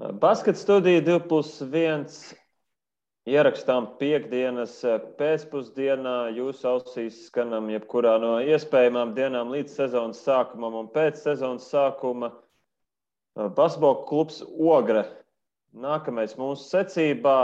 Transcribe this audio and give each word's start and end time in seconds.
Baskets 0.00 0.60
studija 0.60 1.00
2 1.00 1.18
plus 1.28 1.60
1 1.60 2.04
ierakstām 3.28 3.90
piekdienas 4.00 4.78
pēcpusdienā. 5.18 6.30
Jūsu 6.32 6.68
ausīs 6.70 7.18
skanam 7.26 7.68
jebkurā 7.68 8.14
no 8.22 8.38
iespējamām 8.40 9.12
dienām 9.18 9.52
līdz 9.52 9.76
sezonas 9.82 10.22
sākumam 10.24 10.78
un 10.80 10.88
pēc 10.94 11.20
sezonas 11.20 11.68
sākuma. 11.68 12.32
Basketbola 13.36 14.06
klubs 14.08 14.40
Ogre. 14.48 15.04
Nākamais 15.76 16.32
mūsu 16.40 16.64
secībā. 16.70 17.38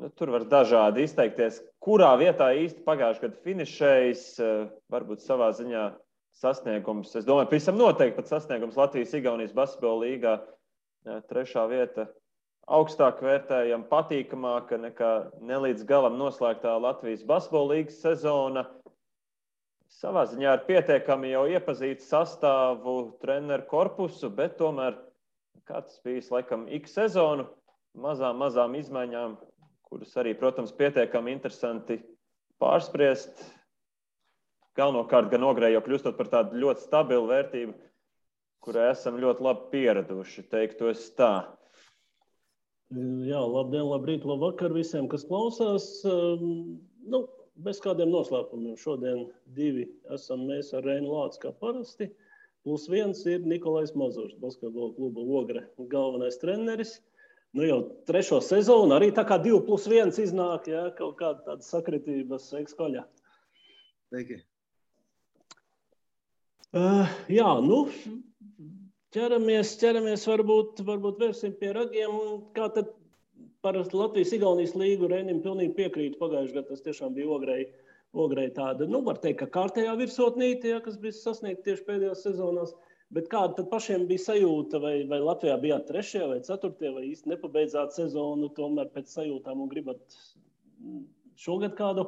Nu, 0.00 0.08
tur 0.16 0.32
var 0.32 0.48
dažādi 0.48 1.04
izteikties, 1.04 1.60
kurā 1.84 2.14
vietā 2.16 2.54
īsti 2.56 2.86
pagājušajā 2.88 3.28
gadā 3.28 3.42
finišējis. 3.44 4.28
Varbūt 4.88 5.28
savā 5.28 5.52
ziņā 5.60 5.90
sasniegums. 6.40 7.12
Es 7.18 7.28
domāju, 7.28 7.52
pavisam 7.52 7.76
noteikti 7.76 8.16
pat 8.16 8.32
sasniegums 8.32 8.80
Latvijas-Igaunijas 8.80 9.52
basketbola 9.52 10.06
līgā 10.06 10.40
trešā 11.30 11.64
vieta 11.70 12.08
augstāk 12.68 13.22
vērtējama, 13.24 13.88
patīkamāka 13.88 14.78
nekā 14.80 15.12
nelīdz 15.48 15.86
galam 15.88 16.18
noslēgtā 16.20 16.74
Latvijas 16.82 17.24
basketbola 17.28 17.74
līnijas 17.74 18.00
sezona. 18.04 18.66
Savā 19.98 20.26
ziņā 20.28 20.50
ar 20.52 20.64
pietiekami 20.66 21.32
jau 21.32 21.46
iepazītu 21.48 22.04
sastāvu, 22.04 22.96
treneru 23.22 23.64
korpusu, 23.70 24.28
bet 24.30 24.58
tomēr 24.60 24.98
kāds 25.68 25.96
bijis 26.04 26.28
laikam 26.32 26.66
ik 26.68 26.88
sezonu, 26.92 27.48
mazām, 27.96 28.36
mazām 28.42 28.76
izmaiņām, 28.78 29.38
kuras 29.88 30.12
arī, 30.20 30.34
protams, 30.36 30.74
pietiekami 30.76 31.32
interesanti 31.32 32.02
pārspriest. 32.60 33.40
Galvenokārt 34.78 35.32
gan 35.32 35.46
ogrējo 35.48 35.80
kļūstot 35.82 36.20
par 36.20 36.28
tādu 36.30 36.60
ļoti 36.62 36.84
stabilu 36.84 37.26
vērtību 37.32 37.87
kurai 38.64 38.90
esam 38.92 39.18
ļoti 39.20 39.44
labi 39.44 39.70
pieraduši. 39.72 40.44
Teiktos 40.52 41.08
tā. 41.18 41.32
Jā, 42.88 43.40
labdien, 43.44 43.84
labrīt, 43.84 44.24
labvakar 44.24 44.72
visiem, 44.72 45.08
kas 45.12 45.26
klausās. 45.28 45.88
Ehm, 46.08 46.78
nu, 47.12 47.26
bez 47.64 47.82
kādiem 47.84 48.10
noslēpumiem. 48.12 48.78
Šodien 48.80 49.26
divi 49.56 49.88
esam 50.14 50.46
mēs 50.48 50.72
ar 50.76 50.86
Reinu 50.86 51.12
Lācu 51.12 51.42
kā 51.44 51.52
parasti. 51.52 52.08
Plus 52.66 52.88
viens 52.90 53.20
ir 53.30 53.44
Nikolais 53.46 53.94
Mazurs, 53.96 54.34
basketbola 54.40 54.92
kluba 54.96 55.22
Ogre, 55.40 55.62
galvenais 55.92 56.40
treneris. 56.40 56.98
Nu 57.56 57.64
jau 57.64 57.78
trešo 58.08 58.42
sezonu 58.44 58.92
arī 58.96 59.08
tā 59.16 59.24
kā 59.24 59.38
divi 59.40 59.60
plus 59.64 59.86
viens 59.88 60.18
iznāk, 60.20 60.68
jā, 60.68 60.88
kaut 60.98 61.16
kāda 61.20 61.44
tāda 61.46 61.64
sakritība, 61.64 62.36
sveiks 62.42 62.76
koļā. 62.76 63.06
Sveiki. 64.10 64.42
Uh, 66.76 67.08
jā, 67.32 67.48
nu, 67.64 67.86
ķeramies, 69.16 69.74
ķeramies 69.80 70.26
varbūt, 70.28 70.82
varbūt 70.86 71.20
vērsim 71.22 71.54
pie 71.60 71.72
ragiem. 71.76 72.16
Kā 72.56 72.68
tad 72.74 72.92
par 73.64 73.78
Latvijas-Igaunijas 73.78 74.76
līgu 74.78 75.10
Reinim 75.10 75.42
pilnīgi 75.44 75.76
piekrītu 75.78 76.20
pagājušajā 76.20 76.60
gadā. 76.60 76.68
Tas 76.70 76.84
tiešām 76.84 77.14
bija 77.16 77.30
ogrei, 77.34 77.62
ogrei 78.14 78.48
tāda, 78.54 78.86
nu, 78.90 79.02
var 79.06 79.20
teikt, 79.22 79.40
ka 79.42 79.50
kārtējā 79.58 79.96
virsotnīte, 79.98 80.72
ja, 80.74 80.82
kas 80.84 80.98
bija 81.00 81.16
sasniegta 81.16 81.70
tieši 81.70 81.86
pēdējās 81.88 82.24
sezonās. 82.28 82.76
Bet 83.14 83.30
kāda 83.32 83.56
tad 83.56 83.70
pašiem 83.70 84.04
bija 84.08 84.20
sajūta, 84.20 84.82
vai, 84.84 84.94
vai 85.08 85.18
Latvijā 85.24 85.54
bijāt 85.62 85.86
trešajā 85.88 86.26
vai 86.28 86.42
ceturtajā, 86.44 86.92
vai 86.92 87.06
īsti 87.08 87.32
nepabeidzāt 87.32 87.96
sezonu, 87.96 88.50
tomēr 88.56 88.90
pēc 88.92 89.14
sajūtām 89.14 89.62
un 89.64 89.70
gribat 89.70 90.18
šogad 91.40 91.72
kādu 91.78 92.04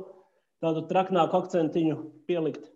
tādu 0.61 0.85
traknāku 0.91 1.39
akcentiņu 1.41 1.97
pielikt? 2.29 2.69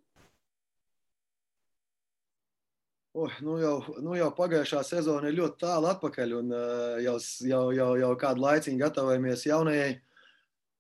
Oh, 3.17 3.31
nu 3.47 3.61
jau, 3.63 3.77
nu 4.03 4.17
jau 4.19 4.27
pagājušā 4.35 4.81
sezona 4.83 5.29
ir 5.31 5.37
ļoti 5.37 5.61
tālu 5.61 5.87
atpakaļ, 5.87 6.33
un 6.35 6.49
uh, 6.51 6.97
jau, 6.99 7.13
jau, 7.47 7.61
jau, 7.71 7.91
jau 8.01 8.09
kādu 8.19 8.43
laiciņu 8.43 8.81
gatavojamies 8.81 9.45
jaunajai. 9.47 9.93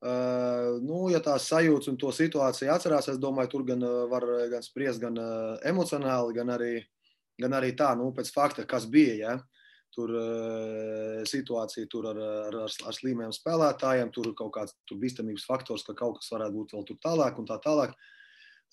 Uh, 0.03 0.81
nu, 0.83 1.05
ja 1.13 1.21
tās 1.23 1.47
sajūtas 1.47 1.93
un 1.93 1.99
to 2.03 2.11
situāciju 2.11 2.73
atcerās, 2.75 3.07
es 3.13 3.21
domāju, 3.23 3.53
tur 3.53 3.63
gan 3.69 3.87
var 4.11 4.27
gan 4.51 4.67
spriest 4.67 4.99
gan 5.05 5.15
uh, 5.23 5.53
emocionāli, 5.71 6.35
gan 6.35 6.51
arī, 6.57 6.73
gan 7.39 7.55
arī 7.55 7.71
tā, 7.79 7.93
nu, 8.01 8.11
pēc 8.17 8.33
fakta, 8.35 8.67
kas 8.67 8.89
bija. 8.91 9.15
Ja? 9.21 9.37
Tur 9.95 10.11
uh, 10.19 11.23
situācija 11.31 11.87
tur 11.87 12.11
ar, 12.11 12.19
ar, 12.49 12.59
ar, 12.65 12.77
ar 12.91 12.99
slimiem 12.99 13.31
spēlētājiem, 13.39 14.11
tur 14.11 14.33
kaut 14.35 14.51
kāds 14.59 14.75
tur 14.91 14.99
bīstamības 14.99 15.47
faktors, 15.47 15.87
ka 15.87 15.95
kaut 16.03 16.19
kas 16.19 16.35
varētu 16.35 16.59
būt 16.59 16.75
vēl 16.75 16.91
tur 16.91 17.01
tālāk 17.07 17.39
un 17.39 17.47
tā 17.47 17.63
tālāk. 17.63 17.95
Uh, 17.95 18.11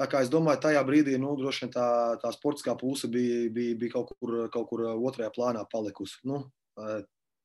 Tā 0.01 0.07
kā 0.09 0.23
es 0.25 0.31
domāju, 0.33 0.57
tajā 0.63 0.81
brīdī 0.81 1.13
nu, 1.21 1.35
droši 1.37 1.67
vien 1.67 1.71
tā, 1.75 1.87
tā 2.23 2.31
sportiskā 2.33 2.73
puse 2.73 3.05
bija, 3.11 3.43
bija, 3.53 3.75
bija 3.77 3.93
kaut, 3.99 4.15
kur, 4.17 4.37
kaut 4.49 4.65
kur 4.71 4.81
otrajā 4.95 5.29
plānā 5.35 5.61
palikusi. 5.69 6.15
Nu, 6.25 6.39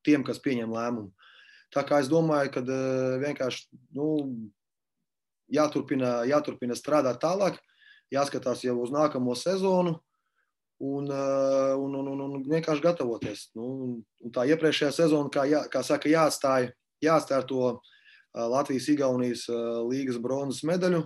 tiem, 0.06 0.22
kas 0.24 0.40
pieņem 0.40 0.72
lēmumu. 0.72 1.10
Tā 1.74 1.82
kā 1.84 1.98
es 2.00 2.08
domāju, 2.08 2.54
ka 2.54 2.62
vienkārši 3.20 3.66
nu, 3.98 4.06
jāturpina, 5.52 6.22
jāturpina 6.30 6.78
strādāt 6.78 7.20
tālāk, 7.20 7.58
jāskatās 8.14 8.62
jau 8.64 8.78
uz 8.80 8.94
nākamo 8.94 9.34
sezonu 9.36 9.98
un, 10.80 11.10
un, 11.12 11.98
un, 12.00 12.08
un, 12.14 12.22
un 12.24 12.46
vienkārši 12.46 12.86
gatavoties. 12.86 13.50
Nu, 13.58 13.66
un 14.24 14.32
tā 14.32 14.46
iepriekšējā 14.48 14.94
sezona, 14.96 15.28
kā, 15.34 15.44
jā, 15.50 15.60
kā 15.68 15.84
saka, 15.84 16.08
jāatstāj, 16.08 16.70
jāatstāj 17.04 17.44
to 17.52 17.74
Latvijas-Igaunijas 18.32 19.44
līgas 19.90 20.22
bronzas 20.24 20.64
medaļu 20.64 21.04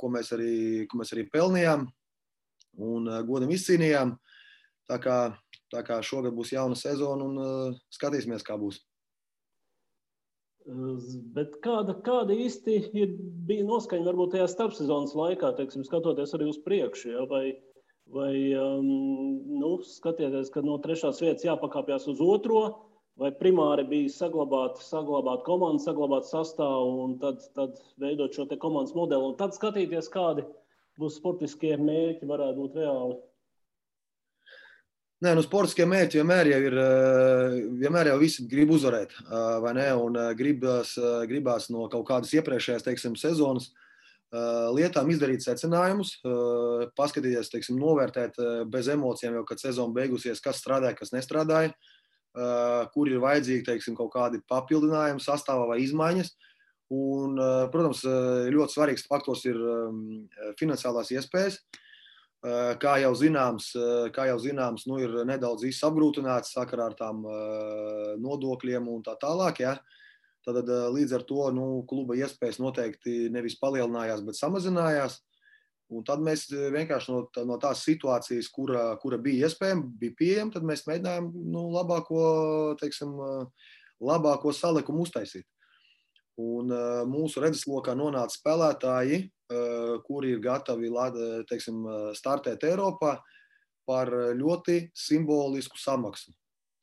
ko 0.00 0.10
mēs 0.10 0.32
arī, 0.34 0.54
ko 0.90 0.98
mēs 1.00 1.12
arī 1.14 1.26
pelnījām 1.30 1.86
un 2.82 3.08
godam 3.28 3.52
izcīnījām. 3.54 4.16
Tā 4.86 4.98
kā, 5.02 5.16
tā 5.72 5.82
kā 5.86 5.98
šogad 6.04 6.34
būs 6.36 6.52
jauna 6.54 6.76
sezona 6.78 7.26
un 7.26 7.40
uh, 7.42 7.78
skatīsimies, 7.94 8.44
kā 8.46 8.54
būs. 8.60 8.78
Bet 11.34 11.60
kāda, 11.62 11.94
kāda 12.06 12.34
īsti 12.34 12.76
ir, 12.98 13.14
bija 13.46 13.66
noskaņa 13.66 14.08
varbūt 14.08 14.32
tajā 14.34 14.48
starpsezonas 14.50 15.14
laikā, 15.14 15.52
teiksim, 15.58 15.84
skatoties 15.86 16.34
arī 16.34 16.48
uz 16.50 16.58
priekšu? 16.64 17.12
Ja? 17.12 17.26
Vai, 17.30 17.44
vai 18.10 18.32
um, 18.58 18.88
nu, 19.60 19.76
skatieties, 19.86 20.50
ka 20.54 20.64
no 20.66 20.80
trešās 20.82 21.22
vietas 21.22 21.46
jāpakāpjas 21.46 22.08
uz 22.10 22.22
otro, 22.22 22.64
vai 23.20 23.30
primāri 23.36 23.86
bija 23.88 24.12
saglabāt, 24.12 24.80
saglabāt 24.84 25.44
komandu, 25.46 25.82
saglabāt 25.82 26.28
sastāvu 26.28 27.06
un 27.06 27.14
tad, 27.22 27.40
tad 27.56 27.78
veidot 28.00 28.34
šo 28.36 28.48
komandas 28.60 28.96
modeli. 28.96 29.30
Un 29.30 29.38
tad 29.40 29.56
skatīties, 29.56 30.10
kādi 30.12 30.44
būs 31.00 31.16
sportiskie 31.20 31.74
mērķi, 31.80 32.28
varētu 32.28 32.60
būt 32.60 32.76
reāli. 32.82 33.16
Nē, 35.24 35.32
nu, 35.32 35.40
sportiskie 35.40 35.86
mērķi 35.88 36.20
vienmēr 36.20 36.50
jau 36.50 36.60
ir, 36.60 36.74
eh, 36.76 37.54
vienmēr 37.80 38.12
jau 38.12 38.18
visi 38.20 38.44
grib 38.50 38.74
uzvarēt, 38.76 39.14
eh, 39.24 39.58
vai 39.64 39.72
ne? 39.78 39.88
Un 39.96 40.16
eh, 40.20 40.34
gribas, 40.36 40.92
gribās 41.30 41.70
no 41.72 41.88
kaut 41.88 42.04
kādas 42.10 42.34
iepriekšējās, 42.36 42.84
teiksim, 42.84 43.16
sezonas 43.16 43.72
lietām 44.76 45.06
izdarīt 45.08 45.40
secinājumus, 45.40 46.16
paskatīties, 46.98 47.48
teiksim, 47.48 47.78
novērtēt 47.78 48.34
bez 48.68 48.88
emocijām, 48.90 49.38
jau 49.38 49.44
kad 49.46 49.62
sezona 49.62 49.94
beigusies, 49.94 50.42
kas 50.42 50.58
strādāja, 50.60 50.96
kas 50.98 51.14
nestrādāja. 51.14 51.70
Uh, 51.70 51.95
kur 52.92 53.08
ir 53.08 53.22
vajadzīgi 53.22 53.64
teiksim, 53.64 53.94
kaut 53.96 54.10
kādi 54.12 54.42
papildinājumi 54.50 55.24
sastāvā 55.24 55.70
vai 55.70 55.78
izmaiņas. 55.84 56.34
Un, 56.90 57.38
eh, 57.38 57.66
protams, 57.72 58.04
eh, 58.04 58.46
ļoti 58.54 58.76
svarīgs 58.76 59.08
faktors 59.10 59.44
ir 59.44 59.56
ehm, 59.56 60.28
finansiālās 60.60 61.10
iespējas. 61.10 61.60
Kā 62.46 62.92
jau 63.00 63.10
zināms, 63.16 63.72
kā 64.14 64.26
jau 64.28 64.36
zināms 64.38 64.84
nu, 64.86 65.00
ir 65.02 65.24
nedaudz 65.26 65.64
apgrūtināts 65.82 66.52
sakarā 66.54 66.84
ar 66.92 66.94
tām 66.94 67.24
nodokļiem 68.22 68.86
un 68.86 69.02
tā 69.02 69.16
tālāk. 69.18 69.58
Ja? 69.64 69.72
Tad 70.44 70.68
līdz 70.68 71.14
ar 71.16 71.24
to 71.26 71.48
nu, 71.50 71.82
kluba 71.90 72.14
iespējas 72.14 72.60
noteikti 72.62 73.32
nevis 73.34 73.58
palielinājās, 73.58 74.22
bet 74.22 74.38
samazinājās. 74.38 75.18
Un 75.94 76.02
tad 76.06 76.22
mēs 76.24 76.48
eh, 76.50 76.68
vienkārši 76.74 77.12
no, 77.12 77.20
no 77.46 77.56
tās 77.62 77.84
situācijas, 77.86 78.48
kura, 78.54 78.88
kura 79.02 79.18
bija 79.22 79.46
iespējama, 79.46 79.86
bija 80.00 80.16
pieejama, 80.18 80.54
tad 80.56 80.66
mēs 80.66 80.82
mēģinājām 80.88 81.28
nu, 81.54 81.68
labāko, 81.74 82.22
teiksim, 82.80 83.12
eh, 83.22 83.68
labāko 84.02 84.54
salikumu 84.54 85.06
uztaisīt. 85.06 85.46
Un 86.36 86.68
uh, 86.68 86.98
mūsu 87.08 87.40
redzeslokā 87.40 87.94
nonāca 87.96 88.34
spēlētāji, 88.34 89.22
kuri 90.04 90.34
ir 90.34 90.40
gatavi 90.44 90.90
teiksim, 91.48 91.78
startēt 92.18 92.66
Eiropā 92.68 93.14
par 93.88 94.10
ļoti 94.36 94.90
simbolisku 94.92 95.80
samaksu. 95.80 96.34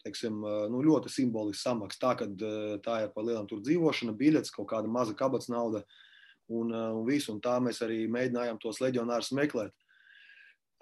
Teiksim, 0.02 0.40
nu, 0.74 0.80
ļoti 0.88 1.12
simbolisku 1.14 1.68
samaksu. 1.68 2.00
Tā, 2.02 2.16
kad, 2.24 2.34
tā 2.82 2.96
ir 3.04 3.12
par 3.14 3.28
lielu 3.28 3.60
dzīvošanu, 3.68 4.16
biļets, 4.18 4.56
kaut 4.56 4.72
kāda 4.72 4.90
maza 4.90 5.14
kabats 5.14 5.52
nauda. 5.54 5.84
Uh, 5.84 6.02
un, 6.62 6.74
uh, 6.74 6.90
un 6.98 7.08
visu. 7.08 7.34
Un 7.34 7.42
tā 7.44 7.58
mēs 7.64 7.82
arī 7.86 8.04
mēģinājām 8.12 8.60
tos 8.62 8.82
leģionārus 8.84 9.34
meklēt. 9.38 9.74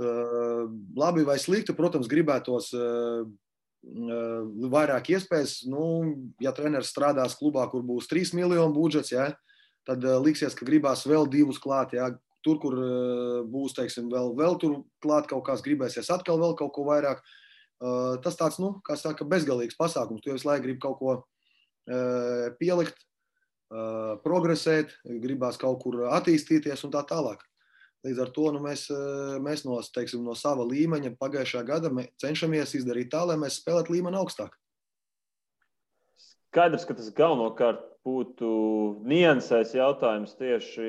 Uh, 0.02 0.66
labi 0.98 1.26
vai 1.28 1.38
slikti, 1.40 1.76
protams, 1.78 2.10
gribētos 2.10 2.72
uh, 2.78 3.28
vairāk 4.72 5.12
iespējas. 5.14 5.62
Nu, 5.70 5.84
ja 6.42 6.54
treneris 6.58 6.92
strādās 6.94 7.38
klubā, 7.38 7.68
kur 7.70 7.86
būs 7.86 8.10
3 8.10 8.34
miljonu 8.38 8.74
budžets, 8.76 9.14
ja, 9.14 9.32
tad 9.90 10.06
liksies, 10.26 10.56
ka 10.58 10.66
gribās 10.66 11.06
vēl 11.10 11.30
divus 11.30 11.62
klāt. 11.62 11.98
Ja. 11.98 12.12
Tur, 12.42 12.58
kur 12.58 12.74
būs 13.54 13.76
teiksim, 13.78 14.08
vēl, 14.10 14.32
vēl 14.34 14.56
tur 14.58 14.80
klāt 15.06 15.28
kaut 15.30 15.44
kas, 15.46 15.62
gribēsies 15.62 16.08
atkal 16.10 16.40
vēl 16.42 16.56
kaut 16.58 16.72
ko 16.74 16.88
vairāk. 16.88 17.20
tas 18.26 18.38
tāds, 18.38 18.58
nu, 18.58 18.72
kā 18.82 18.96
saka, 18.98 19.28
bezgalīgs 19.30 19.78
pasākums. 19.78 20.24
Tu 20.26 20.34
visu 20.34 20.48
laiku 20.50 20.66
gribi 20.66 20.82
kaut 20.82 20.98
ko 20.98 21.14
pielikt, 22.58 22.98
progresēt, 24.26 24.94
gribās 25.24 25.60
kaut 25.62 25.80
kur 25.84 26.04
attīstīties 26.12 26.84
un 26.88 26.94
tā 26.94 27.04
tālāk. 27.08 27.44
Līdz 28.02 28.20
ar 28.24 28.32
to 28.34 28.50
nu, 28.56 28.60
mēs, 28.64 28.88
mēs 29.46 29.62
no, 29.68 29.78
teiksim, 29.94 30.24
no 30.26 30.34
sava 30.38 30.66
līmeņa 30.66 31.14
pagājušā 31.22 31.62
gada 31.68 31.92
cenšamies 32.22 32.74
izdarīt 32.80 33.12
tā, 33.14 33.22
lai 33.30 33.38
mēs 33.38 33.60
spēlētu 33.62 33.94
līmeni 33.94 34.18
augstāk. 34.18 34.58
Skaidrs, 36.52 36.88
ka 36.90 36.98
tas 36.98 37.12
galvenokārt 37.16 37.86
būtu 38.04 38.50
niansēs 39.08 39.76
jautājums 39.78 40.34
tieši 40.40 40.88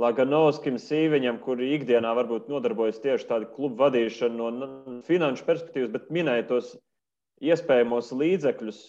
Laganovskim, 0.00 0.78
Sīviņam, 0.80 1.42
kuri 1.42 1.74
ikdienā 1.76 2.14
varbūt 2.18 2.48
nodarbojas 2.50 3.02
tieši 3.02 3.28
tādu 3.28 3.50
klubu 3.54 3.82
vadīšanu 3.82 4.48
no 4.54 4.70
finanšu 5.06 5.46
perspektīvas, 5.46 5.92
bet 5.94 6.08
minēja 6.14 6.48
tos 6.48 6.72
iespējamos 7.42 8.12
līdzekļus. 8.14 8.80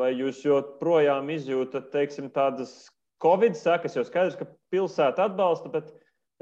Vai 0.00 0.12
jūs 0.16 0.42
joprojām 0.44 1.30
izjūtat 1.34 1.90
teiksim, 1.94 2.30
tādas 2.34 2.88
Covid 3.24 3.56
sekas, 3.56 3.96
jo 3.96 4.04
skaidrs, 4.04 4.36
ka 4.36 4.48
pilsēta 4.74 5.28
atbalsta, 5.28 5.70
bet 5.72 5.92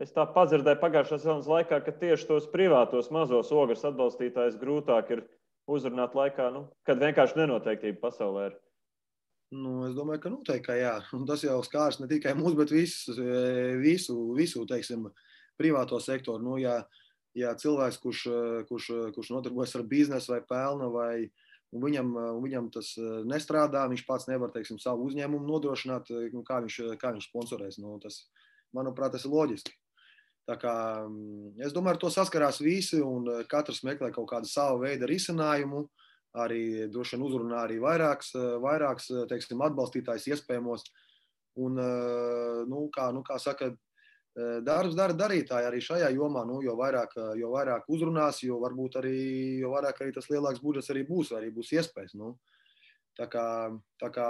es 0.02 0.10
tā 0.14 0.24
padzirdēju 0.34 0.80
pagājušā 0.80 1.20
sezonas 1.20 1.50
laikā, 1.50 1.82
ka 1.84 1.94
tieši 2.00 2.26
tos 2.30 2.48
privātos 2.50 3.12
mazos 3.14 3.52
ogres 3.54 3.84
atbalstītājus 3.86 4.58
grūtāk 4.58 5.12
ir 5.14 5.24
uzrunāt 5.70 6.16
laikā, 6.18 6.48
nu, 6.54 6.66
kad 6.88 6.98
vienkārši 6.98 7.38
nenoteiktība 7.42 8.08
pasaulē 8.08 8.50
ir. 8.50 8.58
Nu, 9.52 9.82
es 9.84 9.92
domāju, 9.92 10.22
ka 10.24 10.32
noteikti, 10.32 10.64
ka 10.64 10.74
jā. 10.78 10.94
Un 11.12 11.26
tas 11.28 11.42
jau 11.44 11.58
skārs 11.62 12.00
ne 12.00 12.08
tikai 12.08 12.32
mūsu, 12.38 12.56
bet 12.56 12.72
visu, 12.72 13.12
visu, 13.82 14.16
visu 14.34 14.64
teiksim, 14.66 15.10
privāto 15.60 16.00
sektoru. 16.00 16.40
Nu, 16.42 16.56
ja, 16.58 16.78
ja 17.36 17.52
cilvēks, 17.60 18.00
kurš, 18.00 18.22
kurš, 18.70 18.88
kurš 19.14 19.32
nodarbojas 19.34 19.76
ar 19.76 19.84
biznesu 19.88 20.32
vai 20.32 20.40
pelnu, 20.48 20.88
vai 20.96 21.14
viņam, 21.72 22.12
viņam 22.44 22.70
tas 22.74 22.92
nestrādā, 23.28 23.86
viņš 23.88 24.04
pats 24.08 24.28
nevar 24.28 24.52
teiksim, 24.52 24.80
savu 24.82 25.08
uzņēmumu 25.08 25.48
nodrošināt, 25.48 26.10
nu, 26.34 26.42
kā, 26.44 26.60
viņš, 26.64 26.80
kā 27.00 27.14
viņš 27.16 27.30
sponsorēs. 27.30 27.78
Nu, 27.80 27.96
tas, 28.02 28.26
manuprāt, 28.76 29.14
tas 29.16 29.24
ir 29.24 29.32
loģiski. 29.32 29.74
Tā 30.50 30.56
kā, 30.58 30.74
es 31.62 31.72
domāju, 31.72 31.94
ar 31.94 32.00
to 32.02 32.10
saskarās 32.10 32.58
visi, 32.60 32.98
un 32.98 33.28
katrs 33.48 33.84
meklē 33.86 34.10
kaut 34.14 34.28
kādu 34.32 34.50
savu 34.50 34.82
veidu 34.82 35.06
risinājumu. 35.10 35.86
Arī 36.32 36.88
droši 36.88 37.18
vien 37.18 37.24
uzrunā 37.26 37.58
arī 37.66 37.76
vairāks, 37.82 38.32
eh, 38.40 38.56
vairāks 38.60 39.10
eh, 39.12 39.24
teiksim, 39.28 39.60
atbalstītājs 39.60 40.30
iespējamos. 40.32 40.86
Un, 41.60 41.76
eh, 41.76 42.62
nu, 42.68 42.86
kā, 42.94 43.10
nu, 43.12 43.20
kā 43.22 43.36
saka, 43.38 43.74
darbs 44.64 44.96
dara 44.96 45.12
darītāji 45.16 45.68
arī 45.68 45.80
šajā 45.84 46.08
jomā. 46.16 46.46
Nu, 46.48 46.60
jo, 46.64 46.76
vairāk, 46.78 47.14
jo 47.36 47.52
vairāk 47.52 47.88
uzrunās, 47.92 48.40
jo 48.46 48.58
varbūt 48.62 48.98
arī, 49.02 49.16
jo 49.60 49.72
vairāk 49.74 50.00
arī 50.00 50.14
tas 50.16 50.30
lielāks 50.32 50.62
budžets 50.64 50.92
arī 50.94 51.04
būs, 51.08 51.34
arī 51.36 51.52
būs 51.52 51.72
iespējas. 51.76 52.16
Nu. 52.16 52.36
Tā 53.18 53.26
kā, 53.28 53.46
tā 54.00 54.08
kā 54.12 54.26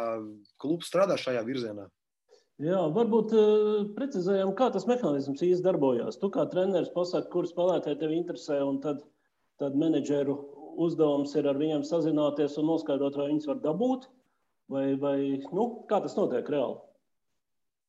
klubs 0.58 0.88
strādā 0.90 1.14
šajā 1.20 1.44
virzienā. 1.46 1.87
Jā, 2.62 2.78
varbūt 2.94 3.32
uh, 3.34 3.84
precizējam, 3.96 4.52
kā 4.58 4.69
tas 4.75 4.84
mehānisms 4.87 5.40
īstenībā 5.40 5.70
darbojās. 5.70 6.19
Tu 6.20 6.28
kā 6.34 6.44
treneris 6.50 6.93
pasaki, 6.94 7.31
kurš 7.32 7.54
spēlētāji 7.54 7.99
tev 8.02 8.12
interesē, 8.14 8.58
un 8.62 8.78
tad, 8.84 9.00
tad 9.62 9.78
menedžeru 9.78 10.37
uzdevums 10.82 11.34
ir 11.38 11.49
ar 11.49 11.58
viņiem 11.58 11.82
sazināties 11.87 12.58
un 12.60 12.69
noskaidrot, 12.70 13.16
vai 13.19 13.31
viņus 13.31 13.49
var 13.50 13.62
dabūt, 13.64 14.06
vai, 14.72 14.84
vai 15.00 15.16
nu, 15.43 15.66
kā 15.90 16.00
tas 16.04 16.14
notiek 16.19 16.49
reāli. 16.54 16.78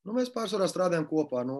Nu, 0.03 0.15
mēs 0.17 0.31
pārsvarā 0.33 0.67
strādājam 0.67 1.07
kopā. 1.07 1.45
Nu, 1.47 1.57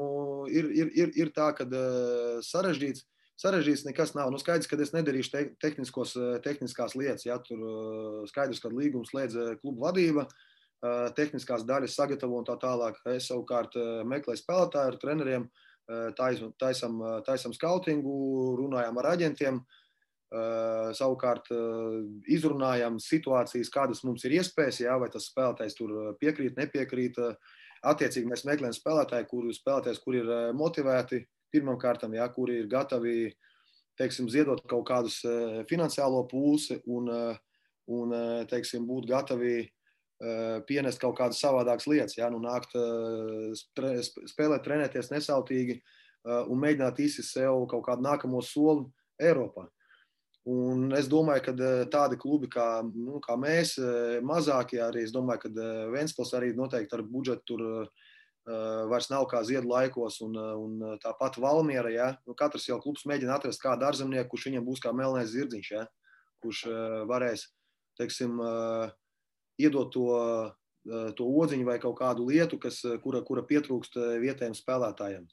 ir, 0.51 0.69
ir, 0.75 0.93
ir, 0.99 1.11
ir 1.19 1.33
tā, 1.35 1.49
ka 1.55 1.67
uh, 1.67 2.39
sarežģīts, 2.43 3.05
sarežģīts 3.39 3.85
nekas 3.87 4.15
nav. 4.17 4.31
Nu, 4.33 4.39
skaidrs, 4.41 4.67
ka 4.67 4.79
es 4.83 4.91
nedarīšu 4.95 5.31
te, 5.31 5.43
tehniskos, 5.63 6.17
tehniskās 6.43 6.97
lietas. 6.99 7.27
Ja, 7.27 7.39
tur 7.43 7.61
uh, 7.63 8.23
skaidrs, 8.31 8.59
ka 8.63 8.71
līgums 8.73 9.13
slēdz 9.13 9.59
klubu 9.61 9.85
vadība, 9.85 10.27
uh, 10.27 11.07
tehniskās 11.15 11.63
daļas 11.69 11.95
sagatavo 11.99 12.41
un 12.41 12.49
tā 12.49 12.57
tālāk. 12.59 12.99
Es 13.15 13.29
savukārt 13.31 13.79
uh, 13.79 14.01
meklēju 14.11 14.43
spēlētāju 14.43 14.91
ar 14.91 14.99
treneriem, 14.99 15.47
uh, 15.47 16.09
taisam, 16.19 16.51
taisam, 16.59 16.99
taisam 17.23 17.55
skautingu, 17.55 18.17
runājam 18.59 18.99
ar 18.99 19.13
aģentiem. 19.15 19.63
Uh, 19.63 19.79
Uh, 20.33 20.87
savukārt 20.97 21.51
uh, 21.53 21.99
izrunājam 22.25 22.95
situācijas, 22.97 23.69
kādas 23.69 23.99
mums 24.01 24.23
ir 24.25 24.33
iespējas, 24.39 24.79
jā, 24.81 24.95
vai 24.97 25.11
tas 25.13 25.27
spēlētājs 25.29 25.77
tur 25.77 25.91
piekrīt, 26.17 26.55
nepiekrīt. 26.57 27.19
Attiecīgi 27.83 28.29
mēs 28.29 28.45
meklējam 28.47 28.75
spēlētāju, 28.77 29.27
kuri, 29.27 29.53
spēlētājs, 29.57 29.99
kur 30.03 30.15
ir 30.15 30.29
motivēti 30.55 31.23
pirmam 31.51 31.77
kārtam, 31.81 32.15
jā, 32.15 32.27
kuri 32.31 32.61
ir 32.61 32.69
gatavi 32.71 33.33
teiksim, 33.99 34.29
ziedot 34.31 34.63
kaut 34.69 34.85
kādus 34.87 35.19
finansiālo 35.69 36.23
pūsi 36.31 36.79
un, 36.89 37.11
un 37.93 38.15
teiksim, 38.49 38.87
būt 38.89 39.09
gatavi 39.11 39.57
pienest 40.69 41.01
kaut 41.01 41.17
kādas 41.19 41.41
savādākas 41.43 41.87
lietas, 41.91 42.17
jā, 42.17 42.29
nu, 42.31 42.39
nākt, 42.43 42.73
spēlēt, 44.31 44.63
trenēties 44.63 45.11
nesautīgi 45.11 45.81
un 46.23 46.61
mēģināt 46.63 47.01
izsist 47.03 47.35
sev 47.35 47.65
kaut 47.71 47.83
kādu 47.89 48.05
nākamo 48.05 48.41
soli 48.45 48.87
Eiropā. 49.21 49.67
Un 50.43 50.89
es 50.91 51.07
domāju, 51.07 51.41
ka 51.45 51.51
eh, 51.55 51.81
tādi 51.87 52.17
klubi 52.19 52.49
kā, 52.51 52.83
nu, 52.83 53.21
kā 53.23 53.37
mēs, 53.39 53.77
eh, 53.79 54.17
mazākie 54.27 54.81
arī, 54.83 55.05
es 55.07 55.13
domāju, 55.15 55.45
ka 55.45 55.51
eh, 55.53 55.85
Ventspils 55.93 56.33
arī 56.35 56.51
noteikti 56.57 56.97
ar 56.97 57.03
budžetu 57.07 57.43
tur 57.47 57.87
vairs 58.43 59.05
nav 59.07 59.23
kā 59.31 59.39
ziedu 59.47 59.69
laikos, 59.71 60.17
un, 60.25 60.33
un 60.35 60.97
tāpat 60.99 61.37
Valmiera, 61.39 61.87
ja, 61.87 62.07
nu, 62.27 62.33
katrs 62.35 62.65
jau 62.67 62.75
klubs 62.83 63.05
mēģina 63.07 63.37
atrast 63.37 63.61
kādu 63.61 63.87
ārzemnieku, 63.87 64.33
kurš 64.33 64.49
viņam 64.49 64.65
būs 64.67 64.81
kā 64.83 64.91
melnais 64.91 65.29
zirdziņš, 65.31 65.69
ja, 65.71 65.85
kurš 66.43 66.65
varēs, 67.07 67.45
teiksim, 67.95 68.35
iedot 69.63 69.93
to, 69.95 70.09
to 71.15 71.29
odziņu 71.39 71.69
vai 71.69 71.77
kaut 71.79 71.95
kādu 72.01 72.27
lietu, 72.27 72.59
kas, 72.59 72.81
kura, 73.05 73.23
kura 73.23 73.45
pietrūkst 73.47 73.95
vietējiem 74.25 74.59
spēlētājiem. 74.59 75.23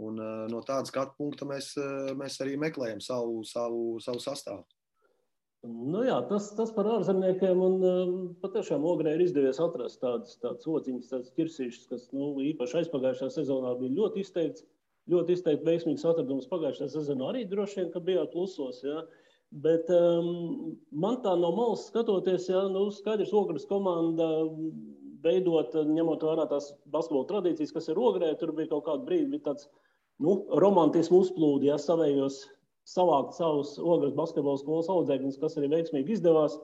Un, 0.00 0.16
uh, 0.16 0.44
no 0.48 0.62
tāda 0.64 0.88
skatu 0.88 1.12
punkta 1.18 1.46
mēs, 1.48 1.74
uh, 1.76 2.12
mēs 2.16 2.38
arī 2.40 2.56
meklējam 2.60 3.02
savu, 3.04 3.42
savu, 3.44 3.98
savu 4.00 4.22
sastāvu. 4.24 4.64
Nu 5.62 6.00
jā, 6.02 6.16
tas, 6.26 6.48
tas 6.58 6.72
par 6.74 6.88
ārzemniekiem. 6.96 7.60
Un, 7.62 7.74
uh, 7.86 8.14
patiešām 8.42 8.86
Ogrē 8.88 9.12
ir 9.14 9.26
izdevies 9.26 9.60
atrast 9.62 10.00
tādas, 10.02 10.38
tādas 10.42 10.66
ociņas, 10.66 11.10
tādas 11.12 11.34
ķirsīšas, 11.36 11.88
kas 11.90 12.06
nu, 12.16 12.32
īpaši 12.50 12.80
aizpagājušā 12.80 13.28
sezonā 13.36 13.76
bija 13.82 13.98
ļoti 14.00 14.24
izteikts. 14.24 14.66
Ļoti 15.10 15.34
izteikti 15.34 15.66
veiksmīgs 15.66 16.04
atradums 16.06 16.46
pagājušajā 16.50 16.92
sezonā 16.92 17.28
arī 17.32 17.44
droši 17.50 17.80
vien, 17.80 17.88
ka 17.90 18.02
bijāt 18.06 18.30
plusos. 18.32 18.78
Ja? 18.86 19.02
Bet 19.64 19.90
um, 19.92 20.76
man 20.94 21.18
tā 21.24 21.34
no 21.36 21.50
malas 21.56 21.88
skatoties, 21.90 22.46
ja 22.48 22.62
nu, 22.70 22.86
skaidrs, 22.94 23.34
Ogres 23.36 23.66
komanda 23.68 24.28
veidot, 25.24 25.74
ņemot 25.88 26.24
vērā 26.26 26.48
tās 26.50 26.72
basketbola 26.92 27.28
tradīcijas, 27.30 27.72
kas 27.74 27.88
ir 27.92 28.00
ogrē, 28.00 28.32
tur 28.40 28.54
bija 28.56 28.72
kaut 28.72 28.86
kāda 28.88 29.06
brīdi, 29.06 29.40
tāds 29.44 29.68
nu, 30.22 30.42
romantismu 30.62 31.22
uzplūdi, 31.22 31.70
ja 31.70 31.78
savējos 31.80 32.42
savākt 32.88 33.36
savus 33.38 33.76
ogres 33.78 34.14
basketbola 34.18 34.60
skolas 34.60 34.90
audzēkņus, 34.92 35.40
kas 35.42 35.58
arī 35.58 35.70
veiksmīgi 35.76 36.16
izdevās. 36.16 36.58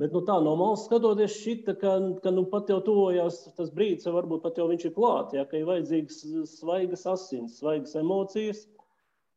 Bet 0.00 0.10
nu, 0.10 0.24
tā 0.26 0.40
no 0.42 0.56
malas 0.58 0.88
skatoties, 0.88 1.36
šita, 1.38 1.76
ka, 1.78 1.92
ka 2.22 2.32
nu, 2.34 2.42
pat 2.50 2.70
jau 2.72 2.80
tuvojās 2.82 3.44
tas 3.54 3.70
brīdis, 3.74 4.08
varbūt 4.10 4.42
pat 4.42 4.58
jau 4.58 4.66
viņš 4.66 4.88
ir 4.88 4.94
klāts, 4.96 5.36
ja, 5.36 5.44
ka 5.46 5.60
ir 5.60 5.68
vajadzīgas 5.68 6.18
svaigas 6.56 7.06
asins, 7.06 7.60
svaigas 7.60 7.94
emocijas. 8.00 8.64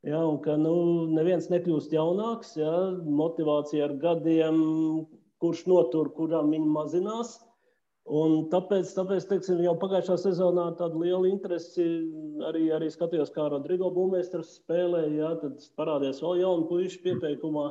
Ja, 0.06 0.22
un 0.26 0.40
ka 0.42 0.56
nu, 0.58 0.74
neviens 1.14 1.50
nekļūst 1.52 1.94
jaunāks, 1.94 2.56
ja, 2.58 2.74
motivācija 3.06 3.86
ar 3.90 3.96
gadiem, 4.02 4.60
kurš 5.42 5.66
notur, 5.70 6.10
kuram 6.18 6.50
viņa 6.54 6.74
mazinās. 6.74 7.38
Un 8.08 8.46
tāpēc, 8.52 8.94
tāpēc 8.96 9.26
teiksim, 9.28 9.60
jau 9.66 9.74
pagājušā 9.82 10.16
sezonā 10.22 10.70
tādu 10.80 11.02
lielu 11.04 11.28
interesi 11.28 11.84
arī, 12.48 12.70
arī 12.72 12.88
skatījos, 12.94 13.34
kā 13.36 13.50
Rodrigo 13.52 13.90
Būmēsters 13.92 14.54
spēlēja. 14.62 15.12
Jā, 15.18 15.32
tad 15.42 15.66
parādījās 15.80 16.22
vēl 16.24 16.40
jaunu 16.44 16.70
puišu 16.70 17.02
pieteikumā. 17.04 17.66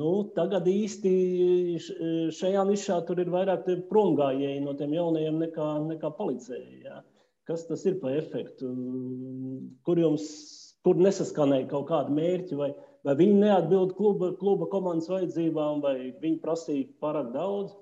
Nu, 0.00 0.10
tagad 0.36 0.68
īsti 0.70 1.12
šajā 2.38 2.62
nišā 2.68 3.00
tur 3.08 3.20
ir 3.20 3.32
vairāk 3.34 3.66
promgājēji 3.90 4.62
no 4.64 4.76
tiem 4.78 4.94
jaunajiem 4.96 5.42
nekā, 5.42 5.68
nekā 5.90 6.12
policēji. 6.16 6.84
Jā. 6.86 7.02
Kas 7.50 7.66
tas 7.68 7.84
ir 7.90 7.98
par 8.00 8.14
efektu? 8.16 8.70
Kur 9.84 10.00
jums 10.00 10.30
kur 10.86 11.00
nesaskanēja 11.04 11.68
kaut 11.70 11.88
kādi 11.90 12.14
mērķi, 12.16 12.56
vai, 12.56 12.70
vai 13.04 13.14
viņi 13.18 13.36
neatbild 13.42 13.92
kluba, 13.98 14.32
kluba 14.40 14.68
komandas 14.72 15.10
vajadzībām, 15.12 15.82
vai 15.84 16.12
viņi 16.22 16.40
prasīja 16.44 16.88
pārāk 17.02 17.32
daudz? 17.34 17.74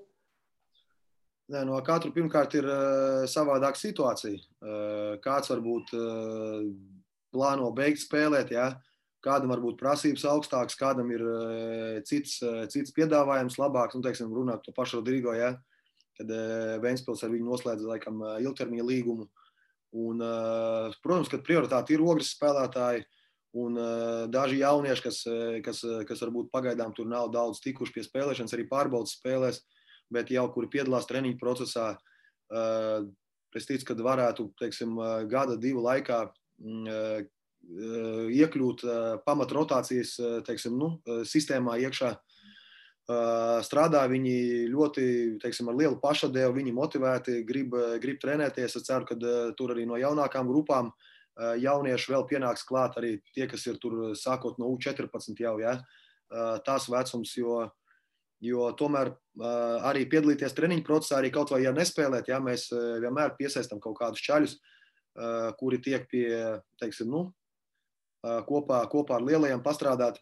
Nē, 1.49 1.63
no 1.65 1.79
katra 1.81 2.11
pirmkārt 2.13 2.53
ir 2.59 2.67
uh, 2.69 3.23
savādāka 3.31 3.81
situācija. 3.81 4.37
Uh, 4.61 5.15
kāds 5.25 5.49
varbūt 5.49 5.95
uh, 5.97 6.67
plāno 7.33 7.71
beigt 7.77 8.03
spēlēt, 8.05 8.53
ja? 8.53 8.75
kādam 9.25 9.51
varbūt 9.51 9.81
prasības 9.81 10.23
augstākas, 10.31 10.77
kādam 10.79 11.09
ir 11.11 11.25
uh, 11.25 11.97
cits, 12.07 12.37
uh, 12.45 12.67
cits 12.71 12.93
piedāvājums 12.95 13.57
labāks. 13.59 13.97
Nu, 13.97 14.05
teiksim, 14.05 14.35
runāt 14.37 14.61
par 14.67 14.77
pašu 14.83 15.01
Rodrigo, 15.01 15.33
ja? 15.33 15.55
kad 16.21 16.29
uh, 16.29 16.77
Vēnspils 16.85 17.25
ar 17.25 17.33
viņu 17.33 17.49
noslēdz 17.49 17.89
laikam, 17.95 18.21
uh, 18.27 18.37
ilgtermiņa 18.45 18.87
līgumu. 18.91 19.27
Un, 19.97 20.21
uh, 20.21 20.93
protams, 21.01 21.33
ka 21.33 21.41
prioritāte 21.41 21.97
ir 21.97 22.05
ogres 22.05 22.35
spēlētāji. 22.37 23.07
Un 23.57 23.81
uh, 23.81 24.29
daži 24.29 24.61
jaunieši, 24.61 25.07
kas, 25.09 25.25
kas, 25.65 25.81
kas 26.13 26.23
varbūt 26.27 26.53
pagaidām 26.53 26.93
tur 26.93 27.09
nav 27.09 27.33
daudz 27.33 27.65
tikuši 27.65 27.97
pie 27.97 28.05
spēlēšanas, 28.05 28.53
arī 28.53 28.69
pārbaudas 28.69 29.17
spēlēs, 29.17 29.65
bet 30.15 30.31
jau 30.35 30.47
kuri 30.53 30.71
piedalās 30.73 31.09
treniņu 31.09 31.39
procesā, 31.41 31.93
uh, 31.95 33.09
es 33.57 33.67
ticu, 33.67 33.89
ka 33.89 33.97
varētu 33.99 34.51
teiksim, 34.61 34.99
gada, 35.31 35.57
divu 35.61 35.83
laikā 35.83 36.21
uh, 36.29 37.27
iekļūt 37.69 38.85
pamatrotācijas 39.27 40.17
teiksim, 40.47 40.79
nu, 40.79 40.99
sistēmā 41.27 41.77
iekšā. 41.85 42.15
Strādā 43.65 44.03
viņi 44.09 44.69
ļoti 44.69 45.05
teiksim, 45.43 45.71
ar 45.71 45.77
lielu 45.77 45.97
pašadēju, 46.01 46.55
viņi 46.59 46.75
motivēti, 46.77 47.39
grib, 47.49 47.77
grib 48.03 48.19
trenēties. 48.21 48.77
Es 48.77 48.85
ceru, 48.85 49.09
ka 49.09 49.17
tur 49.57 49.73
arī 49.73 49.87
no 49.89 49.97
jaunākām 50.01 50.49
grupām 50.49 50.93
jaunieši 51.39 52.13
vēl 52.13 52.27
pienāks 52.29 52.67
klāt 52.69 52.99
arī 53.01 53.17
tie, 53.33 53.47
kas 53.49 53.65
ir 53.67 53.79
tur 53.81 54.13
sākot 54.19 54.59
no 54.61 54.69
U14 54.75 55.41
jau. 55.41 55.57
Ja? 55.63 55.79
Tās 56.67 56.89
vecums, 56.93 57.33
jo, 57.37 57.63
jo 58.45 58.69
tomēr 58.79 59.13
arī 59.89 60.05
piedalīties 60.11 60.55
treniņu 60.55 60.85
procesā, 60.87 61.19
arī 61.19 61.33
kaut 61.35 61.51
vai 61.55 61.65
ja 61.65 61.73
nespēlēt, 61.75 62.31
ja 62.31 62.39
mēs 62.43 62.69
vienmēr 62.73 63.35
piesaistām 63.39 63.81
kaut 63.83 63.99
kādus 63.99 64.23
čaļus, 64.23 64.57
kuri 65.59 65.81
tiek 65.83 66.07
pie, 66.11 66.27
teiksim, 66.79 67.11
nu, 67.11 67.25
kopā, 68.23 68.85
kopā 68.91 69.19
ar 69.19 69.27
lielajiem 69.27 69.63
pastrādāt. 69.65 70.21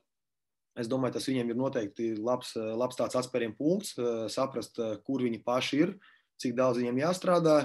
Es 0.76 0.88
domāju, 0.92 1.16
tas 1.16 1.26
viņiem 1.28 1.52
ir 1.52 1.56
noteikti 1.56 2.10
labs, 2.20 2.52
labs 2.56 2.98
tāds 2.98 3.16
atspērienu 3.16 3.56
punkts, 3.56 3.94
saprast, 4.32 4.80
kur 5.06 5.24
viņi 5.24 5.40
paši 5.44 5.78
ir, 5.80 5.94
cik 6.40 6.56
daudz 6.56 6.82
viņiem 6.82 7.00
jāstrādā, 7.00 7.58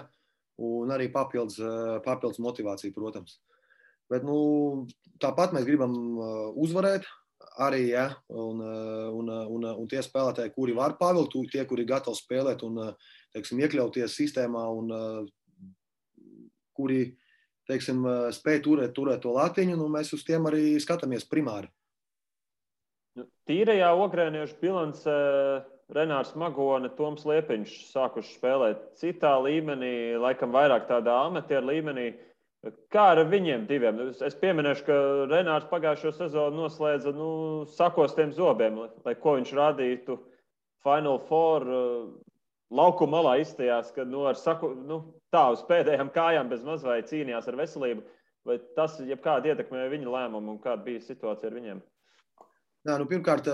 un 0.63 0.91
arī 0.95 1.09
papildus, 1.11 1.57
papildus 2.05 2.39
motivācija, 2.43 2.95
protams. 2.95 3.39
Bet, 4.11 4.23
nu, 4.27 4.85
tāpat 5.23 5.55
mēs 5.55 5.67
gribam 5.67 5.95
uzvarēt, 6.59 7.07
arī 7.61 7.87
ja, 7.89 8.07
un, 8.29 8.61
un, 8.61 9.29
un, 9.29 9.67
un 9.83 9.89
tie 9.91 10.01
spēlētāji, 10.03 10.53
kuri 10.55 10.75
var 10.77 10.97
pavilkt, 10.99 11.37
tie, 11.51 11.65
kuri 11.69 11.85
ir 11.85 11.91
gatavi 11.93 12.17
spēlēt 12.17 12.63
un 12.67 12.79
teiksim, 13.35 13.61
iekļauties 13.63 14.15
sistēmā, 14.17 14.63
un 14.75 15.27
kuri 16.77 17.03
teiksim, 17.69 18.03
spēj 18.35 18.63
turēt, 18.65 18.95
turēt 18.95 19.21
to 19.23 19.35
latiņu, 19.35 19.77
nu, 19.79 19.89
mēs 19.91 20.13
uz 20.15 20.25
tiem 20.27 20.47
arī 20.49 20.75
skatāmies 20.81 21.27
primāri. 21.29 21.69
Nu, 23.19 23.27
tīrajā 23.49 23.91
ogrēniešu 23.99 24.57
bilancē 24.61 25.15
Renārs 25.91 26.31
Magone, 26.39 26.87
Toms 26.95 27.25
Liepiņš 27.27 27.73
sākuši 27.91 28.37
spēlēt 28.37 28.83
citā 29.01 29.33
līmenī, 29.43 30.15
laikam 30.21 30.53
vairāk 30.55 30.87
tādā 30.87 31.17
amatieru 31.27 31.67
līmenī. 31.67 32.05
Kā 32.93 33.03
ar 33.15 33.23
viņiem 33.25 33.63
diviem? 33.65 34.01
Es 34.21 34.35
pieminēšu, 34.37 34.83
ka 34.85 34.95
Renārs 35.31 35.65
pagājušo 35.71 36.11
sezonu 36.13 36.61
noslēdza 36.61 37.13
nu, 37.17 37.29
sakostiem 37.73 38.33
zobiem, 38.37 38.77
lai, 38.77 38.89
lai 39.07 39.15
ko 39.17 39.33
viņš 39.39 39.53
rādītu 39.57 40.19
Final 40.85 41.17
Four 41.25 41.65
laukuma 42.71 43.17
malā 43.17 43.39
izstājās, 43.41 43.89
ka 43.95 44.05
nu, 44.05 44.27
saku, 44.37 44.75
nu, 44.77 45.01
tā 45.33 45.47
uz 45.55 45.63
pēdējām 45.65 46.11
kājām 46.13 46.51
bez 46.51 46.61
maz 46.65 46.85
vai 46.85 47.01
cīnījās 47.01 47.49
ar 47.49 47.57
veselību. 47.63 48.05
Vai 48.45 48.57
tas 48.77 48.95
jebkādi 49.05 49.51
ietekmēja 49.51 49.89
viņa 49.91 50.13
lēmumu 50.15 50.55
un 50.55 50.61
kāda 50.61 50.85
bija 50.85 51.01
situācija 51.05 51.49
ar 51.49 51.57
viņiem? 51.57 51.81
Jā, 52.89 52.95
nu, 52.97 53.05
pirmkārt, 53.09 53.49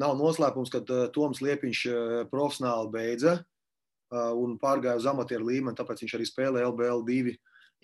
nav 0.00 0.16
noslēpums, 0.18 0.72
ka 0.72 0.82
Toms 1.14 1.40
Liepiņš 1.44 1.84
profesionāli 2.32 2.92
beidza 2.92 3.38
un 4.10 4.56
pārgāja 4.60 4.98
uz 4.98 5.06
amatieru 5.10 5.46
līmeni, 5.50 5.76
tāpēc 5.78 6.04
viņš 6.04 6.16
arī 6.18 6.26
spēlē 6.28 6.64
LBL2. 6.66 7.36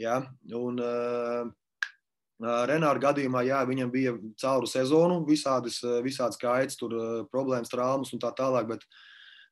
Ja? 0.02 0.20
Un, 0.58 0.82
Renāra 2.36 3.00
gadījumā 3.00 3.46
jā, 3.46 3.62
viņam 3.64 3.90
bija 3.92 4.10
cauru 4.36 4.68
sezonu 4.68 5.22
visādas, 5.24 5.78
visādas 6.04 6.36
kaitas, 6.36 6.76
tur 6.76 6.92
problēmas, 7.32 7.70
traumas 7.72 8.12
un 8.12 8.20
tā 8.20 8.28
tālāk. 8.36 8.66
Bet, 8.74 8.84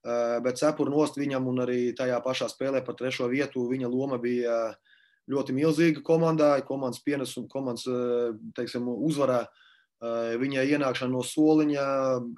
Eh, 0.05 0.39
bet 0.45 0.59
cepuru 0.61 0.93
nost 0.93 1.17
viņam 1.17 1.47
un 1.49 1.63
arī 1.65 1.79
tajā 1.97 2.19
pašā 2.21 2.51
spēlē 2.53 2.83
par 2.85 2.97
trešo 2.99 3.25
vietu 3.31 3.63
viņa 3.71 3.89
loma 3.89 4.19
bija 4.21 4.75
ļoti 5.33 5.55
milzīga 5.57 6.03
komandā, 6.05 6.59
komandas 6.69 7.01
pienesuma, 7.01 7.49
komandas 7.49 7.87
eh, 7.89 8.35
teiksim, 8.59 8.91
uzvarā. 8.93 9.47
Eh, 10.03 10.35
viņa 10.41 10.65
ienākšana 10.75 11.13
no 11.13 11.23
soliņa, 11.25 11.85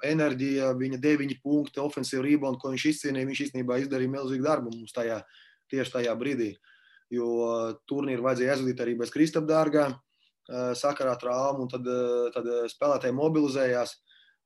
enerģija, 0.05 0.71
viņa 0.77 0.99
deviņi 1.03 1.39
punkti, 1.43 1.81
ofensīva 1.83 2.25
rebound, 2.25 2.59
ko 2.61 2.71
viņš 2.73 2.87
izcīnīja. 2.91 3.29
Viņš 3.29 3.43
īstenībā 3.47 3.79
izdarīja 3.81 4.13
milzīgu 4.13 4.45
darbu 4.45 4.73
mums 4.75 4.95
tajā, 4.95 5.21
tieši 5.71 5.95
tajā 5.99 6.15
brīdī. 6.19 6.53
Jo 7.11 7.27
turnīru 7.87 8.25
vajadzēja 8.25 8.57
aizvadīt 8.57 8.83
arī 8.83 8.97
bez 8.99 9.13
Kristapdārgā 9.13 9.87
sakarā 10.79 11.13
traumu, 11.19 11.65
un 11.65 11.69
tad, 11.71 11.87
tad 12.35 12.47
spēlētāji 12.71 13.15
mobilizējās. 13.15 13.95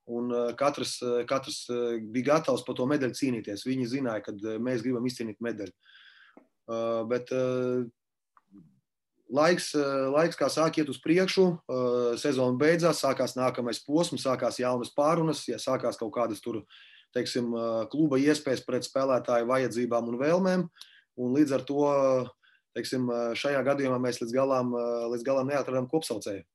Un 0.09 0.31
eh, 0.33 0.53
katrs, 0.57 0.97
eh, 1.05 1.23
katrs 1.29 1.63
eh, 1.69 1.99
bija 2.01 2.33
gatavs 2.33 2.65
par 2.65 2.77
to 2.77 2.87
medaļu 2.89 3.17
cīnīties. 3.17 3.65
Viņi 3.67 3.89
zināja, 3.91 4.25
ka 4.25 4.33
mēs 4.63 4.83
gribam 4.85 5.05
izcīnīt 5.07 5.41
medaļu. 5.43 5.73
Bet 7.09 7.31
laiks, 9.31 9.71
laiks 10.13 10.39
kā 10.39 10.49
sāk 10.51 10.81
iet 10.81 10.91
uz 10.91 10.99
priekšu, 11.03 11.47
sezona 12.21 12.59
beidzās, 12.59 13.01
sākās 13.03 13.37
nākamais 13.39 13.81
posms, 13.85 14.25
sākās 14.27 14.59
jaunas 14.61 14.93
pārunas, 14.95 15.45
ja 15.49 15.59
sākās 15.61 15.99
kaut 15.99 16.13
kādas 16.15 16.43
tur, 16.43 16.61
teiksim, 17.15 17.51
kluba 17.91 18.19
iespējas 18.21 18.63
pret 18.67 18.87
spēlētāju 18.87 19.49
vajadzībām 19.49 20.13
un 20.13 20.19
vēlmēm. 20.21 20.69
Un 21.21 21.35
līdz 21.35 21.57
ar 21.57 21.65
to, 21.67 21.89
teiksim, 22.77 23.09
šajā 23.35 23.65
gadījumā 23.67 23.99
mēs 23.99 24.21
līdz 24.21 24.35
galam, 24.35 24.71
līdz 25.11 25.27
galam 25.27 25.51
neatradām 25.51 25.89
kopsaucēju. 25.91 26.45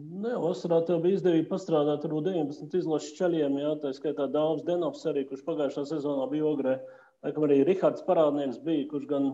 Nē, 0.00 0.36
vasarā 0.38 0.76
tev 0.86 1.00
bija 1.02 1.18
izdevība 1.18 1.50
pastrādāt 1.50 2.04
ar 2.06 2.12
19 2.14 2.74
izlases 2.78 3.16
ceļiem. 3.18 3.56
Jā, 3.58 3.72
tā 3.82 3.90
skaitā 3.96 4.28
Dāvis 4.30 4.62
Denovs 4.68 5.02
arī, 5.10 5.24
kurš 5.26 5.42
pagājušā 5.48 5.82
sezonā 5.90 6.28
bija 6.30 6.46
ogrē. 6.46 6.76
Laikam 7.24 7.44
arī 7.44 7.60
Rihards 7.68 8.04
Parādnieks 8.06 8.60
bija, 8.64 8.86
kurš 8.88 9.06
gan 9.10 9.30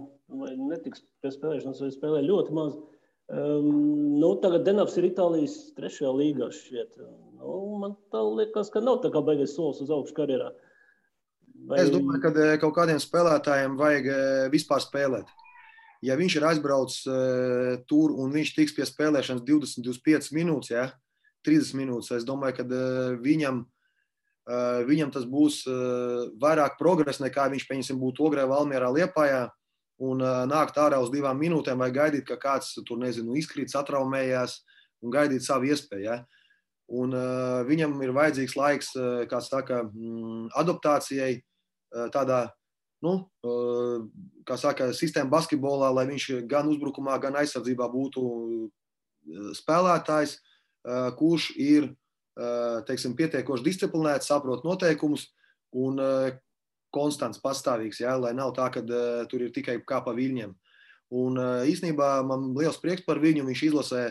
netiks 0.66 1.04
pie 1.22 1.30
spēlēšanas, 1.30 1.82
vai 1.84 1.90
spēlē 1.94 2.22
ļoti 2.26 2.54
maz. 2.56 2.76
Um, 3.26 3.70
nu, 4.20 4.32
tagad 4.42 4.66
Denovs 4.66 4.96
ir 4.98 5.08
Itālijas 5.08 5.54
trešajā 5.78 6.10
līgā 6.14 6.50
šķiet. 6.54 6.98
Nu, 7.38 7.54
man 7.82 7.96
liekas, 8.38 8.70
ka 8.74 8.82
nav 8.82 9.00
tā 9.02 9.10
kā 9.14 9.22
beigas 9.26 9.54
solis 9.54 9.82
uz 9.82 9.90
augšu 9.94 10.14
karjerā. 10.18 10.52
Vai... 11.66 11.80
Es 11.82 11.90
domāju, 11.94 12.20
ka 12.22 12.30
eh, 12.42 12.54
kaut 12.62 12.74
kādiem 12.76 13.00
spēlētājiem 13.02 13.78
vajag 13.80 14.08
eh, 14.12 14.46
vispār 14.52 14.82
spēlēt 14.84 15.30
ja 16.04 16.16
viņš 16.18 16.36
ir 16.38 16.46
aizbraucis 16.50 17.06
uh, 17.08 17.78
tur 17.88 18.12
un 18.14 18.34
viņš 18.34 18.52
tiks 18.56 18.74
pie 18.76 18.86
spēlēšanas 18.88 19.44
20, 19.46 19.84
25 19.86 20.34
minūtes, 20.36 20.72
ja, 20.74 20.90
30 21.46 21.78
minūtes, 21.80 22.12
es 22.18 22.26
domāju, 22.28 22.58
ka 22.60 22.66
uh, 22.66 23.14
viņam, 23.22 23.62
uh, 23.64 23.75
viņam 24.46 25.10
tas 25.10 25.24
būs 25.26 25.64
uh, 25.66 26.28
vairāk 26.38 26.76
progresa 26.78 27.24
nekā 27.24 27.48
viņš, 27.50 27.66
pieņemsim, 27.66 27.98
būtu 27.98 28.28
Ogrē, 28.28 28.44
Valmierā, 28.46 28.92
Liepājā 28.94 29.48
un 30.06 30.22
uh, 30.22 30.44
nākt 30.46 30.78
ārā 30.78 31.00
uz 31.02 31.10
divām 31.10 31.38
minūtēm 31.40 31.80
vai 31.82 31.90
gaidīt, 31.90 32.26
ka 32.28 32.36
kāds 32.38 32.74
tur, 32.86 33.00
nezinu, 33.02 33.34
izkrīt, 33.40 33.72
satraumējās 33.72 34.60
un 35.02 35.14
gaidīt 35.14 35.42
savu 35.42 35.70
iespēju. 35.72 36.04
Ja. 36.04 36.20
Un, 36.86 37.16
uh, 37.16 37.64
viņam 37.66 37.96
ir 38.06 38.14
vajadzīgs 38.14 38.54
laiks, 38.58 38.92
uh, 38.94 39.24
kā 39.30 39.40
saka, 39.42 39.82
mm, 39.88 40.52
adaptācijai, 40.62 41.40
uh, 41.40 42.06
tādā 42.14 42.46
nu, 43.04 43.28
kā 44.48 44.56
saka, 44.58 44.88
sistēma 44.96 45.30
basketbolā, 45.30 45.90
lai 45.94 46.06
viņš 46.08 46.24
gan 46.48 46.66
uzbrukumā, 46.72 47.18
gan 47.22 47.36
aizsardzībā 47.38 47.86
būtu 47.92 48.22
spēlētājs, 49.58 50.38
kurš 51.18 51.50
ir 51.60 51.90
teiksim, 52.88 53.14
pietiekoši 53.16 53.64
disciplinēts, 53.64 54.28
saprot 54.28 54.66
noteikumus 54.66 55.30
un 55.72 56.00
konstants, 56.92 57.40
pastāvīgs, 57.40 58.02
ja, 58.04 58.14
lai 58.20 58.34
nav 58.36 58.52
tā, 58.56 58.68
ka 58.72 58.82
tur 59.30 59.46
ir 59.46 59.54
tikai 59.54 59.78
kā 59.88 60.02
pa 60.04 60.12
viļņiem. 60.16 60.52
Un 61.16 61.40
īsnībā 61.68 62.10
man 62.28 62.50
liels 62.58 62.76
prieks 62.82 63.04
par 63.06 63.20
viņu. 63.22 63.44
Viņš 63.46 63.62
izlasē 63.68 64.02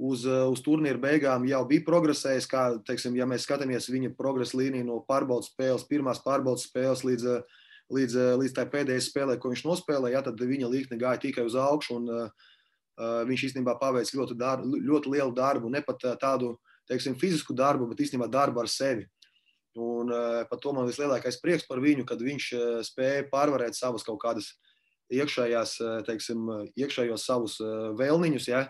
uz, 0.00 0.24
uz 0.24 0.62
turnīra 0.64 1.00
beigām 1.00 1.44
jau 1.48 1.60
bija 1.68 1.84
progresējis. 1.84 2.48
Kā, 2.48 2.64
teiksim, 2.86 3.16
ja 3.18 3.28
mēs 3.28 3.44
skatāmies 3.44 3.90
viņa 3.92 4.14
progresa 4.16 4.56
līniju 4.60 4.88
no 4.88 5.00
pārbaudas 5.08 5.52
spēles, 5.52 5.88
pirmās 5.90 6.22
pārbaudas 6.24 6.68
spēles 6.70 7.04
līdz 7.08 7.28
uh, 7.28 7.58
līdz, 7.90 8.16
eh, 8.16 8.32
līdz 8.38 8.54
tai 8.54 8.66
pēdējai 8.70 9.04
spēlē, 9.04 9.36
ko 9.38 9.52
viņš 9.52 9.66
nospēlēja, 9.66 10.18
ja, 10.18 10.22
tad 10.22 10.40
viņa 10.40 10.70
līkne 10.70 10.98
gāja 11.00 11.22
tikai 11.26 11.44
uz 11.46 11.58
augšu. 11.58 11.98
Un, 11.98 12.08
uh, 12.08 12.48
viņš 13.00 13.42
īstenībā 13.48 13.78
paveic 13.80 14.10
ļoti, 14.12 14.34
dar, 14.36 14.60
ļoti 14.60 15.08
lielu 15.08 15.32
darbu, 15.32 15.70
ne 15.72 15.80
pat 15.80 16.02
tādu 16.20 16.58
teiksim, 16.90 17.16
fizisku 17.20 17.56
darbu, 17.56 17.88
bet 17.90 18.02
īstenībā 18.04 18.28
darbu 18.30 18.64
ar 18.64 18.70
sevi. 18.70 19.06
Un, 19.78 20.10
uh, 20.10 20.42
par 20.50 20.58
to 20.62 20.74
man 20.74 20.88
vislielākais 20.88 21.38
prieks 21.42 21.68
par 21.68 21.80
viņu, 21.82 22.04
kad 22.08 22.22
viņš 22.22 22.50
uh, 22.56 22.68
spēja 22.86 23.28
pārvarēt 23.30 23.78
savas 23.78 24.06
kaut 24.06 24.18
kādas 24.22 24.52
iekšējās, 25.10 25.72
teiksim, 26.06 26.44
iekšējos 26.78 27.24
savus 27.26 27.56
vēlniņus, 27.98 28.44
ja, 28.46 28.60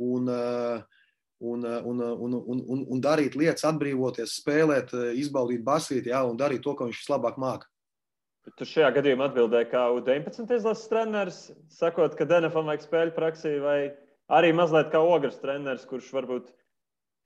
un, 0.00 0.30
un, 0.32 1.66
un, 1.66 2.00
un, 2.00 2.38
un, 2.38 2.62
un, 2.64 2.86
un 2.94 3.02
darīt 3.04 3.36
lietas, 3.36 3.66
atbrīvoties, 3.68 4.38
spēlēt, 4.40 4.94
izbaudīt 5.20 5.60
basīti, 5.66 6.08
ja, 6.14 6.22
un 6.24 6.40
darīt 6.40 6.64
to, 6.64 6.72
ko 6.72 6.88
viņš 6.88 7.02
vislabāk 7.02 7.36
māca. 7.36 7.68
Tu 8.58 8.66
šajā 8.66 8.88
gadījumā 8.96 9.28
atbildēji 9.28 9.68
kā 9.70 9.84
U-19 9.94 10.56
izlases 10.56 10.88
treneris, 10.90 11.42
sakot, 11.70 12.16
ka 12.18 12.26
DNFam 12.26 12.66
vajag 12.72 12.88
spēļu 12.88 13.14
praksī, 13.14 13.52
vai 13.62 13.76
arī 14.34 14.50
mazliet 14.56 14.90
kā 14.90 14.98
ogres 14.98 15.38
treneris, 15.38 15.84
kurš 15.86 16.08
varbūt 16.16 16.48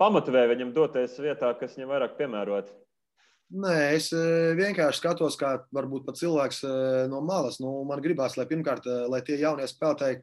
pamotivē 0.01 0.47
viņam 0.53 0.75
doties 0.77 1.17
vietā, 1.23 1.53
kas 1.59 1.77
viņam 1.77 1.93
vairāk 1.95 2.17
piemērota. 2.19 2.75
Nē, 3.47 3.75
es 3.95 4.09
vienkārši 4.59 4.99
skatos, 4.99 5.37
kā 5.39 5.53
varbūt 5.75 6.07
pat 6.09 6.19
cilvēks 6.19 6.65
no 7.11 7.21
malas. 7.23 7.61
Nu, 7.63 7.79
man 7.87 8.03
gribās, 8.03 8.35
lai 8.35 8.47
pirmkārt, 8.51 8.89
lai 9.07 9.21
tie 9.27 9.39
jaunie 9.39 9.69
spēlētāji 9.71 10.19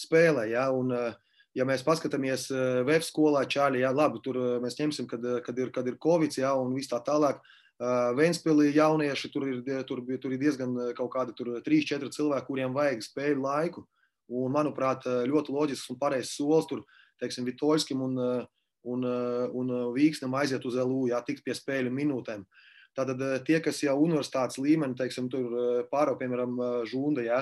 spēlē. 0.00 0.48
Ja, 0.50 0.64
un, 0.74 0.90
ja 1.54 1.66
mēs 1.68 1.84
paskatāmies 1.86 2.48
VF 2.50 3.06
skolā, 3.06 3.44
čāļi, 3.46 3.84
ja, 3.84 3.92
labi, 3.94 4.18
tur 4.24 4.40
mēs 4.64 4.78
ņemsim, 4.80 5.06
kad, 5.10 5.22
kad, 5.46 5.60
ir, 5.62 5.70
kad 5.74 5.86
ir 5.86 6.00
Covid, 6.02 6.34
ja, 6.40 6.56
un 6.58 6.74
viss 6.74 6.90
tā 6.90 6.98
tālāk. 7.06 7.38
Vēnspēlī 8.18 8.68
jaunieši 8.74 9.30
tur 9.34 9.46
ir, 9.50 9.62
tur, 9.86 10.02
tur 10.22 10.34
ir 10.34 10.42
diezgan 10.42 10.74
kaut 10.98 11.12
kādi 11.14 11.34
3-4 11.38 12.10
cilvēki, 12.14 12.46
kuriem 12.48 12.74
vajag 12.74 13.06
spēļu 13.06 13.46
laiku. 13.46 13.86
Un, 14.34 14.50
manuprāt, 14.50 15.06
ļoti 15.30 15.54
loģisks 15.54 15.94
un 15.94 15.98
pareizs 16.00 16.34
solis 16.34 16.66
tur, 16.66 16.82
teiksim, 17.22 17.46
Vitoļskim 17.46 18.02
un, 18.02 18.18
un, 18.84 19.06
un 19.56 19.72
Vīksnam 19.96 20.36
aiziet 20.38 20.64
uz 20.68 20.76
LU, 20.80 21.08
jā, 21.10 21.20
tikt 21.26 21.44
pie 21.46 21.56
spēļu 21.56 21.92
minūtēm. 21.94 22.44
Tātad 22.94 23.22
tie, 23.46 23.58
kas 23.62 23.80
jau 23.82 23.96
universitātes 24.04 24.60
līmeni, 24.62 24.94
teiksim, 24.98 25.26
tur 25.32 25.86
pārāk, 25.90 26.20
piemēram, 26.20 26.60
Žunda, 26.86 27.24
jā, 27.26 27.40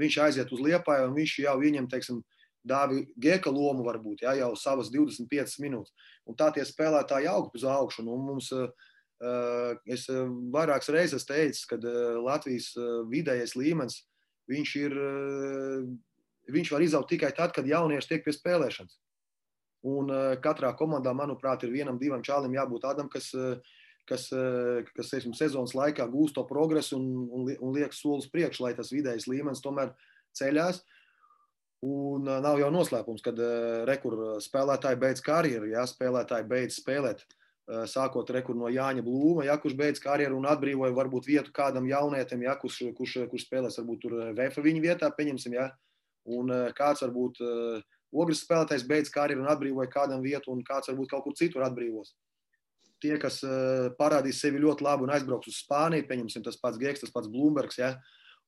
viņš 0.00 0.18
aiziet 0.26 0.52
uz 0.52 0.60
Liepāju 0.60 1.08
un 1.08 1.16
viņš 1.16 1.38
jau 1.46 1.56
viņam, 1.62 1.88
teiksim, 1.88 2.20
dāvi 2.68 3.06
Geka 3.16 3.48
lomu 3.48 3.86
varbūt, 3.86 4.26
jā, 4.26 4.34
jau 4.42 4.50
savas 4.60 4.90
25 4.92 5.56
minūtes. 5.64 5.94
Un 6.28 6.36
tā 6.36 6.50
tie 6.52 6.66
spēlētāji 6.68 7.30
aug 7.32 7.48
uz 7.56 7.64
augšu. 7.64 8.04
Un 8.04 8.26
mums, 8.28 8.52
Eh, 9.20 9.72
es 9.92 10.06
eh, 10.08 10.28
vairākas 10.52 10.88
reizes 10.94 11.26
teicu, 11.28 11.66
ka 11.68 11.76
eh, 11.76 12.14
Latvijas 12.24 12.72
vidējais 13.10 13.52
līmenis 13.52 13.98
viņš, 14.48 14.70
ir, 14.80 14.94
viņš 16.50 16.70
var 16.72 16.82
izaugt 16.82 17.12
tikai 17.12 17.28
tad, 17.36 17.52
kad 17.54 17.68
jaunieši 17.68 18.08
tiek 18.08 18.24
pie 18.24 18.32
spēlēšanas. 18.34 18.96
Un 19.88 20.10
katrā 20.44 20.74
komandā, 20.76 21.14
manuprāt, 21.16 21.62
ir 21.64 21.72
vienam, 21.72 21.98
divam 21.98 22.20
čālim 22.20 22.52
jābūt 22.52 22.82
tādam, 22.84 23.08
kas, 23.08 23.30
kas, 24.04 24.26
kas 24.92 25.12
teiksim, 25.12 25.32
sezonas 25.32 25.72
laikā 25.72 26.04
gūst 26.12 26.36
to 26.36 26.44
progresu 26.44 26.98
un, 26.98 27.06
un, 27.32 27.46
un 27.56 27.72
liek 27.72 27.96
solis 27.96 28.28
priekš, 28.28 28.60
lai 28.60 28.74
tas 28.76 28.92
vidējais 28.92 29.24
līmenis 29.30 29.64
tomēr 29.64 29.94
ceļās. 30.36 30.82
Un 31.88 32.28
nav 32.28 32.60
jau 32.60 32.68
noslēpums, 32.74 33.24
kad 33.24 33.40
rekur 33.88 34.18
spēlētāji 34.44 35.00
beidz 35.00 35.24
karjeru, 35.24 35.70
ja 35.72 35.86
spēlētāji 35.88 36.44
beidz 36.50 36.76
spēlēt. 36.82 37.24
Uh, 37.24 37.40
Eh, 37.70 37.84
sākot 37.86 38.30
rekur 38.34 38.56
no 38.58 38.66
Jāņa 38.72 39.02
Blūma, 39.06 39.44
ja, 39.46 39.54
kurš 39.60 39.76
beidz 39.78 40.00
karjeru 40.02 40.40
un 40.40 40.48
atbrīvoja 40.50 40.94
varbūt 40.96 41.28
vietu 41.28 41.52
kādam 41.54 41.86
jaunietim, 41.86 42.42
ja, 42.42 42.56
kurš, 42.58 42.80
kurš, 42.98 43.12
kurš 43.30 43.44
spēlēs 43.46 43.78
varbūt 43.78 44.00
tur 44.02 44.16
eh, 44.16 44.32
VF 44.34 44.58
viņa 44.64 44.82
vietā, 44.82 45.10
pieņemsim, 45.14 45.54
ja, 45.54 45.68
un 46.34 46.50
eh, 46.50 46.72
kāds 46.74 47.04
varbūt 47.04 47.38
ogres 48.12 48.42
spēlētājs 48.44 48.86
beidz 48.88 49.12
karjeru 49.12 49.44
un 49.44 49.52
atbrīvoja 49.52 49.90
kādam 49.92 50.24
vietu, 50.24 50.52
un 50.54 50.64
kāds 50.66 50.90
varbūt 50.90 51.12
kaut 51.12 51.24
kur 51.26 51.36
citur 51.38 51.66
atbrīvos. 51.66 52.14
Tie, 53.00 53.14
kas 53.16 53.38
parādīs 53.96 54.42
sevi 54.42 54.60
ļoti 54.60 54.84
labi 54.84 55.06
un 55.06 55.12
aizbrauks 55.14 55.48
uz 55.48 55.62
Spāniju, 55.62 56.04
pieņemsim 56.08 56.42
tas 56.44 56.58
pats 56.60 56.76
Geks, 56.80 57.00
tas 57.00 57.14
pats 57.14 57.30
Blūmbergs, 57.32 57.78
ja, 57.80 57.94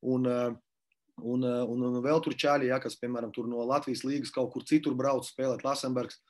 un, 0.04 0.28
un, 0.28 1.46
un, 1.46 1.86
un 1.88 1.96
vēl 2.04 2.20
tur 2.20 2.36
čāļi, 2.36 2.68
ja, 2.68 2.76
kas, 2.82 2.98
piemēram, 3.00 3.32
tur 3.32 3.48
no 3.48 3.64
Latvijas 3.64 4.04
līgas 4.04 4.34
kaut 4.34 4.52
kur 4.52 4.66
citur 4.68 4.92
brauc 4.98 5.24
spēlēt 5.24 5.64
Lasenbergs, 5.64 6.20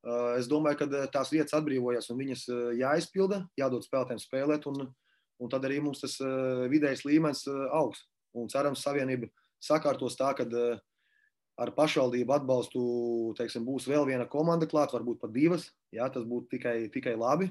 Eh, 0.00 0.34
es 0.40 0.48
domāju, 0.48 0.78
ka 0.80 0.86
eh, 0.88 1.08
tās 1.12 1.28
vietas 1.32 1.54
atbrīvojas 1.58 2.08
un 2.12 2.20
viņas 2.22 2.46
eh, 2.48 2.60
jāizpilda, 2.80 3.42
jādod 3.60 3.84
spēlētājiem 3.84 4.22
spēlēt, 4.22 4.68
un, 4.70 4.86
un 5.40 5.50
tad 5.52 5.66
arī 5.68 5.80
mums 5.84 6.00
tas 6.00 6.16
vidējais 6.72 7.04
līmenis 7.04 7.44
augs. 7.76 8.06
Un 8.36 8.48
cerams, 8.52 8.80
savienība 8.84 9.28
sakārtos 9.60 10.16
tā, 10.16 10.30
ka 10.38 10.46
ar 11.60 11.72
pašvaldību 11.76 12.34
atbalstu 12.34 12.82
teiksim, 13.38 13.66
būs 13.68 13.88
vēl 13.90 14.06
viena 14.08 14.26
komanda 14.30 14.68
klāt, 14.70 14.94
varbūt 14.96 15.20
pat 15.20 15.34
divas. 15.34 15.68
Jā, 15.92 16.08
tas 16.12 16.24
būtu 16.28 16.56
tikai, 16.56 16.76
tikai 16.94 17.16
labi 17.20 17.50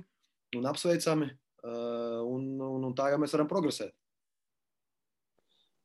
un 0.57 0.69
apsveicami. 0.69 1.29
Un, 1.59 2.43
un, 2.63 2.85
un 2.87 2.93
tā 2.95 3.09
jau 3.11 3.19
mēs 3.19 3.33
varam 3.35 3.49
progresēt. 3.49 3.91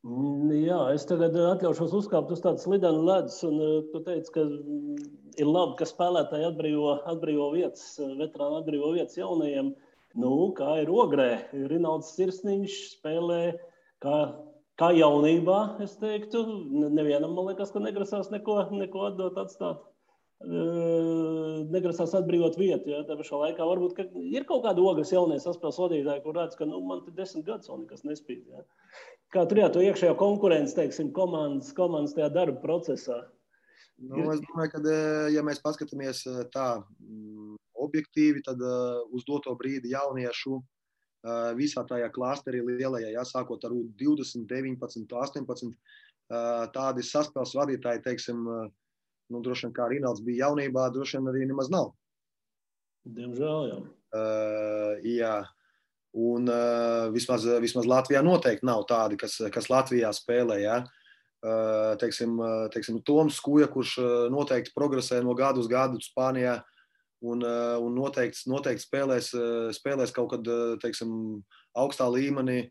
Mm, 0.04 0.50
jā, 0.66 0.78
es 0.92 1.06
tagad 1.08 1.32
eh, 1.32 1.46
atļaušos 1.54 1.94
uzkāpt 1.96 2.32
uz 2.34 2.42
tādas 2.44 2.66
slidena 2.66 3.00
ledus. 3.00 3.38
Tu 3.40 4.00
teici, 4.04 4.32
ka 4.34 4.42
mm, 4.44 4.98
ir 5.40 5.48
labi, 5.48 5.78
ka 5.78 5.88
spēlētāji 5.88 6.48
atbrīvo, 6.50 6.90
atbrīvo 7.08 7.46
vietas, 7.54 7.86
eh, 7.96 8.10
veterāni 8.18 8.60
atbrīvo 8.60 8.90
vietas 8.98 9.16
jaunajiem. 9.16 9.72
Nu, 10.20 10.34
kā 10.58 10.76
ir 10.82 10.92
ogrē? 10.92 11.30
Rinalds 11.72 12.12
Sirsniņš 12.18 12.76
spēlē 12.98 13.40
kā, 14.04 14.18
kā 14.80 14.90
jaunībā, 14.96 15.58
es 15.84 15.96
teiktu. 16.00 16.44
Nevienam, 16.84 17.34
man 17.36 17.50
liekas, 17.52 17.72
ka 17.74 17.82
negrasās 17.82 18.30
neko, 18.34 18.60
neko 18.74 19.08
atdot, 19.10 19.40
atstāt 19.40 19.82
negrasās 20.44 22.14
atbrīvot 22.18 22.58
vietu. 22.58 22.90
Ja, 22.92 23.02
tā 23.06 23.16
pašā 23.16 23.38
laikā 23.40 23.64
varbūt 23.64 24.00
ir 24.20 24.44
kaut 24.48 24.64
kāda 24.66 24.82
ogles 24.82 25.12
jaunie 25.12 25.38
saspēles 25.40 25.78
vadītāji, 25.80 26.22
kur 26.24 26.36
redz, 26.36 26.56
ka 26.58 26.66
nu, 26.68 26.80
man 26.84 27.04
te 27.04 27.14
desmit 27.16 27.46
gadus 27.46 27.70
vēl 27.70 27.84
nekas 27.84 28.04
nespīd. 28.04 28.44
Ja. 28.50 28.64
Kā 29.34 29.46
tur 29.48 29.62
jā, 29.62 29.70
to 29.72 29.82
iekšējo 29.82 30.16
konkurenci, 30.20 30.76
teiksim, 30.76 31.12
komandas, 31.16 31.72
komandas 31.76 32.14
tajā 32.16 32.28
darba 32.34 32.60
procesā. 32.62 33.22
Nu, 33.98 34.26
es 34.34 34.42
domāju, 34.42 34.74
ka, 34.74 34.82
ja 35.30 35.42
mēs 35.46 35.62
paskatāmies 35.62 36.24
tā 36.52 36.68
mm, 36.82 37.54
objektīvi, 37.86 38.42
tad 38.44 38.60
uz 39.14 39.26
doto 39.26 39.54
brīdi 39.58 39.94
jauniešu 39.94 40.58
visā 41.56 41.84
tajā 41.88 42.10
klasterī 42.12 42.60
lielajā, 42.64 43.12
jāsākot 43.14 43.64
ar 43.64 43.72
20, 43.72 44.46
19, 44.50 45.06
18, 45.08 45.74
tādi 46.74 47.04
saspēles 47.04 47.54
vadītāji, 47.56 48.02
teiksim, 48.04 48.44
nu, 48.44 49.40
droši 49.44 49.66
vien 49.66 49.76
kā 49.76 49.88
Rīnalds 49.88 50.24
bija 50.24 50.48
jaunībā, 50.48 50.90
droši 50.92 51.18
vien 51.18 51.30
arī 51.32 51.46
nemaz 51.48 51.70
nav. 51.72 51.92
Diemžēl, 53.04 53.70
jā. 53.70 53.78
Uh, 54.14 55.04
jā. 55.04 55.36
Un 56.14 56.46
uh, 56.46 57.08
vismaz, 57.12 57.44
vismaz 57.60 57.88
Latvijā 57.90 58.20
noteikti 58.22 58.68
nav 58.68 58.84
tādi, 58.88 59.18
kas, 59.20 59.40
kas 59.52 59.68
Latvijā 59.72 60.12
spēlē. 60.14 60.60
Ja? 60.62 60.76
Uh, 61.44 61.96
teiksim, 62.00 62.38
teiksim, 62.72 63.00
Toms 63.04 63.40
Skuja, 63.40 63.66
kurš 63.68 63.96
noteikti 64.32 64.72
progresē 64.76 65.18
no 65.24 65.34
gada 65.36 65.60
uz 65.60 65.68
gadu 65.68 66.00
Spānijā 66.00 66.60
uh, 66.60 66.73
un 67.24 67.94
noteikti, 67.96 68.44
noteikti 68.52 68.84
spēlēs, 68.84 69.30
spēlēs 69.78 70.12
kaut 70.14 70.34
kad 70.34 70.50
teiksim, 70.82 71.14
augstā 71.80 72.08
līmenī. 72.12 72.66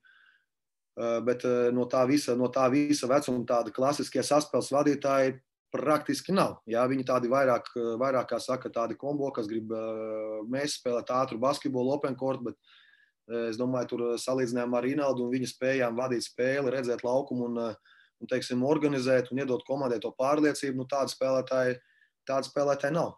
Bet 1.25 1.41
no 1.73 1.87
tā 1.89 2.03
visa, 2.05 2.35
no 2.37 2.51
tā 2.53 2.67
visa 2.69 3.09
vecuma 3.09 3.41
tādi 3.49 3.73
klasiskie 3.73 4.21
saspēles 4.21 4.69
vadītāji 4.75 5.33
praktiski 5.73 6.35
nav. 6.35 6.59
Jā, 6.69 6.83
viņi 6.89 7.05
tādi 7.09 7.31
vairāk, 7.31 7.71
vairāk 7.97 8.29
kā 8.29 8.37
saka, 8.41 8.69
tādi 8.69 8.97
kombo, 8.99 9.31
kas 9.33 9.49
grib 9.49 9.73
mēs 10.53 10.77
spēlēt 10.77 11.09
ātru 11.09 11.39
basketbolu, 11.41 11.95
open 11.95 12.17
court, 12.19 12.43
bet 12.45 13.39
es 13.49 13.57
domāju, 13.57 13.89
tur 13.89 14.05
salīdzinājumā 14.21 14.77
ar 14.77 14.85
Rinaldu 14.85 15.25
un 15.25 15.33
viņa 15.33 15.49
spējām 15.49 15.97
vadīt 15.97 16.27
spēli, 16.27 16.75
redzēt 16.75 17.01
laukumu 17.07 17.49
un, 17.49 17.59
un 18.21 18.29
teiksim, 18.29 18.61
organizēt 18.67 19.31
un 19.31 19.41
iedot 19.41 19.65
komandai 19.65 19.97
to 20.03 20.13
pārliecību, 20.19 20.83
nu 20.83 20.87
tādi 20.91 21.15
spēlētāji, 21.15 21.79
tādi 22.29 22.51
spēlētāji 22.51 22.99
nav. 22.99 23.15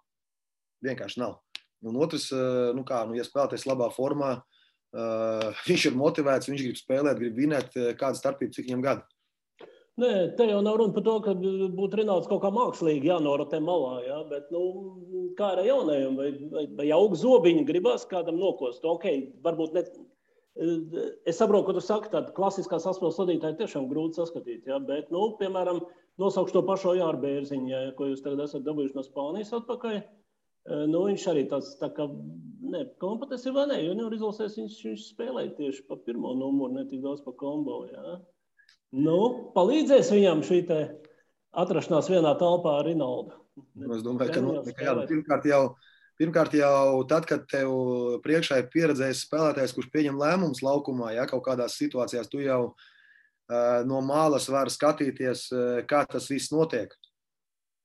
Vienkārši 0.83 1.21
nav. 1.21 1.39
Un 1.85 1.95
otrs, 2.01 2.31
nu 2.75 2.83
kā, 2.87 3.03
nu, 3.07 3.15
ja 3.15 3.23
spēlētājs 3.27 3.67
labā 3.69 3.91
formā, 3.93 4.31
uh, 4.41 5.51
viņš 5.69 5.89
ir 5.91 5.99
motivēts, 5.99 6.49
viņš 6.51 6.63
grib 6.65 6.79
spēlēt, 6.79 7.19
grib 7.21 7.37
vinēt, 7.39 7.75
kāda 7.99 8.17
starpība, 8.19 8.55
cik 8.55 8.69
viņam 8.69 8.85
gadu. 8.85 9.05
Nē, 9.95 10.35
te 10.35 10.43
jau 10.49 10.57
nav 10.59 10.75
runa 10.79 10.91
par 10.91 11.03
to, 11.05 11.13
ka 11.23 11.33
būtu 11.39 12.01
Rinalds 12.01 12.27
kaut 12.27 12.41
kā 12.43 12.49
mākslīgi 12.51 13.07
jānorotē 13.07 13.61
malā. 13.63 14.01
Jā, 14.03 14.17
bet, 14.27 14.49
nu, 14.51 14.63
kā 15.37 15.53
ar 15.53 15.61
jaunajiem, 15.63 16.17
vai, 16.19 16.27
vai, 16.51 16.63
vai 16.81 16.87
auga 16.91 17.15
zobiņu 17.21 17.63
gribās 17.69 18.03
kādam 18.09 18.35
nokost? 18.41 18.83
Okay, 18.83 19.29
varbūt 19.45 19.77
ne. 19.77 19.85
Es 21.27 21.39
saprotu, 21.39 21.69
ka 21.69 21.77
tu 21.77 21.83
saki, 21.83 22.11
ka 22.11 22.25
klasiskā 22.35 22.81
saspēles 22.83 23.21
vadītāja 23.21 23.55
tiešām 23.61 23.87
grūti 23.87 24.19
saskatīt. 24.19 24.67
Jā, 24.67 24.81
bet, 24.83 25.07
nu, 25.15 25.29
piemēram, 25.39 25.79
nosaukšu 26.19 26.57
to 26.57 26.65
pašu 26.67 26.97
Jāru 26.99 27.23
Bērziņu, 27.23 27.71
jā, 27.71 27.81
ko 27.95 28.11
jūs 28.11 28.23
tagad 28.23 28.43
esat 28.49 28.67
dabūjuši 28.67 28.99
no 28.99 29.07
Spānijas 29.07 29.55
atpakaļ. 29.55 30.01
Nu, 30.65 31.03
viņš 31.05 31.23
arī 31.29 31.43
tāds 31.49 31.75
tā 31.77 31.91
kā 31.93 32.07
ne, 32.09 32.85
kompetents 33.01 33.45
ir 33.45 33.53
vai 33.53 33.67
ne? 33.69 33.77
Junior 33.85 34.13
izlasēs 34.15 34.55
viņš, 34.57 34.77
viņš 34.87 35.03
spēlēja 35.11 35.53
tieši 35.59 35.83
pa 35.89 35.97
pirmo 36.07 36.31
numuru, 36.37 36.73
ne 36.73 36.85
tik 36.89 37.03
daudz 37.03 37.21
pa 37.25 37.35
kombo. 37.37 37.83
Jā. 37.91 38.15
Nu, 38.97 39.17
palīdzēs 39.53 40.09
viņam 40.15 40.41
šī 40.47 40.63
atrašanās 41.55 42.09
vienā 42.09 42.33
telpā 42.41 42.79
ar 42.79 42.89
Rinaldu. 42.89 43.37
Nu, 43.77 43.93
es 43.93 44.01
domāju, 44.03 44.33
ka, 44.33 44.41
nu, 44.41 44.57
ka 44.65 44.87
jā, 44.87 44.95
pirmkārt, 45.11 45.45
jau, 45.47 45.61
pirmkārt 46.19 46.57
jau 46.57 47.05
tad, 47.07 47.29
kad 47.29 47.45
tev 47.51 47.71
priekšā 48.25 48.63
ir 48.63 48.71
pieredzējis 48.73 49.23
spēlētājs, 49.29 49.75
kurš 49.77 49.93
pieņem 49.93 50.17
lēmumus 50.19 50.65
laukumā, 50.65 51.13
ja 51.15 51.29
kaut 51.29 51.45
kādās 51.45 51.77
situācijās 51.77 52.31
tu 52.31 52.41
jau 52.43 52.61
uh, 52.73 53.85
no 53.85 54.01
malas 54.03 54.49
vari 54.51 54.73
skatīties, 54.73 55.47
uh, 55.53 55.81
kā 55.87 56.03
tas 56.09 56.27
viss 56.33 56.51
notiek 56.55 56.97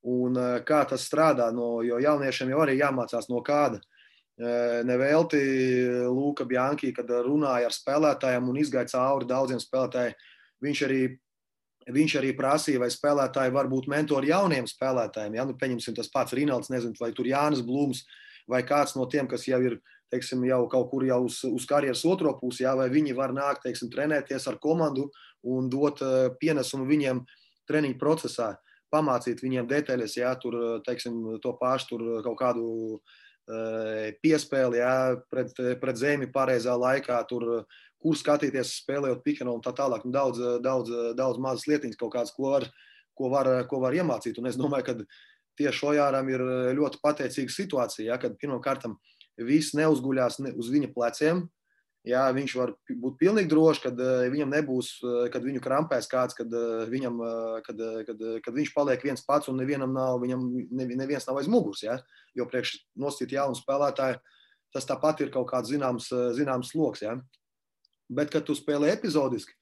un 0.08 0.36
uh, 0.36 0.58
kā 0.66 0.82
tas 0.88 1.06
strādā. 1.08 1.50
No, 1.54 1.80
jo 1.86 2.00
jauniešiem 2.00 2.52
jau 2.54 2.60
arī 2.64 2.78
jāmācās 2.80 3.30
no 3.32 3.42
kāda. 3.46 3.82
Nevelti 4.40 5.36
Lūka 6.08 6.46
Bjanki, 6.48 6.94
kad 6.96 7.10
runāja 7.26 7.66
ar 7.68 7.74
spēlētājiem 7.76 8.46
un 8.48 8.56
izgāja 8.56 8.88
cauri 8.88 9.26
daudziem 9.28 9.58
spēlētājiem, 9.60 10.14
viņš 10.64 10.80
arī 10.86 11.00
Viņš 11.88 12.16
arī 12.20 12.34
prasīja, 12.36 12.80
vai 12.82 12.90
spēlētāji 12.92 13.54
var 13.54 13.68
būt 13.70 13.88
mentori 13.90 14.30
jauniem 14.30 14.66
spēlētājiem. 14.68 15.38
Ja? 15.38 15.46
Nu, 15.48 15.56
pieņemsim, 15.58 15.96
tas 15.96 16.10
pats 16.12 16.34
Rinalds, 16.36 16.70
nezinu, 16.72 16.98
vai 17.00 17.10
tur 17.16 17.28
Jānis 17.28 17.62
Blūms, 17.66 18.04
vai 18.50 18.60
kāds 18.68 18.96
no 18.98 19.06
tiem, 19.10 19.28
kas 19.30 19.46
jau 19.48 19.60
ir 19.64 19.78
teiksim, 20.12 20.42
jau 20.44 20.60
kaut 20.70 20.90
kur 20.90 21.06
jau 21.06 21.22
uz, 21.24 21.40
uz 21.46 21.64
karjeras 21.70 22.04
otro 22.04 22.34
pusi, 22.38 22.64
ja? 22.66 22.74
vai 22.78 22.90
viņi 22.92 23.14
var 23.16 23.32
nākt, 23.32 23.64
teiksim, 23.64 23.90
trenēties 23.92 24.48
ar 24.50 24.58
komandu 24.62 25.08
un 25.46 25.70
dot 25.72 26.02
uh, 26.04 26.28
pienesumu 26.40 26.84
viņiem 26.90 27.22
treniņu 27.70 27.96
procesā, 27.98 28.52
pamācīt 28.92 29.42
viņiem 29.42 29.68
detaļas, 29.70 30.16
ja 30.18 30.34
tur, 30.40 30.56
teiksim, 30.86 31.38
to 31.42 31.54
pašu 31.60 31.92
tur 31.92 32.06
kaut 32.26 32.38
kādu 32.40 32.66
uh, 32.96 33.20
piespēli, 34.22 34.80
ja, 34.82 35.16
pret, 35.30 35.54
pret 35.80 35.98
zemi 35.98 36.30
pareizā 36.30 36.76
laikā, 36.78 37.18
tur 37.30 37.64
kur 38.00 38.16
skatīties, 38.16 38.78
spēlējot 38.80 39.22
pikenu 39.24 39.54
un 39.56 39.64
tā 39.64 39.74
tālāk. 39.76 40.06
Un 40.08 40.14
daudz, 40.14 40.40
daudz, 40.64 40.92
daudz 41.16 41.40
mazas 41.42 41.66
lietiņas, 41.68 41.98
kaut 42.00 42.14
kādas, 42.14 42.32
ko 42.36 42.54
var, 42.54 42.66
ko 43.18 43.28
var, 43.32 43.50
ko 43.68 43.82
var 43.82 43.96
iemācīt. 43.96 44.40
Un 44.40 44.48
es 44.48 44.56
domāju, 44.56 44.86
ka 44.88 44.94
tieši 45.60 45.86
Ojāram 45.92 46.30
ir 46.32 46.44
ļoti 46.78 47.02
pateicīga 47.04 47.52
situācija, 47.52 48.06
ja, 48.12 48.20
kad 48.20 48.38
pirmkārt 48.40 48.86
viss 49.40 49.76
neuzguļās 49.76 50.40
uz 50.54 50.70
viņa 50.72 50.92
pleciem. 50.96 51.44
Jā, 52.08 52.22
viņš 52.32 52.52
var 52.56 52.70
būt 52.88 53.18
pilnīgi 53.20 53.50
drošs, 53.50 53.82
kad 53.84 53.98
viņam 54.32 54.54
nebūs, 54.54 54.94
kad 55.32 55.44
viņu 55.44 55.60
krampēs 55.60 56.06
kāds, 56.08 56.36
kad, 56.38 56.48
viņam, 56.88 57.18
kad, 57.66 57.82
kad, 58.06 58.22
kad 58.46 58.56
viņš 58.56 58.70
paliek 58.72 59.04
viens 59.04 59.20
pats 59.26 59.50
un 59.52 59.60
nevienam 59.60 59.92
nav, 59.92 60.16
viņam 60.22 60.46
neviens 60.72 61.28
nav 61.28 61.42
aiz 61.42 61.50
muguras. 61.52 61.82
Ja? 61.84 61.98
Jo 62.32 62.46
priekš 62.48 62.78
nosīt 62.96 63.34
jaunu 63.36 63.58
spēlētāju, 63.58 64.16
tas 64.72 64.88
tāpat 64.88 65.20
ir 65.20 65.32
kaut 65.34 65.50
kāds 65.52 65.68
zināms, 65.74 66.08
zināms 66.38 66.72
sloks. 66.72 67.04
Ja? 67.04 67.18
Bet, 68.08 68.32
kad 68.32 68.48
tu 68.48 68.56
spēlē 68.56 68.94
epizodiski, 68.94 69.52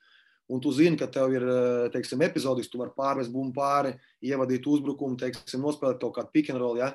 un 0.49 0.63
tu 0.63 0.71
zini, 0.73 0.97
ka 0.97 1.11
tev 1.11 1.35
ir 1.35 1.49
teiksim, 1.93 2.23
epizodiski, 2.23 2.71
tu 2.71 2.85
vari 2.85 2.95
pārvest 2.95 3.35
bumbu 3.35 3.59
pāri, 3.59 3.97
ievadīt 4.23 4.71
uzbrukumu, 4.71 5.19
teiksim, 5.19 5.67
nospēlēt 5.67 5.99
kaut 6.07 6.15
kādu 6.21 6.33
pick 6.39 6.55
and 6.55 6.63
roll, 6.63 6.79
ja? 6.79 6.95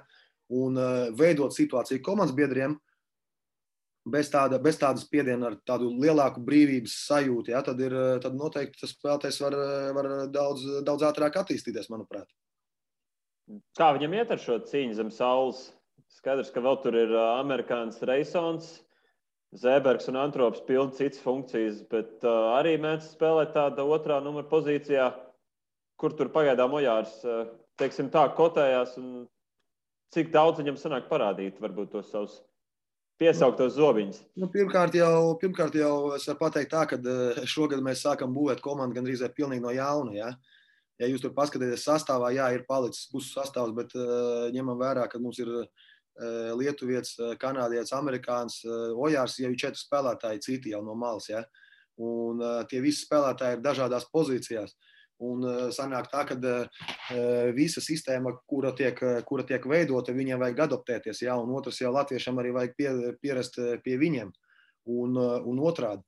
un 0.54 0.80
uh, 0.80 1.12
veidot 1.18 1.52
situāciju 1.56 2.02
komandas 2.06 2.36
biedriem, 2.36 2.76
bez, 4.06 4.30
tāda, 4.34 4.60
bez 4.62 4.78
tādas 4.80 5.06
spiediena, 5.08 5.52
ar 5.52 5.58
tādu 5.68 5.90
lielāku 5.96 6.44
brīvības 6.44 6.96
sajūtu, 7.08 7.54
ja? 7.54 7.62
tad, 7.66 7.80
ir, 7.84 7.96
tad 8.24 8.36
noteikti 8.38 8.82
tas 8.82 8.94
spēlētājs 8.96 9.40
var, 9.44 9.58
var 9.98 10.10
daudz, 10.32 10.66
daudz 10.88 11.06
ātrāk 11.08 11.40
attīstīties, 11.40 11.90
manuprāt. 11.94 12.28
Kā 13.78 13.92
viņam 13.96 14.16
iet 14.18 14.32
ar 14.32 14.40
šo 14.40 14.60
cīņu 14.68 14.98
zem 15.00 15.12
saules? 15.12 15.68
Skaidrs, 16.14 16.52
ka 16.54 16.62
vēl 16.64 16.78
tur 16.84 16.96
ir 16.96 17.14
amerikānis 17.18 18.02
Reisons, 18.06 18.78
Zēbergs 19.60 20.08
un 20.10 20.18
Antrops 20.18 20.64
pilda 20.66 20.96
citas 20.98 21.22
funkcijas, 21.22 21.84
bet 21.90 22.24
uh, 22.26 22.56
arī 22.58 22.74
mēdz 22.82 23.12
spēlēt 23.14 23.52
tādā 23.54 23.86
otrā 23.86 24.18
numura 24.24 24.48
pozīcijā, 24.50 25.12
kur 26.02 26.16
tur 26.18 26.32
pagaidām 26.34 26.74
Ojārs, 26.74 27.20
uh, 27.26 27.44
teiksim 27.78 28.10
tā, 28.14 28.26
kotējās 28.38 28.96
un 29.02 29.28
cik 30.14 30.32
daudz 30.34 30.62
viņam 30.62 30.80
sanāk 30.82 31.06
parādīt 31.10 31.62
varbūt 31.62 31.94
tos 31.94 32.10
savus 32.14 32.40
piesauktos 33.24 33.78
zobiņus? 33.78 34.20
Nu, 34.40 34.50
pirmkārt, 34.52 34.96
jau, 35.00 35.36
pirmkārt 35.42 35.78
jau 35.80 35.94
es 36.18 36.28
varu 36.28 36.42
pateikt 36.42 36.74
tā, 36.74 36.84
ka 36.90 37.00
šogad 37.50 37.84
mēs 37.86 38.04
sākam 38.04 38.36
būvēt 38.36 38.62
komandu 38.64 39.00
gandrīz 39.00 39.24
pilnīgi 39.38 39.64
no 39.64 39.72
jauna. 39.74 40.14
Ja? 40.18 40.30
Ja 41.02 41.10
jūs 41.10 41.24
tur 41.24 41.34
paskatāties 41.36 41.88
sastāvā, 41.88 42.34
jā, 42.36 42.52
ir 42.54 42.68
palicis 42.68 43.10
puses 43.12 43.34
sastāvs, 43.34 43.74
bet 43.76 43.96
uh, 43.98 44.52
ņemam 44.54 44.78
vērā, 44.80 45.08
ka 45.10 45.22
mums 45.24 45.40
ir 45.42 45.50
uh, 45.50 45.68
lietuvietis, 46.60 47.16
kanādietis, 47.42 47.96
amerikānis, 47.98 48.60
ojārs, 48.94 49.40
jau 49.42 49.50
ir 49.50 49.60
četri 49.60 49.82
spēlētāji, 49.82 50.44
citi 50.46 50.74
jau 50.76 50.84
no 50.86 50.94
malas. 50.94 51.32
Ja? 51.32 51.42
Un 52.04 52.42
tie 52.70 52.82
visi 52.82 53.06
spēlētāji 53.08 53.58
ir 53.58 53.64
dažādās 53.66 54.06
pozīcijās. 54.14 54.76
Un 55.24 55.46
sanāk 55.72 56.10
tā, 56.12 56.24
ka 56.28 56.38
visa 57.56 57.84
sistēma, 57.84 58.34
kura 58.50 58.74
tiek, 58.76 58.98
kura 59.28 59.46
tiek 59.48 59.66
veidota, 59.70 60.16
viņiem 60.16 60.42
vajag 60.42 60.64
adaptēties. 60.66 61.22
Ja? 61.24 61.38
Un 61.40 61.54
otrs 61.56 61.80
jau 61.82 61.94
latviešam 61.94 62.42
arī 62.42 62.52
vajag 62.56 62.74
pie, 62.78 62.90
pierast 63.22 63.60
pie 63.86 64.00
viņiem. 64.02 64.34
Un, 64.90 65.16
un 65.20 65.62
otrādi. 65.64 66.04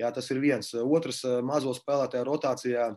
Jā, 0.00 0.10
tas 0.12 0.28
ir 0.32 0.40
viens. 0.42 0.74
Otrs, 0.74 1.22
mazo 1.44 1.72
spēlētāju 1.76 2.26
rotācijā 2.26 2.90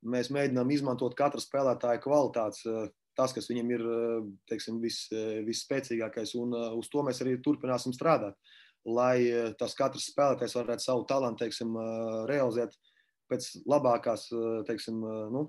mēs 0.00 0.30
mēģinām 0.32 0.72
izmantot 0.72 1.16
katra 1.18 1.40
spēlētāja 1.42 2.00
kvalitātes 2.00 2.64
tas, 3.18 3.34
kas 3.36 3.50
viņam 3.50 3.72
ir 3.74 3.84
teiksim, 4.48 4.78
vis, 4.80 5.02
visspēcīgākais, 5.44 6.34
un 6.40 6.54
uz 6.78 6.88
to 6.92 7.02
mēs 7.04 7.20
arī 7.24 7.36
turpināsim 7.44 7.92
strādāt. 7.96 8.38
Lai 8.88 9.52
tas 9.60 9.74
katrs 9.76 10.08
spēlētājs 10.08 10.56
varētu 10.56 10.86
savu 10.86 11.04
talantu 11.08 11.44
teiksim, 11.44 11.74
realizēt 12.30 12.76
pēc 13.30 13.48
labākās, 13.70 14.26
teiksim, 14.68 15.00
nu, 15.32 15.46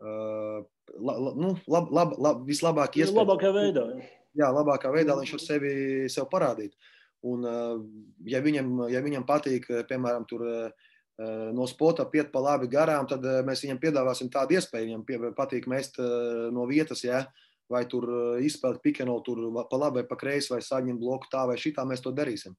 la, 0.00 1.14
la, 1.14 1.34
nu, 1.36 1.54
lab, 1.70 1.92
lab, 1.92 2.16
lab, 2.18 2.42
vislabāk 2.48 2.98
iespējams. 2.98 3.20
Labākā 3.20 3.52
veidā. 3.54 3.86
Jā, 4.34 4.48
labākā 4.50 4.90
veidā 4.94 5.14
viņš 5.20 5.36
var 5.36 5.44
sevi 5.44 5.74
sev 6.12 6.26
parādīt. 6.32 6.74
Un, 7.24 7.46
ja 8.28 8.40
viņam, 8.44 8.74
ja 8.92 9.00
viņam 9.04 9.24
patīk, 9.28 9.70
piemēram, 9.88 10.26
tur 10.28 10.44
Eh, 11.14 11.50
no 11.54 11.62
spota 11.70 12.02
piet 12.10 12.32
pa 12.34 12.40
labi 12.42 12.66
garām, 12.66 13.06
tad 13.06 13.22
eh, 13.22 13.38
mēs 13.46 13.60
viņam 13.62 13.78
piedāvāsim 13.78 14.26
tādu 14.34 14.56
iespēju. 14.56 14.88
Viņam 14.88 15.02
pie, 15.06 15.18
patīk 15.36 15.68
mest 15.70 16.00
eh, 16.02 16.48
no 16.50 16.66
vietas, 16.66 17.04
ja? 17.06 17.26
vai 17.70 17.86
tur 17.88 18.04
izspēlēt 18.44 18.82
pikeno, 18.84 19.14
tur 19.24 19.38
pa 19.70 19.78
labi 19.80 20.02
vai 20.02 20.04
pa 20.04 20.18
kreisi, 20.20 20.50
vai 20.52 20.58
saņemt 20.60 21.00
bloku 21.00 21.30
tā 21.32 21.46
vai 21.48 21.54
šitā, 21.56 21.80
mēs 21.88 22.02
to 22.04 22.10
darīsim. 22.12 22.52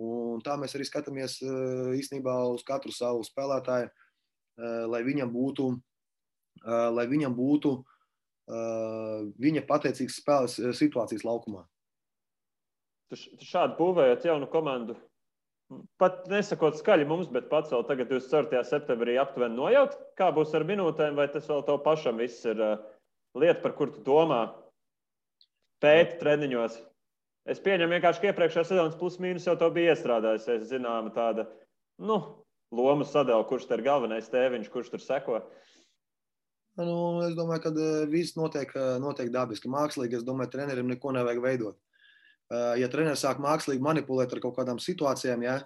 Un 0.00 0.40
tā 0.44 0.56
mēs 0.60 0.72
arī 0.76 0.86
skatāmies 0.88 1.38
īstenībā 1.98 2.36
uz 2.54 2.64
katru 2.64 2.92
savu 2.94 3.24
spēlētāju, 3.26 3.90
lai 4.88 5.02
viņam 5.04 5.32
būtu, 5.34 5.66
lai 6.96 7.06
viņam 7.10 7.36
būtu 7.36 7.74
viņa 9.44 9.66
pateicīgas 9.68 10.16
spēles 10.22 10.56
situācijas 10.78 11.26
laukumā. 11.28 11.66
Tu 13.10 13.18
šādi 13.44 13.76
būvējot 13.76 14.26
jaunu 14.30 14.48
komandu, 14.50 14.96
Pat 16.02 16.24
nesakot 16.30 16.74
skaļi 16.80 17.04
mums, 17.06 17.28
bet 17.30 17.46
pats 17.50 17.70
vēl 17.70 17.84
tagad, 17.86 18.08
24. 18.10 18.62
septembrī, 18.66 19.14
aptuveni 19.22 19.54
nojaut, 19.54 19.94
kā 20.18 20.32
būs 20.34 20.54
ar 20.58 20.64
minūtēm, 20.66 21.14
vai 21.18 21.28
tas 21.30 21.46
vēl 21.46 21.62
tev 21.68 21.78
pašam 21.84 22.18
viss 22.18 22.42
ir 22.48 22.58
lieta, 23.38 23.60
par 23.62 23.76
kur 23.78 23.92
tu 23.94 24.02
domā, 24.06 24.40
pēti 25.82 26.18
treniņos. 26.22 26.80
Es 27.48 27.62
pieņemu 27.64 27.96
vienkārši, 27.96 28.20
ka 28.20 28.30
iepriekšējā 28.32 28.66
sezonas 28.68 28.98
plus-mínus 29.00 29.46
jau 29.48 29.56
to 29.58 29.70
bija 29.72 29.94
iestrādājis. 29.94 30.48
Es 30.52 30.68
zināmu 30.68 31.14
tāda, 31.14 31.46
nu, 32.02 32.18
lomu 32.74 33.06
sadala, 33.08 33.46
kurš 33.48 33.68
tur 33.68 33.80
ir 33.80 33.86
galvenais 33.88 34.28
tēviņš, 34.32 34.68
kurš 34.72 34.92
tur 34.92 35.04
seko. 35.04 35.40
Nu, 36.80 37.20
es 37.26 37.34
domāju, 37.36 37.64
ka 37.64 37.72
viss 38.12 38.36
notiek, 38.38 38.72
notiek 39.02 39.32
dabiski. 39.32 39.72
Mākslīgi, 39.72 40.20
es 40.20 40.26
domāju, 40.26 40.52
trenerim 40.52 40.88
neko 40.88 41.16
nevajag 41.16 41.42
veidot. 41.44 41.80
Eh, 42.50 42.80
ja 42.82 42.88
treneris 42.90 43.22
sāk 43.22 43.38
mākslīgi 43.42 43.82
manipulēt 43.84 44.32
ar 44.34 44.40
kaut 44.42 44.56
kādām 44.56 44.80
situācijām, 44.82 45.44
ja, 45.46 45.60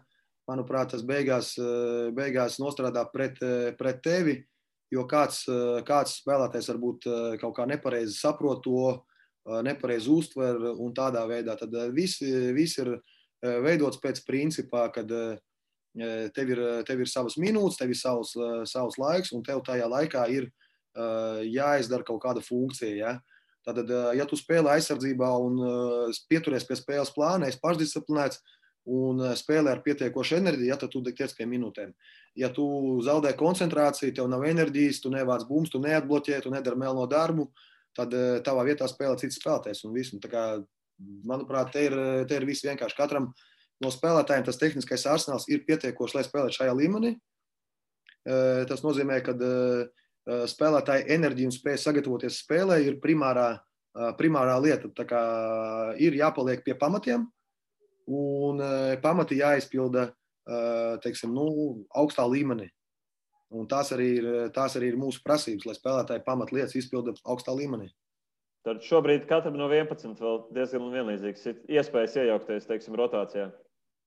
manuprāt, 0.51 0.91
tas 0.93 1.05
beigās, 1.07 1.55
eh, 1.57 2.11
beigās 2.13 2.59
nostrādā 2.61 3.07
pret, 3.13 3.41
eh, 3.41 3.73
pret 3.73 4.03
tevi, 4.03 4.45
jo 4.93 5.07
kāds, 5.09 5.47
kāds 5.89 6.21
spēlētājs 6.21 6.69
varbūt 6.71 7.09
kaut 7.41 7.57
kā 7.57 7.67
nepareizi 7.67 8.15
saprot 8.15 8.63
to, 8.63 9.03
nepareizi 9.45 10.11
uztver 10.11 10.57
un 10.73 10.95
tādā 10.97 11.25
veidā. 11.29 11.57
Tad 11.61 11.75
viss, 11.93 12.23
viss 12.57 12.81
ir 12.81 12.95
veidots 13.43 14.01
pēc 14.01 14.23
principā, 14.25 14.87
kad 14.95 15.11
tev 16.35 16.51
ir, 16.51 16.63
tev 16.89 17.05
ir 17.05 17.11
savas 17.11 17.37
minūtes, 17.39 17.79
tev 17.79 17.93
ir 17.93 17.99
savs, 18.01 18.33
savs 18.71 18.99
laiks, 18.99 19.35
un 19.37 19.45
tev 19.47 19.63
tajā 19.67 19.87
laikā 19.91 20.27
ir 20.33 20.49
jāizdara 21.51 22.07
kaut 22.07 22.23
kāda 22.25 22.43
funkcija. 22.45 22.97
Ja? 22.97 23.15
Tātad, 23.65 23.89
ja 24.17 24.27
tu 24.29 24.37
spēlē 24.37 24.77
aizsardzībā 24.77 25.31
un 25.41 25.63
pieturies 26.29 26.67
pie 26.69 26.77
spēles 26.81 27.13
plāna, 27.15 27.49
esi 27.49 27.61
pašdisciplinēts 27.63 28.43
un 28.85 29.23
spēlē 29.39 29.73
ar 29.73 29.81
pietiekošu 29.85 30.37
enerģiju, 30.37 30.69
ja, 30.69 30.77
tad 30.77 30.93
tu 30.93 31.01
tiec 31.07 31.33
pie 31.33 31.47
minūtēm. 31.49 31.95
Ja 32.37 32.51
tu 32.53 32.67
zaudē 33.07 33.33
koncentrāciju, 33.39 34.13
tev 34.13 34.29
nav 34.29 34.45
enerģijas, 34.45 35.01
tu 35.01 35.13
nevāc 35.15 35.47
bumbu, 35.49 35.73
tu 35.73 35.81
neatbloķē, 35.81 36.43
tu 36.45 36.53
nedari 36.53 36.83
melno 36.83 37.07
darbu, 37.09 37.49
tad 37.97 38.15
tavā 38.47 38.65
vietā 38.69 38.89
spēlē 38.91 39.19
cits 39.21 39.41
spēlētājs. 39.41 39.85
Kā, 40.31 40.45
manuprāt, 41.27 41.73
te 41.75 41.85
ir, 41.89 41.99
te 42.29 42.39
ir 42.39 42.47
viss 42.49 42.67
vienkārši. 42.67 42.99
Katram 42.99 43.33
no 43.83 43.91
spēlētājiem 43.91 44.47
tas 44.47 44.61
tehniskais 44.61 45.07
arsenāls 45.11 45.49
ir 45.51 45.67
pietiekošs, 45.67 46.17
lai 46.17 46.25
spēlētu 46.27 46.61
šajā 46.61 46.75
līmenī. 46.79 47.17
Tas 48.25 48.81
nozīmē, 48.81 49.19
ka 49.25 49.35
Eh, 50.25 50.47
spēlētāja 50.49 51.05
enerģija 51.13 51.51
un 51.51 51.53
spēja 51.53 51.83
sagatavoties 51.83 52.39
spēlē 52.41 52.79
ir 52.87 52.97
primārā, 53.01 53.59
eh, 53.61 54.13
primārā 54.17 54.57
lieta. 54.57 54.89
Tā 54.89 55.05
kā 55.05 55.21
ir 56.01 56.17
jāpaliek 56.17 56.65
pie 56.65 56.75
pamatiem, 56.75 57.27
un 58.09 58.61
eh, 58.61 58.97
pamati 59.01 59.41
jāizpilda 59.41 60.13
teiksim, 61.01 61.31
nu, 61.33 61.87
augstā 61.97 62.21
līmenī. 62.29 62.67
Un 63.55 63.69
tās 63.71 63.93
arī, 63.95 64.09
ir, 64.19 64.31
tās 64.55 64.75
arī 64.79 64.91
ir 64.91 64.99
mūsu 64.99 65.23
prasības, 65.23 65.67
lai 65.69 65.77
spēlētāji 65.77 66.25
pamatlietas 66.27 66.75
izpilda 66.81 67.15
augstā 67.23 67.55
līmenī. 67.55 67.91
Tad 68.65 68.81
šobrīd 68.83 69.27
katram 69.29 69.59
no 69.61 69.69
11 69.69 70.23
vēl 70.25 70.41
diezgan 70.57 70.89
vienlīdzīgs. 70.95 71.45
Iespējas 71.69 72.17
iejaukties, 72.23 72.67
teiksim, 72.67 72.97
rotācijā. 72.99 73.51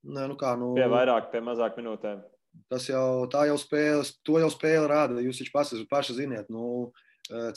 Nē, 0.08 0.26
nu 0.32 0.38
kā, 0.40 0.56
nu, 0.60 0.72
pie 0.78 0.88
vairāk, 0.90 1.30
pie 1.32 1.44
mazāk 1.46 1.78
minūtēm. 1.80 2.24
tas 2.72 2.88
jau 2.90 3.28
tā 3.30 3.46
jau 3.48 3.58
spēle, 3.62 4.06
to 4.26 4.40
jau 4.42 4.50
spēle 4.50 4.88
rāda. 4.90 5.22
Jūs 5.22 5.44
taču 5.44 5.54
paši, 5.54 5.84
paši 5.92 6.18
ziniet, 6.18 6.50
nu, 6.50 6.92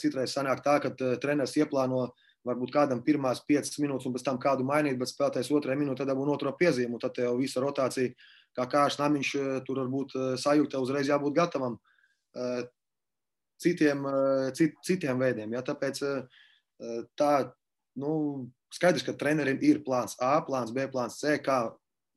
citreiz 0.01 0.35
sanāk 0.35 0.61
tā, 0.65 0.77
ka 0.83 0.91
treneris 0.93 1.57
ieplāno 1.57 2.09
varbūt 2.47 2.73
kādam 2.73 3.01
pirmās 3.05 3.43
piecas 3.45 3.77
minūtes 3.81 4.07
un 4.09 4.15
pēc 4.15 4.25
tam 4.25 4.37
kādu 4.41 4.65
mainīt, 4.65 4.97
bet 4.99 5.11
spēlētājs 5.11 5.51
otrajā 5.53 5.77
minūtē 5.77 6.07
dabūna 6.09 6.33
otro 6.35 6.53
piezīmu, 6.57 6.99
tad 7.01 7.19
jau 7.21 7.35
visa 7.37 7.61
rotācija, 7.61 8.13
kā 8.57 8.67
kārš 8.69 8.99
namiņš, 8.99 9.31
tur 9.67 9.83
varbūt 9.83 10.15
sajūta 10.41 10.81
uzreiz 10.83 11.09
jābūt 11.11 11.35
gatavam 11.37 11.77
citiem, 13.61 14.07
cit, 14.57 14.77
citiem 14.85 15.21
veidiem. 15.21 15.53
Ja? 15.55 15.63
Tāpēc 15.65 16.01
tā, 17.19 17.31
nu, 18.01 18.13
skaidrs, 18.73 19.05
ka 19.07 19.15
trenerim 19.17 19.61
ir 19.63 19.83
plāns 19.85 20.17
A, 20.21 20.39
plāns 20.45 20.73
B, 20.75 20.87
plāns 20.91 21.19
C, 21.21 21.37
kā 21.43 21.63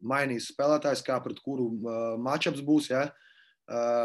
mainīs 0.05 0.51
spēlētājs, 0.53 1.05
kā 1.05 1.21
pret 1.25 1.41
kuru 1.45 1.71
matčups 2.23 2.65
būs, 2.65 2.91
ja? 2.93 3.09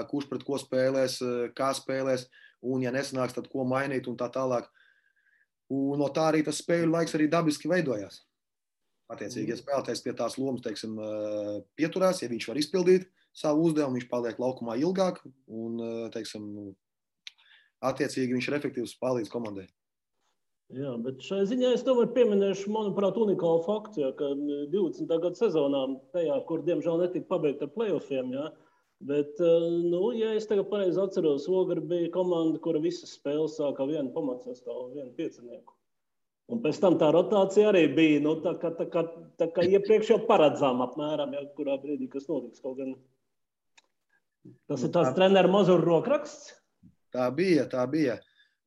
kurš 0.09 0.29
pret 0.29 0.45
ko 0.47 0.59
spēlēs, 0.61 1.19
kā 1.57 1.73
spēlēs, 1.75 2.27
un, 2.63 2.83
ja 2.83 2.93
nesanāks, 2.95 3.35
tad 3.35 3.49
ko 3.51 3.65
mainīt 3.67 4.07
un 4.07 4.17
tā 4.19 4.29
tālāk. 4.31 4.69
Un 5.69 5.99
no 6.01 6.07
tā 6.09 6.31
arī 6.31 6.41
tas 6.45 6.61
spēļu 6.63 6.89
laiks 6.89 7.13
arī 7.17 7.27
dabiski 7.29 7.69
veidojās. 7.69 8.23
Attiecīgi, 9.09 9.49
ja 9.49 9.57
mm. 9.57 9.63
spēlētājs 9.63 10.03
pie 10.05 10.13
tās 10.17 10.37
lomas 10.37 10.61
teiksim, 10.65 10.99
pieturās, 11.79 12.21
ja 12.21 12.29
viņš 12.29 12.45
var 12.51 12.59
izpildīt 12.61 13.07
savu 13.35 13.65
uzdevumu, 13.69 13.97
viņš 13.97 14.07
paliek 14.11 14.39
laukumā 14.41 14.75
ilgāk 14.81 15.23
un 15.47 15.81
teiksim, 16.13 16.45
attiecīgi 17.89 18.35
viņš 18.35 18.49
ir 18.49 18.57
efektīvs 18.59 18.97
palīdz 19.01 19.31
komandai. 19.33 19.65
Jā, 20.77 20.91
bet 21.01 21.23
šai 21.25 21.47
ziņā 21.49 21.71
es 21.73 21.81
tomēr 21.85 22.11
pieminēšu, 22.13 22.69
manuprāt, 22.69 23.15
unikālu 23.17 23.63
faktu, 23.65 24.03
ja, 24.03 24.11
ka 24.17 24.27
20. 24.37 25.09
gada 25.09 25.33
sezonā, 25.39 25.79
tajā, 26.13 26.35
kur 26.45 26.61
diemžēl 26.67 27.01
netika 27.01 27.25
pabeigta 27.31 27.65
ar 27.65 27.73
playoffiem, 27.73 28.29
ja, 28.35 28.51
bet, 29.09 29.41
nu, 29.41 30.03
ja 30.13 30.35
es 30.37 30.45
tagad 30.51 30.69
pareizi 30.69 31.01
atceros, 31.01 31.49
Ogre 31.49 31.81
bija 31.81 32.11
komanda, 32.13 32.61
kura 32.61 32.83
visas 32.85 33.17
spēles 33.17 33.57
sāka 33.57 33.89
vienu 33.89 34.13
pamatsastāvu, 34.13 34.91
vienu 34.93 35.09
piecinieku. 35.17 35.78
Un 36.49 36.63
pēc 36.63 36.79
tam 36.81 36.97
tā 36.97 37.11
rotācija 37.13 37.69
arī 37.69 37.83
bija 37.93 38.21
nu, 38.25 38.33
tā, 38.41 38.55
kā, 38.57 38.71
tā, 38.77 38.87
kā, 38.89 39.03
tā 39.37 39.49
kā 39.53 39.65
iepriekš 39.69 40.15
jau 40.15 40.19
paredzām 40.29 40.81
apmēram, 40.81 41.35
ja, 41.37 41.43
kurā 41.57 41.75
brīdī 41.81 42.09
kas 42.09 42.25
notiks. 42.29 42.63
Kaut 42.63 42.79
gan 42.79 42.95
tas 44.69 44.85
ir 44.85 44.93
tās 44.95 45.13
treneru 45.17 45.51
mazur 45.53 45.83
rokraksts. 45.85 46.55
Tā 47.13 47.27
bija, 47.35 47.67
tā 47.69 47.85
bija. 47.89 48.17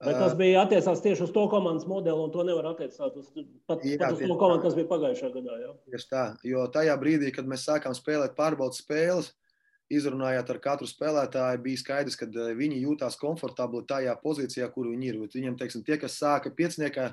Bet 0.03 0.17
tas 0.19 0.33
bija 0.35 0.65
attiecās 0.65 1.03
tieši 1.03 1.23
uz 1.29 1.31
to 1.35 1.45
komandas 1.51 1.87
modeli, 1.87 2.19
un 2.19 2.31
to 2.35 2.43
nevar 2.47 2.73
attiecināt 2.73 3.19
uz, 3.21 3.29
pat, 3.71 3.85
jā, 3.87 3.99
pat 4.01 4.17
uz 4.17 4.23
to 4.25 4.35
komandu, 4.35 4.65
kas 4.65 4.75
bija 4.75 4.89
pagājušā 4.91 5.31
gadā. 5.35 5.59
Jā. 5.63 5.75
Tieši 5.93 6.09
tā, 6.11 6.25
jo 6.47 6.65
tajā 6.75 6.97
brīdī, 6.99 7.31
kad 7.35 7.47
mēs 7.51 7.67
sākām 7.69 7.95
spēlēt 7.95 8.35
pārbaudas 8.39 8.83
spēles, 8.83 9.31
izrunājot 9.93 10.51
ar 10.55 10.59
katru 10.65 10.89
spēlētāju, 10.91 11.63
bija 11.63 11.83
skaidrs, 11.83 12.19
ka 12.19 12.27
viņi 12.59 12.81
jūtās 12.83 13.19
komfortabli 13.21 13.85
tajā 13.87 14.17
pozīcijā, 14.25 14.67
kur 14.75 14.91
viņi 14.91 15.13
ir. 15.13 15.21
Viņiem, 15.37 15.59
teiksim, 15.61 15.87
tie, 15.87 16.01
kas 16.03 16.19
sāka 16.19 16.51
pieciniekā, 16.51 17.13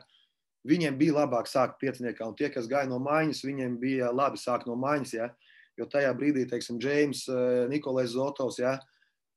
viņiem 0.68 0.98
bija 1.00 1.22
labāk 1.22 1.48
sākt 1.48 1.80
pieciniekā, 1.80 2.28
un 2.28 2.36
tie, 2.36 2.50
kas 2.52 2.68
gāja 2.68 2.90
no 2.90 3.00
mājas, 3.04 3.46
viņiem 3.46 3.78
bija 3.80 4.12
labi 4.12 4.40
sākt 4.42 4.68
no 4.68 4.76
mājas. 4.80 5.14
Ja? 5.16 5.30
Jo 5.80 5.88
tajā 5.88 6.12
brīdī, 6.18 6.44
teiksim, 6.50 6.80
Džeims, 6.82 7.26
Nikolais 7.72 8.12
Zotovs, 8.12 8.60
ja? 8.60 8.78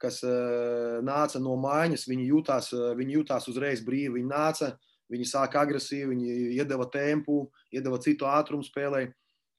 kas 0.02 0.18
uh, 0.26 0.98
nāca 1.06 1.38
no 1.38 1.54
mājas, 1.60 2.08
viņi 2.10 2.26
jutās, 2.26 2.72
uh, 2.74 2.90
viņi 2.98 3.20
jutās 3.20 3.46
uzreiz 3.50 3.84
brīvi. 3.86 4.16
Viņi 4.18 4.30
nāca, 4.30 4.72
viņi 5.12 5.28
sāka 5.30 5.62
agresīvi, 5.62 6.10
viņi 6.10 6.32
iedeva 6.58 6.88
tempu, 6.90 7.44
iedeva 7.70 8.00
citu 8.02 8.26
ātrumu 8.26 8.66
spēlē. 8.66 9.06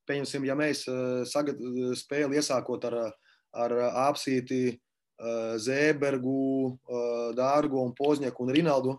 Pieņemsim, 0.09 0.43
ja 0.43 0.55
mēs 0.59 0.81
sagad, 1.31 1.61
spēli 1.95 2.35
iesākot 2.35 2.89
ar, 2.89 2.97
ar 3.55 3.75
Apsīti, 4.09 4.73
Zēbergu, 5.63 6.73
Dārgu 7.37 7.79
un 7.79 7.93
Pozņeku 7.95 8.43
un 8.43 8.51
Rinaldu, 8.51 8.97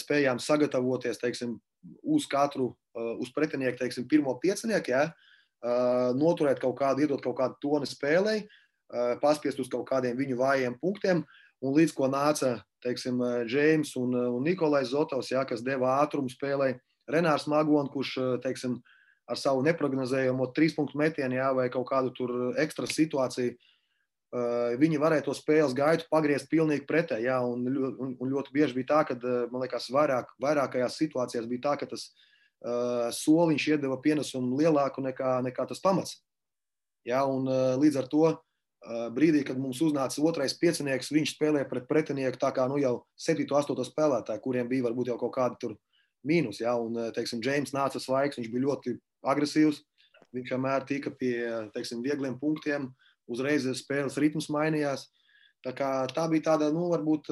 spējām 0.00 0.40
sagatavoties 0.42 1.22
teiksim, 1.22 1.54
uz 2.02 2.26
katru, 2.30 2.72
uh, 2.74 3.14
uz 3.22 3.32
pretinieku, 3.34 3.78
teiksim, 3.80 4.08
pirmo 4.10 4.34
piecinieku, 4.42 4.92
ja, 4.94 5.08
uh, 5.10 6.10
noturēt 6.18 6.62
kaut 6.62 6.78
kādu, 6.80 7.04
iedot 7.04 7.22
kaut 7.24 7.38
kādu 7.40 7.58
toni 7.62 7.88
spēlei, 7.88 8.42
uh, 8.44 9.14
paspiest 9.22 9.60
uz 9.62 9.70
kaut 9.72 9.86
kādiem 9.90 10.18
viņu 10.18 10.40
vājiem 10.40 10.78
punktiem. 10.82 11.24
Un 11.58 11.74
līdz 11.74 11.90
ko 11.96 12.06
nāca 12.06 12.60
teiksim, 12.84 13.18
Džeims 13.48 13.96
un, 13.98 14.12
un 14.14 14.44
Nikolais 14.46 14.92
Zotovs, 14.92 15.32
jā, 15.32 15.42
kas 15.42 15.64
deva 15.66 15.96
ātrumu 16.04 16.30
spēlē, 16.30 16.76
Renārs 17.10 17.48
Magons, 17.50 17.90
kurš 17.90 18.14
teiksim, 18.44 18.76
ar 19.28 19.38
savu 19.40 19.62
neparedzējumu 19.66 20.50
trīs 20.56 20.76
punktu 20.76 20.98
metienu 21.00 21.38
jā, 21.38 21.48
vai 21.56 21.68
kaut 21.72 21.88
kādu 21.90 22.12
tur 22.16 22.34
ekstra 22.60 22.88
situāciju, 22.88 23.52
eh, 23.52 23.66
viņi 24.78 24.98
varēja 25.00 25.24
to 25.24 25.32
spēles 25.32 25.72
gaitu 25.76 26.04
pagriezt 26.12 26.50
pilnīgi 26.50 26.84
pretēji. 26.88 27.28
Jā, 27.30 27.38
un, 27.40 27.62
un, 27.66 28.10
un 28.20 28.32
ļoti 28.32 28.52
bieži 28.52 28.76
bija 28.76 28.90
tā, 28.90 28.98
ka 29.08 29.16
man 29.48 29.62
liekas, 29.62 29.88
vairāk, 29.94 30.34
vairākajās 30.42 30.98
situācijās 31.00 31.46
bija 31.48 31.64
tā, 31.70 31.76
ka 31.80 31.88
tas 31.88 32.10
uh, 32.10 33.08
soliņš 33.14 33.70
iedeva 33.72 33.96
pienesumu 34.04 34.58
lielāku 34.60 35.04
nekā, 35.06 35.38
nekā 35.48 35.64
tas 35.70 35.80
pamats. 35.80 36.18
Jā, 37.08 37.22
un, 37.24 37.48
uh, 37.48 37.72
līdz 37.80 38.02
ar 38.02 38.12
to 38.12 38.36
brīdī, 39.14 39.42
kad 39.44 39.58
mums 39.58 39.80
uznāca 39.82 40.22
otrais 40.22 40.54
piecinieks, 40.58 41.10
viņš 41.12 41.34
spēlēja 41.34 41.68
pret 41.68 41.88
pretinieku 41.88 42.38
tā 42.38 42.52
kā 42.54 42.68
nu, 42.70 42.78
jau 42.78 43.02
7, 43.18 43.46
8 43.50 43.84
spēlētāju, 43.88 44.42
kuriem 44.44 44.68
bija 44.68 44.86
varbūt 44.86 45.10
jau 45.10 45.18
kaut 45.18 45.34
kādi 45.34 45.58
tur 45.60 45.74
mīnus. 46.26 46.60
Ja? 46.62 46.76
Un, 46.78 46.96
teiksim, 47.14 47.42
Džeims 47.42 47.74
nāca 47.74 48.00
svaigs, 48.00 48.38
viņš 48.38 48.50
bija 48.52 48.66
ļoti 48.66 48.96
agresīvs. 49.26 49.82
Viņš 50.36 50.52
vienmēr 50.52 50.84
tika 50.84 51.10
pie 51.10 51.34
teiksim, 51.74 52.02
viegliem 52.04 52.36
punktiem, 52.38 52.90
uzreiz 53.30 53.66
spēles 53.78 54.18
ritms 54.20 54.48
mainījās. 54.52 55.08
Tā, 55.66 55.74
kā, 55.74 55.90
tā 56.14 56.28
bija 56.30 56.52
tāda, 56.52 56.70
nu, 56.74 56.86
varbūt 56.92 57.30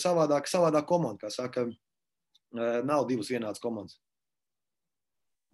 savādāka, 0.00 0.50
savādāka 0.50 0.86
komanda. 0.88 1.24
Kā 1.24 1.32
saka, 1.34 1.66
nav 2.54 3.08
divas 3.08 3.32
vienādas 3.32 3.62
komandas. 3.62 3.98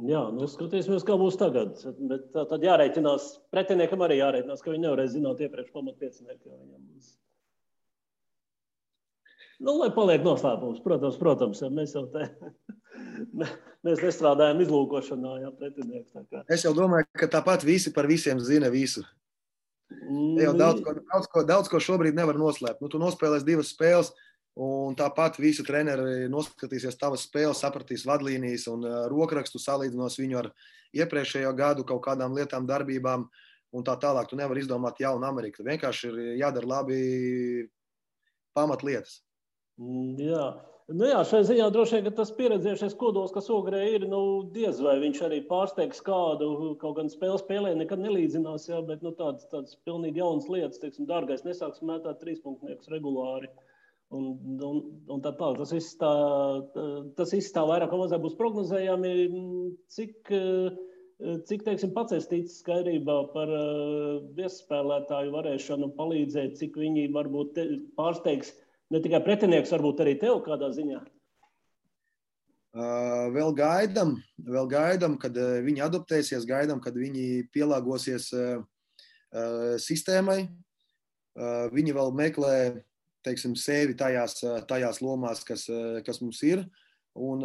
Jā, 0.07 0.21
nu 0.33 0.47
skatīsimies, 0.49 1.05
kā 1.05 1.17
būs 1.21 1.37
tagad. 1.41 1.81
Bet 2.09 2.31
tā, 2.33 2.47
tad 2.49 2.63
jārēķinās, 2.65 3.27
pretiniekam 3.53 4.05
arī 4.07 4.21
jārēķinās, 4.21 4.63
ka 4.65 4.73
viņi 4.73 4.87
nevarēs 4.87 5.15
zināt 5.17 5.43
iepriekš 5.45 5.75
pamatpiecinieku. 5.75 6.55
Nu, 9.61 9.75
lai 9.77 9.91
paliek 9.93 10.25
noslēpums, 10.25 10.81
protams, 10.85 11.19
protams 11.21 11.61
ja 11.61 11.69
mēs 11.73 11.93
jau 11.93 12.07
te 12.15 12.25
mēs 13.87 14.01
nestrādājam 14.01 14.63
izlūkošanā, 14.65 15.35
jā, 15.45 15.51
pretinieks. 15.59 16.17
Es 16.49 16.65
jau 16.65 16.73
domāju, 16.77 17.09
ka 17.21 17.29
tāpat 17.37 17.67
visi 17.69 17.93
par 17.93 18.09
visiem 18.09 18.41
zina 18.41 18.73
visu. 18.73 19.05
Mm. 19.91 20.39
Jau 20.39 20.57
daudz 20.59 20.83
ko, 20.87 20.95
daudz, 20.95 21.31
ko, 21.31 21.45
daudz 21.47 21.71
ko 21.71 21.81
šobrīd 21.83 22.15
nevar 22.19 22.39
noslēpt. 22.39 22.83
Nu, 22.83 22.91
tu 22.93 23.01
nospēlēsi 23.03 23.49
divas 23.49 23.73
spēles, 23.75 24.13
Un 24.61 24.97
tāpat 24.99 25.39
visi 25.39 25.63
treneri 25.63 26.27
noskatīsies 26.29 26.99
tavas 26.99 27.23
spēles, 27.29 27.61
sapratīs 27.63 28.03
vadlīnijas 28.09 28.67
un 28.73 28.83
uh, 28.83 29.05
rokrakstu, 29.09 29.61
salīdzinos 29.63 30.19
viņu 30.19 30.41
ar 30.41 30.49
iepriekšējo 30.97 31.53
gadu 31.55 31.85
kaut 31.87 32.03
kādām 32.05 32.35
lietām, 32.35 32.67
darbībām 32.67 33.29
un 33.71 33.87
tā 33.87 33.95
tālāk. 34.03 34.27
Tu 34.29 34.37
nevari 34.41 34.65
izdomāt 34.65 34.99
jaunu 35.01 35.29
Ameriku. 35.29 35.63
Vienkārši 35.65 36.11
ir 36.11 36.19
jādara 36.43 36.73
labi 36.75 36.99
pamatlietas. 38.57 39.21
Mm, 39.79 40.19
jā. 40.19 40.47
Nu 40.91 41.07
jā, 41.07 41.21
šai 41.23 41.45
ziņā 41.47 41.69
droši 41.71 42.01
vien 42.01 42.15
tas 42.19 42.33
pieredzējušais 42.35 42.97
kodols, 42.99 43.31
kas 43.35 43.47
ogrē 43.55 43.79
ir, 43.93 44.07
nu, 44.11 44.21
diez 44.55 44.81
vai 44.83 44.97
viņš 44.99 45.21
arī 45.23 45.39
pārsteigs 45.47 46.01
kādu, 46.03 46.49
kaut 46.81 46.97
gan 46.97 47.11
spēle 47.13 47.39
spēlē 47.39 47.77
nekad 47.79 48.01
nelīdzinās, 48.03 48.65
jā, 48.73 48.81
bet 48.89 49.05
nu, 49.07 49.13
tādas, 49.19 49.47
tādas 49.53 49.77
pilnīgi 49.87 50.19
jaunas 50.19 50.49
lietas, 50.51 50.81
teiksim, 50.83 51.07
dārgais 51.07 51.45
nesāks 51.47 51.85
mētāt 51.87 52.19
trīspunktniekus 52.25 52.91
regulāri. 52.91 53.51
Un, 54.11 54.33
un, 54.67 54.81
un 55.15 55.21
tā 55.23 55.31
tālāk. 55.39 55.61
Tas 55.61 55.71
viss 55.71 55.95
tā, 56.01 56.11
tas 57.15 57.31
viss 57.31 57.53
tā 57.55 57.63
vairāk 57.69 57.93
vai 57.95 58.01
mazāk 58.01 58.25
būs 58.25 58.35
prognozējami, 58.41 59.13
cik, 59.95 60.33
cik 61.47 61.63
teiksim, 61.69 61.93
pats 61.95 62.17
es 62.17 62.27
ticu 62.33 62.51
skaidrībā 62.51 63.21
par 63.37 63.53
viesspēlētāju 64.41 65.37
varēšanu 65.37 65.93
palīdzēt, 66.01 66.59
cik 66.59 66.81
viņi 66.83 67.07
varbūt 67.15 67.55
te, 67.55 67.69
pārsteigs 68.01 68.51
ne 68.91 69.01
tikai 69.03 69.23
pretinieks, 69.25 69.73
varbūt 69.75 70.03
arī 70.05 70.17
tev 70.21 70.43
kādā 70.47 70.71
ziņā. 70.75 71.01
Uh, 72.71 73.27
vēl 73.35 73.51
gaidām, 73.59 74.13
vēl 74.47 74.69
gaidām, 74.71 75.17
kad 75.19 75.35
uh, 75.35 75.57
viņi 75.67 75.83
adaptēsies, 75.89 76.47
gaidām, 76.47 76.79
kad 76.83 76.95
viņi 76.95 77.49
pielāgosies 77.51 78.29
uh, 78.37 78.63
sistēmai. 79.79 80.49
Viņi 81.71 81.93
vēl 81.95 82.09
meklē 82.19 82.55
teiksim, 83.23 83.53
sevi 83.55 83.95
tajās, 83.97 84.41
tajās 84.67 84.99
lomās, 84.99 85.45
kas, 85.47 85.69
kas 86.03 86.19
mums 86.19 86.41
ir. 86.43 86.65
Un 87.15 87.45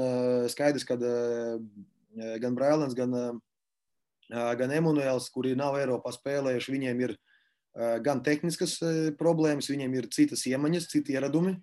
skaidrs, 0.49 0.87
ka 0.89 0.97
gan 0.97 2.57
Brailants, 2.57 2.97
gan, 2.97 3.13
gan 4.33 4.73
Emanuēls, 4.73 5.29
kuri 5.29 5.53
nav 5.55 5.77
Eiropā 5.77 6.15
spēlējuši, 6.17 6.73
viņiem 6.73 7.05
ir 7.05 7.15
gan 7.75 8.21
tehniskas 8.23 8.77
problēmas, 9.19 9.69
viņiem 9.71 9.97
ir 9.99 10.09
citas 10.15 10.45
iemaņas, 10.47 10.89
citi 10.91 11.15
ieradumi. 11.17 11.57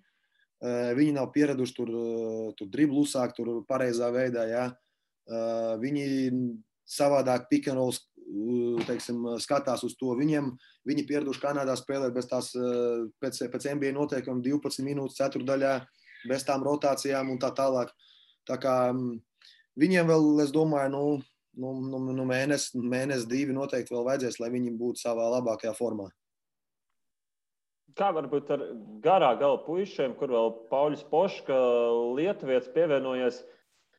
Viņi 0.63 1.15
nav 1.17 1.31
pieraduši 1.33 1.75
tur, 1.75 1.89
tur 2.55 2.69
driblu 2.71 3.01
uzsākt, 3.03 3.35
tur 3.39 3.63
pareizā 3.67 4.07
veidā. 4.13 4.45
Jā. 4.47 4.65
Viņi 5.81 6.05
savādāk 6.87 7.49
pikanos 7.49 8.03
teiksim, 8.87 9.25
skatās 9.41 9.83
uz 9.83 9.95
to. 9.99 10.13
Viņiem, 10.17 10.51
viņi 10.87 11.05
pieraduši 11.09 11.41
Kanādā 11.43 11.75
spēlēt 11.77 12.13
bez 12.15 12.29
tās, 12.29 12.53
pēc, 13.21 13.43
pēc 13.51 13.67
NBA 13.75 13.93
noteikumiem 13.97 14.43
12 14.45 14.85
minūtes 14.85 15.19
ceturdaļā, 15.19 15.75
bez 16.29 16.45
tām 16.47 16.63
rotācijām 16.65 17.33
un 17.33 17.41
tā 17.41 17.51
tālāk. 17.55 17.91
Tā 18.47 18.57
kā 18.61 18.77
viņiem 19.79 20.09
vēl, 20.09 20.29
es 20.43 20.53
domāju, 20.55 20.93
nu, 20.93 21.03
nu, 21.59 21.73
nu, 21.81 22.01
nu 22.15 22.25
mēnesis, 22.29 22.73
mēnesis, 22.75 23.29
divi 23.29 23.55
noteikti 23.55 23.95
vēl 23.95 24.05
vajadzēs, 24.09 24.39
lai 24.41 24.51
viņi 24.53 24.75
būtu 24.79 25.03
savā 25.03 25.29
labākajā 25.37 25.73
formā. 25.77 26.09
Kā 27.93 28.09
varbūt 28.15 28.49
ar 28.55 28.61
garā 29.03 29.35
gala 29.37 29.59
puišiem, 29.67 30.15
kur 30.17 30.31
vēl 30.33 30.53
Pauļs 30.71 31.03
Poška, 31.11 31.57
Lietuvietis 32.17 32.71
pievienojies, 32.73 33.43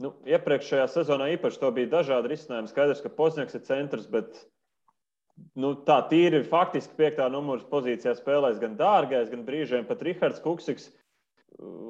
Nu, 0.02 0.10
iepriekšējā 0.26 0.88
sezonā 0.90 1.28
īpaši 1.36 1.60
to 1.62 1.70
bija 1.74 1.92
dažādi 2.00 2.32
risinājumi. 2.32 2.70
Skaidrs, 2.70 3.02
ka 3.04 3.12
Pozņaks 3.14 3.54
ir 3.54 3.62
centrs, 3.68 4.08
bet 4.10 4.40
nu, 5.54 5.70
tā 5.86 6.00
tīri 6.10 6.42
faktiski 6.48 6.96
piektā 6.98 7.28
numurs 7.30 7.62
pozīcijā 7.70 8.16
spēlēs 8.18 8.58
gan 8.62 8.74
dārgais, 8.80 9.30
gan 9.30 9.44
brīžiem 9.46 9.86
pat 9.86 10.02
Rihards 10.02 10.42
Kuksiks. 10.42 10.88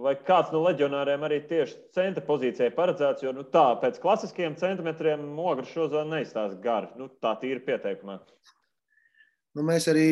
Vai 0.05 0.13
kāds 0.27 0.51
no 0.53 0.61
leģionāriem 0.67 1.23
arī 1.25 1.39
tieši 1.49 1.79
centra 1.97 2.21
pozīcijai 2.27 2.69
paredzēts, 2.77 3.25
jo 3.25 3.31
nu, 3.33 3.47
tā 3.49 3.71
pēc 3.81 3.97
klasiskiem 4.03 4.59
centimetriem 4.61 5.23
Mogrs 5.39 5.73
šo 5.73 5.87
zonu 5.89 6.19
neizstāsta 6.19 6.61
gari. 6.61 6.91
Nu, 7.01 7.09
tā 7.23 7.33
tīri 7.41 7.63
pieteikumā. 7.65 8.19
Nu, 9.55 9.63
mēs 9.65 9.87
arī 9.89 10.05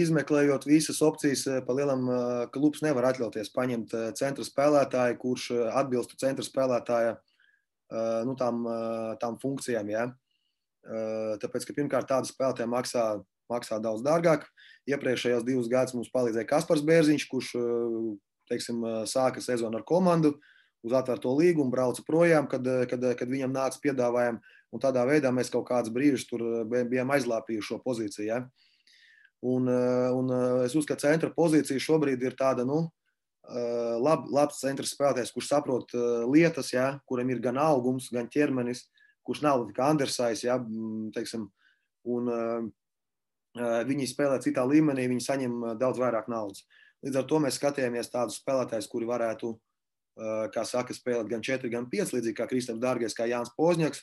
izmeklējot 0.00 0.66
visas 0.66 0.98
opcijas, 1.04 1.44
pa 1.66 1.76
lielam 1.76 2.08
klubs 2.54 2.82
nevar 2.82 3.10
atļauties 3.12 3.52
paņemt 3.54 3.94
centra 4.18 4.46
spēlētāju, 4.46 5.18
kurš 5.20 5.48
atbilstu 5.76 6.18
centra 6.18 6.46
spēlētāja 6.46 7.18
nu, 8.26 8.34
tām, 8.40 8.64
tām 9.20 9.36
funkcijām. 9.42 9.92
Ja? 9.92 10.06
Tāpēc, 11.42 11.68
ka 11.68 11.76
pirmkārt 11.76 12.08
tāda 12.10 12.26
spēlētāja 12.26 12.70
maksā, 12.72 13.04
maksā 13.52 13.78
daudz 13.84 14.02
dārgāk. 14.02 14.48
Iepriekšējos 14.88 15.44
divus 15.44 15.68
gadus 15.70 15.94
mums 15.94 16.10
palīdzēja 16.10 16.48
Kaspars 16.48 16.82
Bērziņš, 16.88 17.28
kurš 17.28 17.52
teiksim, 18.50 18.84
sāka 19.08 19.42
sezonu 19.44 19.80
ar 19.80 19.86
komandu 19.88 20.34
uz 20.86 20.94
atvērto 20.94 21.32
līgumu, 21.34 21.72
brauca 21.72 22.04
projām, 22.06 22.46
kad, 22.50 22.66
kad, 22.90 23.02
kad 23.18 23.30
viņam 23.30 23.54
nāca 23.54 23.80
piedāvājumi. 23.82 24.38
Un 24.72 24.82
tādā 24.82 25.02
veidā 25.08 25.32
mēs 25.32 25.50
kaut 25.50 25.66
kādus 25.70 25.92
brīžus 25.94 26.26
tur 26.28 26.44
bijām 26.68 27.10
aizlāpījuši 27.14 27.70
šo 27.70 27.78
pozīciju. 27.84 28.26
Ja? 28.28 28.42
Un, 29.48 29.68
un 29.68 30.32
es 30.66 30.76
uzskatu, 30.76 31.00
ka 31.00 31.08
centra 31.08 31.32
pozīcija 31.34 31.82
šobrīd 31.82 32.22
ir 32.26 32.36
tāda, 32.38 32.66
nu, 32.68 32.84
Eh, 33.48 33.94
lab, 34.04 34.26
labs 34.28 34.58
centra 34.60 34.84
spēlētājs, 34.84 35.30
kurš 35.32 35.46
saprot 35.48 35.94
uh, 35.96 36.26
lietas, 36.28 36.68
ja, 36.74 36.98
kuram 37.08 37.30
ir 37.32 37.38
gan 37.40 37.56
augums, 37.56 38.10
gan 38.12 38.26
ķermenis, 38.28 38.82
kurš 39.24 39.40
nav 39.46 39.62
tikai 39.70 39.86
Andersais. 39.94 40.42
Ja, 40.44 40.58
teiksim, 41.14 41.46
un, 42.12 42.28
uh, 42.28 42.66
viņi 43.88 44.10
spēlē 44.10 44.36
citā 44.44 44.66
līmenī, 44.68 45.06
viņi 45.08 45.24
saņem 45.24 45.54
daudz 45.80 45.96
vairāk 46.02 46.28
naudas. 46.28 46.66
Līdz 47.06 47.18
ar 47.20 47.26
to 47.30 47.40
mēs 47.42 47.58
skatījāmies 47.60 48.10
tādus 48.12 48.40
spēlētājus, 48.40 48.88
kuri 48.90 49.08
varētu, 49.08 49.52
uh, 49.54 50.44
kā 50.54 50.64
saka, 50.66 50.96
spēlēt 50.96 51.30
gan 51.30 51.44
4, 51.46 51.70
gan 51.72 51.86
5, 51.90 52.14
līdzīgi 52.16 52.38
kā 52.38 52.48
Kristofers 52.50 52.82
Dārgais, 52.82 53.14
kā 53.14 53.28
Jānis 53.30 53.54
Pozņaks, 53.58 54.02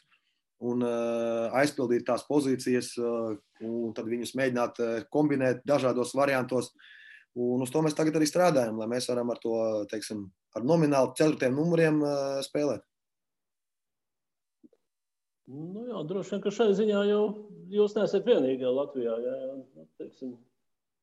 un 0.65 0.85
uh, 0.87 1.51
aizpildīt 1.59 2.05
tās 2.07 2.23
pozīcijas, 2.29 2.93
uh, 3.01 3.35
un 3.67 3.93
tad 3.95 4.07
viņus 4.11 4.35
mēģināt 4.39 4.79
kombinēt 5.11 5.65
dažādos 5.67 6.15
variantos. 6.15 6.71
Un 7.35 7.59
uz 7.59 7.71
to 7.71 7.81
mēs 7.83 7.95
tagad 7.97 8.15
arī 8.15 8.29
strādājam, 8.29 8.77
lai 8.79 8.87
mēs 8.87 9.09
varam 9.11 9.33
ar 9.33 9.39
to, 9.43 9.55
teiksim, 9.91 10.23
ar 10.55 10.63
nomināli 10.63 11.17
ceturtiem 11.19 11.57
numuriem 11.57 11.99
spēlēt. 12.47 12.85
Nu 15.51 15.83
jā, 15.85 15.99
droši 16.09 16.33
vien, 16.33 16.41
ka 16.41 16.51
šai 16.53 16.71
ziņā 16.73 17.01
jau 17.05 17.23
jūs 17.69 17.93
neesat 17.97 18.25
vienīgā 18.25 18.71
Latvijā. 18.73 19.13
Jā, 19.21 19.33
jā. 19.43 19.57
Nu, 19.59 19.83
teiksim, 20.01 20.31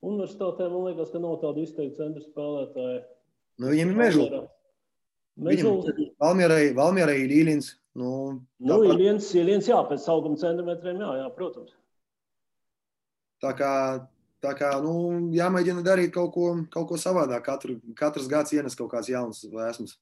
universitātē 0.03 0.69
man 0.71 0.89
liekas, 0.89 1.13
ka 1.13 1.21
nav 1.23 1.39
tāda 1.43 1.63
izteikta 1.63 2.03
centra 2.03 2.25
spēlētāja. 2.25 3.03
Nu, 3.63 3.71
viņiem 3.73 3.93
ir 3.93 4.01
meža. 4.01 4.43
Valmierai 6.21 7.19
ir 7.25 7.37
īlins. 7.43 7.75
Nu, 7.99 8.41
nu 8.65 8.79
īlins, 8.89 9.29
īlins, 9.37 9.69
jā, 9.69 9.79
pēc 9.89 10.07
auguma 10.09 10.41
centimetriem, 10.41 11.01
jā, 11.05 11.13
jā, 11.21 11.29
protams. 11.37 11.75
Tā 13.43 13.53
kā 13.59 13.73
Tā 14.43 14.57
kā 14.59 14.73
nu, 14.83 14.93
jāmēģina 15.31 15.85
darīt 15.87 16.11
kaut 16.17 16.33
ko, 16.35 16.49
kaut 16.73 16.89
ko 16.91 16.97
savādāk. 16.99 17.45
Katru, 17.47 17.77
katrs 17.99 18.27
gads 18.31 18.51
ienes 18.57 18.75
kaut 18.79 18.91
kāds 18.91 19.11
jauns 19.13 19.45
vēsmas. 19.53 19.95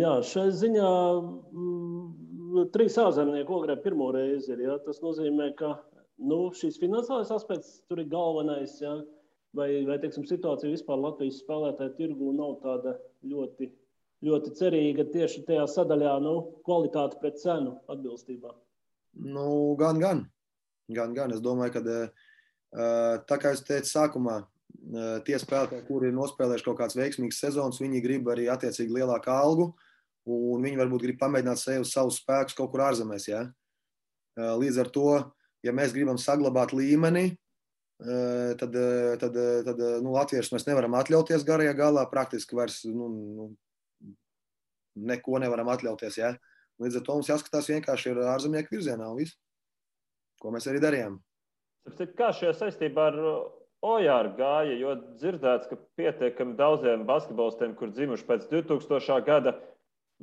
Jā, 0.00 0.14
šai 0.24 0.46
ziņā 0.56 0.92
trīs 2.72 2.96
ārzemnieku 3.02 3.58
ogrē 3.58 3.76
pirmo 3.84 4.08
reizi 4.16 4.54
ir. 4.54 4.64
Ja? 4.64 4.78
Tas 4.86 5.02
nozīmē, 5.04 5.50
ka 5.58 5.74
nu, 6.20 6.40
šīs 6.56 6.78
finansiālais 6.80 7.32
aspekts 7.34 7.80
tur 7.88 8.02
ir 8.02 8.10
galvenais. 8.12 8.76
Ja? 8.82 8.98
Vai, 9.56 9.68
vai 9.88 9.98
teiksim, 9.98 10.26
situācija 10.28 10.70
vispār 10.70 11.00
Latvijas 11.00 11.40
spēlētāju 11.42 11.96
tirgu 11.96 12.30
nav 12.36 12.60
tāda 12.62 12.94
ļoti, 13.26 13.70
ļoti 14.26 14.52
cerīga 14.58 15.08
tieši 15.10 15.42
tajā 15.48 15.64
sadaļā, 15.72 16.12
nu, 16.22 16.34
kvalitāte 16.66 17.18
pret 17.22 17.40
cenu 17.42 17.74
atbilstībā? 17.90 18.52
Nu, 19.26 19.74
gan, 19.80 19.98
gan. 19.98 20.22
Gan, 20.94 21.14
gan. 21.16 21.34
Es 21.34 21.42
domāju, 21.42 21.78
ka 21.78 21.82
eh, 21.82 22.08
tā 23.26 23.40
kā 23.42 23.54
es 23.56 23.64
teicu 23.66 23.90
sākumā, 23.90 24.38
eh, 24.44 25.16
tie 25.26 25.38
spēlētāji, 25.42 25.86
kuri 25.88 26.10
ir 26.10 26.18
nospēlējuši 26.18 26.68
kaut 26.68 26.78
kādas 26.82 26.98
veiksmīgas 26.98 27.42
sezonas, 27.42 27.82
viņi 27.82 28.04
grib 28.04 28.30
arī 28.30 28.46
attiecīgi 28.54 29.00
lielāku 29.00 29.34
algu, 29.34 29.70
un 30.30 30.62
viņi 30.62 30.78
varbūt 30.78 31.08
grib 31.08 31.18
pamēģināt 31.18 31.58
sevi 31.58 31.90
savus 31.90 32.20
spēkus 32.22 32.54
kaut 32.58 32.70
kur 32.70 32.86
ārzemēs. 32.86 33.26
Ja? 33.32 33.44
Eh, 34.38 34.54
līdz 34.62 34.82
ar 34.84 34.94
to, 34.94 35.10
ja 35.66 35.74
mēs 35.76 35.94
gribam 35.96 36.18
saglabāt 36.20 36.72
līmeni, 36.76 37.34
tad, 38.60 38.76
tad, 39.20 39.36
tad 39.66 39.82
nu, 40.00 40.14
latviešus 40.14 40.54
mēs 40.54 40.66
nevaram 40.68 40.96
atļauties 41.00 41.44
garajā 41.48 41.74
galā. 41.76 42.06
Praktiski 42.08 42.56
vairs 42.56 42.80
nu, 42.88 43.10
nu, 43.10 43.50
neko 45.10 45.42
nevaram 45.42 45.68
atļauties. 45.74 46.16
Ja? 46.22 46.32
Līdz 46.80 47.00
ar 47.00 47.06
to 47.06 47.18
mums 47.18 47.28
jāskatās 47.28 47.68
vienkārši 47.72 48.14
ar 48.14 48.24
ārzemnieku 48.38 48.78
virzienā 48.78 49.10
un 49.12 49.20
viss 49.20 49.36
ko 50.40 50.52
mēs 50.54 50.68
arī 50.70 50.82
darījām. 50.82 51.18
Kā 52.16 52.32
šajā 52.36 52.56
saistībā 52.58 53.10
ar 53.12 53.18
Ojāru 53.80 54.34
gāja, 54.36 54.74
jo 54.76 54.90
dzirdēts, 55.16 55.70
ka 55.70 55.78
pietiekami 55.96 56.52
daudziem 56.58 57.06
basketbolistiem, 57.08 57.72
kur 57.78 57.88
dzimuši 57.94 58.26
pēc 58.28 58.42
2000. 58.50 59.16
gada, 59.24 59.54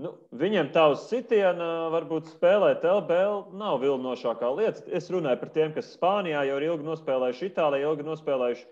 nu, 0.01 0.13
viņiem 0.38 0.71
tā 0.75 0.86
uz 0.93 1.07
sitiena 1.10 1.89
varbūt 1.93 2.29
spēlēt 2.36 2.86
LBL 2.86 3.57
nav 3.57 3.79
vilnošākā 3.81 4.49
lieta. 4.57 4.86
Es 4.93 5.10
runāju 5.13 5.41
par 5.41 5.51
tiem, 5.55 5.73
kas 5.75 5.93
Spānijā 5.95 6.43
jau 6.47 6.60
ir 6.60 6.67
ilgi 6.69 6.88
nospēlējuši, 6.88 7.49
Itālijā 7.51 7.89
ilgi 7.89 8.05
nospēlējuši. 8.07 8.67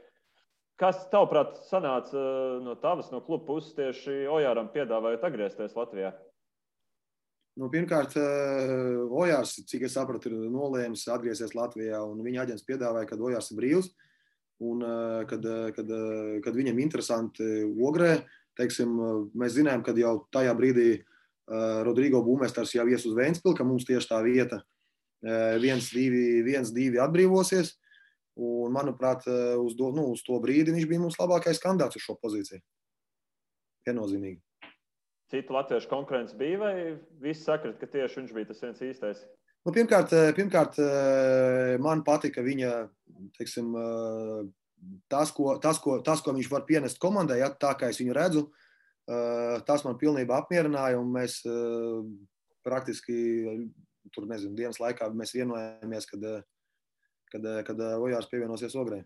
Kas, 0.80 1.06
tavuprāt, 1.08 1.56
sanāca 1.70 2.20
no 2.60 2.76
tavas, 2.82 3.08
no 3.14 3.22
kluba 3.24 3.46
puses 3.48 3.76
tieši 3.78 4.26
Ojāram 4.28 4.68
piedāvājot 4.74 5.24
atgriezties 5.24 5.76
Latvijā? 5.78 6.12
Nu, 7.56 7.70
pirmkārt, 7.72 8.18
eh, 8.20 8.98
Ojārs, 9.08 9.56
cik 9.64 9.86
es 9.88 9.96
sapratu, 9.96 10.28
ir 10.28 10.50
nolēmis 10.52 11.06
atgriezties 11.08 11.56
Latvijā. 11.56 12.02
Viņa 12.04 12.42
aģents 12.44 12.68
piedāvāja, 12.68 13.08
ka 13.08 13.16
Ojārs 13.16 13.54
ir 13.54 13.62
brīvs 13.62 13.94
un 14.60 14.84
eh, 14.84 15.22
kad, 15.32 15.48
kad, 15.78 15.94
kad 16.44 16.60
viņam 16.60 16.82
interesanti 16.84 17.64
ogrē. 17.64 18.18
Teiksim, 18.60 18.92
mēs 19.36 19.56
zinām, 19.56 19.82
ka 19.84 19.96
jau 19.96 20.18
tajā 20.32 20.52
brīdī 20.56 20.90
Rodrigo 21.46 22.24
Būmēstars 22.26 22.74
jau 22.74 22.88
ies 22.90 23.04
uz 23.06 23.14
Vēnspili, 23.18 23.58
ka 23.58 23.68
mums 23.68 23.86
tieši 23.86 24.10
tā 24.10 24.22
vieta 24.26 24.64
viens, 25.62 25.92
divi, 25.94 26.42
viens, 26.46 26.72
divi 26.74 27.02
atbrīvosies. 27.02 27.76
Un, 28.36 28.74
manuprāt, 28.76 29.28
uz, 29.62 29.78
do, 29.80 29.92
nu, 29.96 30.10
uz 30.18 30.26
to 30.26 30.42
brīdi 30.44 30.74
viņš 30.76 30.90
bija 30.90 31.04
mums 31.06 31.20
labākais 31.22 31.62
kandidāts 31.64 32.02
uz 32.02 32.04
šo 32.04 32.18
pozīciju. 32.20 32.60
Viennozīmīgi 33.88 34.42
citu 35.36 35.54
latviešu 35.54 35.90
konkurence 35.90 36.36
bija, 36.38 36.60
vai 36.60 36.76
viss 37.22 37.46
sakrit, 37.46 37.80
ka 37.80 37.90
tieši 37.90 38.22
viņš 38.22 38.36
bija 38.36 38.52
tas 38.52 38.62
viens 38.64 38.84
īstais? 38.90 39.24
Nu, 39.66 39.74
pirmkārt, 39.74 40.14
eh, 40.14 40.32
pirmkārt, 40.38 40.78
eh, 40.80 41.78
man 41.82 42.04
patika 42.06 42.44
viņa, 42.46 42.90
teiksim, 43.38 43.74
eh, 43.76 44.52
tas 45.10 45.32
ko, 45.32 45.58
tas, 45.58 45.80
ko, 45.80 46.00
tas, 46.02 46.22
ko 46.22 46.32
viņš 46.34 46.52
var 46.52 46.66
pienest 46.66 47.00
komandai, 47.00 47.40
ja, 47.40 47.50
tā 47.50 47.74
kā 47.80 47.90
es 47.90 47.98
viņu 47.98 48.14
redzu, 48.14 48.52
tas 49.68 49.84
man 49.86 49.98
pilnībā 50.02 50.42
apmierināja. 50.42 51.02
Mēs 51.06 51.42
praktiski 52.66 53.18
tur, 54.14 54.28
nezinu, 54.30 54.56
dienas 54.58 54.80
laikā 54.82 55.10
mēs 55.14 55.36
vienojāmies, 55.36 56.08
kad, 56.10 56.26
kad, 57.34 57.52
kad 57.68 57.84
Ojārs 58.00 58.30
pievienosies 58.32 58.78
Ogrei. 58.80 59.04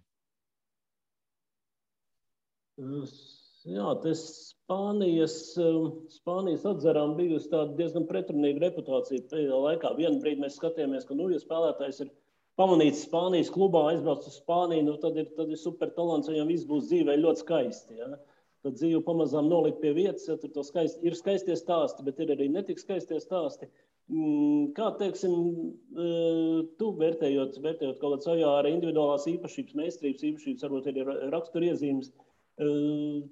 Jā, 3.67 3.91
tas 4.03 4.21
Spānijas, 4.69 5.35
Spānijas 6.13 6.63
atzarām 6.69 7.17
bijusi 7.17 7.51
diezgan 7.75 8.07
pretrunīga 8.07 8.63
reputācija 8.67 9.25
pēdējā 9.27 9.59
laikā. 9.65 9.91
Vienu 9.97 10.21
brīdi 10.23 10.43
mēs 10.45 10.55
skatījāmies, 10.59 11.07
ka, 11.09 11.17
nu, 11.17 11.27
ja 11.33 11.41
spēlētājs 11.41 12.05
ir 12.05 12.13
pamanīts 12.59 13.03
Spānijas 13.07 13.51
klubā, 13.51 13.85
aizbraucis 13.91 14.31
uz 14.31 14.39
Spāniju, 14.39 14.85
nu, 14.87 14.95
tad 15.03 15.19
ir, 15.19 15.27
tad 15.35 15.51
ir 15.51 15.59
super 15.59 15.91
talants, 15.95 16.31
viņam 16.31 16.53
viss 16.53 16.67
būs 16.69 16.87
dzīvē 16.87 17.17
ļoti 17.19 17.43
skaisti. 17.43 17.99
Ja? 17.99 18.13
Tad 18.65 18.75
dzīve 18.75 18.99
pamazām 19.07 19.47
nolikt 19.47 19.79
pie 19.79 19.93
vietas, 19.95 20.25
ja 20.27 20.35
tur 20.39 20.65
skaisti, 20.67 20.99
ir 21.07 21.15
skaistie 21.15 21.55
stāsti, 21.55 22.03
bet 22.03 22.17
ir 22.19 22.33
arī 22.33 22.49
netik 22.51 22.81
skaistie 22.81 23.19
stāsti. 23.23 23.69
Mm, 24.09 24.71
kā 24.75 24.89
teiksim, 24.99 25.35
tu 26.81 26.89
vērtējot, 26.99 27.59
vērtējot 27.63 28.01
kaut 28.01 28.17
kādā 28.17 28.25
savā 28.25 28.55
ar 28.57 28.67
individuālās 28.67 29.27
īpašības, 29.31 29.77
meistarības 29.79 30.25
īpašības, 30.31 30.65
varbūt 30.65 30.89
arī 30.91 31.05
raksturiezīmes, 31.31 32.11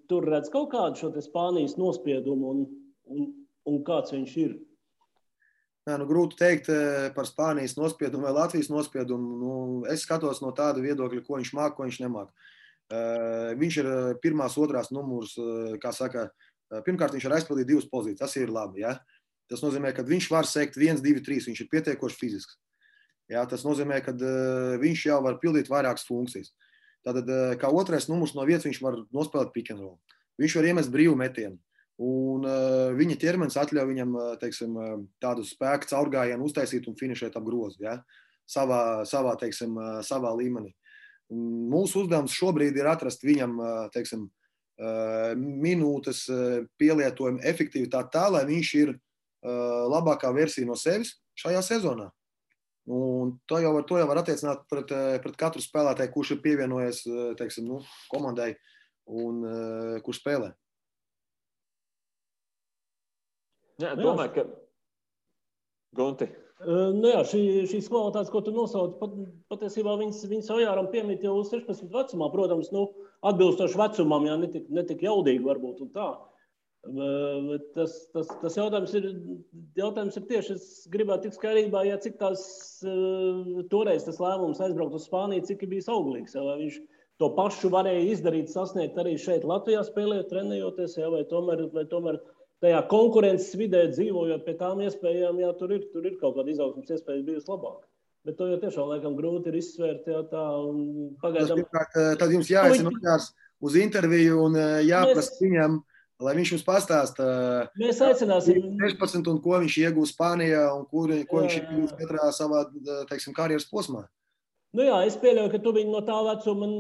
tur 0.08 0.30
redz 0.32 0.54
kaut 0.54 0.70
kādu 0.72 1.02
šo 1.02 1.12
Spānijas 1.26 1.76
nospiedumu 1.82 2.54
un, 2.54 2.64
un, 3.12 3.28
un 3.68 3.84
kāds 3.88 4.16
viņš 4.16 4.38
ir? 4.46 4.56
Nē, 5.88 5.98
nu, 6.02 6.06
grūti 6.08 6.36
pateikt 6.36 6.70
par 7.16 7.28
Spānijas 7.28 7.78
nospiedumu 7.80 8.28
vai 8.28 8.36
Latvijas 8.36 8.68
nospiedumu. 8.72 9.36
Nu, 9.40 9.52
es 9.92 10.04
skatos 10.04 10.42
no 10.44 10.54
tāda 10.56 10.84
viedokļa, 10.84 11.24
ko 11.24 11.40
viņš 11.40 11.52
māca, 11.56 11.76
ko 11.76 11.88
viņš 11.88 12.00
nemāca. 12.04 12.48
Uh, 12.88 13.52
viņš 13.60 13.78
ir 13.82 13.88
pirmās, 14.24 14.56
otrās 14.56 14.94
numurs, 14.96 15.34
uh, 15.42 15.74
kā 15.84 15.92
saka, 15.92 16.30
pirmkārt, 16.86 17.12
viņš 17.16 17.26
ir 17.28 17.36
aizpildījis 17.36 17.68
divas 17.68 17.90
pozīcijas. 17.92 18.22
Tas 18.22 18.36
ir 18.40 18.52
labi. 18.54 18.86
Ja? 18.86 18.94
Tas 19.52 19.64
nozīmē, 19.64 19.92
ka 19.96 20.06
viņš 20.08 20.30
var 20.32 20.48
sekt 20.48 20.80
1, 20.80 21.02
2, 21.04 21.24
3. 21.26 21.50
Viņš 21.50 21.64
ir 21.64 21.70
pietiekoši 21.72 22.20
fizisks. 22.20 22.58
Jā, 23.32 23.44
tas 23.48 23.66
nozīmē, 23.68 24.00
ka 24.04 24.14
viņš 24.80 25.06
jau 25.10 25.18
var 25.24 25.40
pildīt 25.42 25.68
vairākas 25.72 26.08
funkcijas. 26.08 26.54
Tātad, 27.04 27.28
kā 27.60 27.72
otrais 27.72 28.08
numurs 28.08 28.34
no 28.36 28.44
vietas, 28.48 28.68
viņš 28.68 28.80
var 28.84 29.00
nospēlēt 29.16 29.52
pick 29.56 29.72
and 29.72 29.84
roll. 29.84 29.98
Viņš 30.40 30.56
var 30.60 30.68
iemest 30.70 30.92
brīvu 30.94 31.16
metienu. 31.20 31.60
Un 32.04 32.44
uh, 32.46 32.94
viņa 32.94 33.18
ķermenis 33.20 33.58
atļauj 33.58 33.88
viņam 33.90 34.16
teiksim, 34.42 34.76
tādu 35.24 35.44
spēku 35.48 35.90
caurgājienu 35.90 36.46
uztaisīt 36.46 36.86
un 36.88 36.98
finišēt 37.00 37.40
ap 37.40 37.48
grozu 37.48 37.82
ja? 37.88 37.96
savā, 38.48 39.04
savā, 39.10 39.34
teiksim, 39.42 39.80
savā 40.06 40.36
līmenī. 40.38 40.76
Mūsu 41.28 42.06
uzdevums 42.06 42.36
šobrīd 42.36 42.78
ir 42.80 42.88
atrast 42.88 43.26
viņam 43.28 43.58
teiksim, 43.96 44.28
minūtes 45.38 46.26
pielietojumu 46.80 47.42
efektivitāti 47.50 48.14
tā, 48.14 48.28
lai 48.32 48.46
viņš 48.48 48.70
ir 48.80 48.94
labākā 49.92 50.32
versija 50.36 50.70
no 50.70 50.78
sevis 50.80 51.18
šajā 51.40 51.64
sezonā. 51.66 52.08
Un 52.88 53.34
to 53.50 53.60
jau 53.60 53.74
var, 53.76 53.84
to 53.84 53.98
jau 54.00 54.08
var 54.08 54.22
attiecināt 54.22 54.64
pret, 54.72 54.94
pret 55.24 55.36
katru 55.40 55.60
spēlētāju, 55.60 56.14
kurš 56.14 56.36
ir 56.38 56.44
pievienojies 56.46 57.02
teiksim, 57.40 57.68
nu, 57.68 57.82
komandai 58.14 58.54
un 59.12 59.44
kurš 60.06 60.22
spēlē. 60.22 60.54
Jā, 63.84 63.92
domāju, 64.00 64.32
ka 64.34 64.48
Gunti. 65.98 66.30
Nu 66.66 67.12
jā, 67.12 67.20
šī, 67.30 67.42
šīs 67.70 67.90
kvalitātes, 67.92 68.32
ko 68.34 68.42
tu 68.42 68.54
nosauc, 68.56 68.96
pat, 69.02 69.12
patiesībā 69.54 69.94
viņas, 70.00 70.24
viņas 70.32 70.50
Ojāram 70.56 70.88
piemīt 70.90 71.22
jau 71.28 71.36
uz 71.44 71.52
16 71.54 71.92
vecumā. 71.94 72.32
Protams, 72.34 72.72
nu, 72.74 72.88
atbilstoši 73.30 73.78
vecumam, 73.78 74.26
jā, 74.26 74.40
netik, 74.42 74.66
netik 74.74 75.06
jaudīgi 75.06 75.46
varbūt 75.46 75.86
un 75.86 75.94
tā. 75.94 76.08
Uh, 76.16 76.26
Tas, 77.76 77.94
tas, 78.14 78.30
tas 78.42 78.56
jautājums, 78.56 78.94
ir, 78.96 79.08
jautājums 79.76 80.18
ir 80.20 80.26
tieši, 80.30 80.56
es 80.56 80.68
gribētu 80.94 81.26
tikt 81.26 81.36
skaidrībā, 81.36 81.82
ja 81.84 81.98
cik 82.00 82.16
tās 82.22 82.44
toreiz 83.72 84.06
tas 84.06 84.22
lēmums 84.24 84.62
aizbraukt 84.64 84.96
uz 84.96 85.08
Spāniju, 85.10 85.44
cik 85.50 85.66
ir 85.66 85.72
bijis 85.74 85.90
auglīgs. 85.92 86.38
Vai 86.38 86.56
viņš 86.62 86.78
to 87.20 87.32
pašu 87.36 87.72
varēja 87.74 88.06
izdarīt, 88.14 88.54
sasniegt 88.54 89.00
arī 89.02 89.18
šeit 89.20 89.44
Latvijā 89.48 89.82
spēlējot, 89.84 90.30
trenējoties, 90.32 90.96
ja, 91.02 91.12
vai, 91.12 91.26
tomēr, 91.28 91.66
vai 91.76 91.84
tomēr 91.92 92.22
tajā 92.64 92.80
konkurences 92.92 93.54
vidē 93.60 93.84
dzīvojot 93.92 94.46
pie 94.46 94.56
tām 94.60 94.82
iespējām, 94.86 95.42
jā, 95.44 95.52
tur 95.60 95.76
ir, 95.76 95.86
tur 95.94 96.08
ir 96.10 96.18
kaut 96.22 96.38
kāda 96.38 96.54
izaugsmas 96.54 96.96
iespēja 96.96 97.26
bijusi 97.28 97.52
labāka. 97.52 97.86
Bet 98.28 98.36
to 98.40 98.50
jau 98.50 98.58
tiešām 98.60 98.90
laikam 98.92 99.14
grūti 99.16 99.52
ir 99.52 99.60
izsvērt. 99.62 100.08
Jā, 100.12 100.24
tā, 100.28 100.46
pagaidām... 101.22 101.62
Tad 102.20 102.34
jums 102.34 102.50
jāaicina 102.52 102.92
uz 103.64 103.78
interviju 103.80 104.42
un 104.50 104.58
jāprasa 104.84 105.32
Mēs... 105.32 105.46
viņam. 105.46 105.78
Lai 106.18 106.32
viņš 106.34 106.52
mums 106.56 106.64
pastāsta, 106.66 107.26
Mēs 107.78 108.00
aicināsim 108.02 108.72
16 108.82 109.28
un 109.30 109.36
ko 109.38 109.60
viņš 109.62 109.76
iegūst 109.84 110.16
Spānijā 110.16 110.64
un 110.74 110.88
kur, 110.90 111.12
ko 111.30 111.44
jā, 111.44 111.46
viņš 111.46 111.58
ir 111.60 111.68
iegūst 111.68 112.00
katrā 112.00 112.32
savā 112.34 112.64
teiksim, 113.12 113.36
karjeras 113.38 113.68
posmā. 113.70 114.02
Nu 114.74 114.88
jā, 114.88 114.98
es 115.06 115.14
pieļauju, 115.22 115.52
ka 115.54 115.62
tu 115.62 115.76
viņu 115.78 115.94
no 115.94 116.02
tā 116.08 116.18
vecuma 116.26 116.72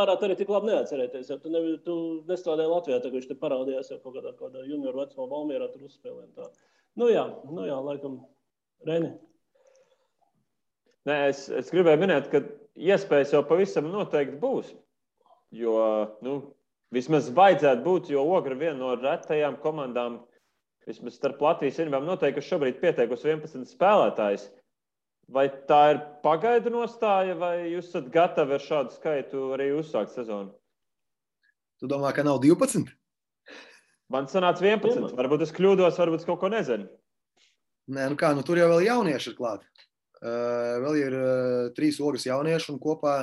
varētu 0.00 0.26
arī 0.26 0.36
tik 0.40 0.52
labi 0.52 0.72
neatcerēties. 0.72 1.32
Tu, 1.44 1.52
ne, 1.52 1.62
tu 1.86 1.96
nestrādāji 2.28 2.72
Latvijā, 2.72 3.00
tad 3.04 3.16
viņš 3.16 3.30
te 3.30 3.38
parādījās 3.40 3.92
jau 3.92 4.00
kaut 4.02 4.18
kādā, 4.18 4.34
kādā 4.38 4.66
junioru 4.66 5.04
vecumā, 5.04 5.28
Valmierā 5.30 5.70
tur 5.72 5.86
uzspēlēja. 5.88 6.50
Nu 7.00 7.10
jā, 7.12 7.26
nu 7.52 7.66
jā, 7.68 7.76
laikam, 7.86 8.20
Reni. 8.88 9.12
Nē, 11.08 11.18
es, 11.30 11.46
es 11.52 11.70
gribēju 11.72 12.00
minēt, 12.02 12.32
ka 12.32 12.42
iespējas 12.80 13.34
jau 13.36 13.44
pavisam 13.48 13.88
noteikti 13.92 14.40
būs. 14.40 14.72
Jo 15.56 15.76
nu, 16.24 16.40
Vismaz 16.94 17.28
vajadzētu 17.30 17.84
būt, 17.84 18.08
jo 18.10 18.24
Ogra 18.34 18.56
ir 18.56 18.58
viena 18.58 18.78
no 18.80 18.94
retajām 18.98 19.60
komandām, 19.62 20.18
vismaz 20.88 21.14
starp 21.14 21.42
Latvijas 21.44 21.78
vienībām, 21.78 22.06
noteikti, 22.08 22.42
šobrīd 22.42 22.80
pieteikusi 22.82 23.30
11 23.30 23.70
spēlētājus. 23.70 24.48
Vai 25.30 25.46
tā 25.68 25.80
ir 25.92 26.00
pagaidu 26.24 26.72
nostāja, 26.74 27.36
vai 27.38 27.70
jūs 27.70 27.92
esat 27.92 28.08
gatavi 28.10 28.56
ar 28.56 28.64
šādu 28.64 28.96
skaitu 28.96 29.42
arī 29.54 29.68
uzsākt 29.78 30.10
sezonu? 30.16 30.50
Tu 31.78 31.90
domā, 31.90 32.10
ka 32.16 32.24
nav 32.26 32.40
12? 32.42 32.90
Man 34.10 34.26
sanāca 34.26 34.64
11. 34.66 35.14
Varbūt 35.20 35.46
es 35.46 35.54
kļūdos, 35.54 36.00
varbūt 36.02 36.24
es 36.24 36.26
kaut 36.26 36.40
ko 36.42 36.50
nezinu. 36.50 36.88
Nē, 37.94 38.08
nu 38.10 38.18
kā, 38.18 38.32
nu 38.34 38.42
tur 38.46 38.58
jau 38.58 38.66
vēl 38.72 38.88
jaunieši 38.88 39.30
ir 39.30 39.38
klāti. 39.38 39.70
Uh, 40.20 40.82
vēl 40.82 40.98
ir 40.98 41.16
uh, 41.16 41.70
trīs 41.78 42.02
ogres 42.02 42.26
jaunieši 42.26 42.74
un 42.74 42.82
kopā 42.82 43.14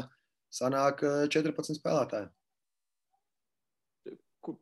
sanāk 0.54 1.04
uh, 1.04 1.26
14 1.30 1.76
spēlētāji. 1.78 2.32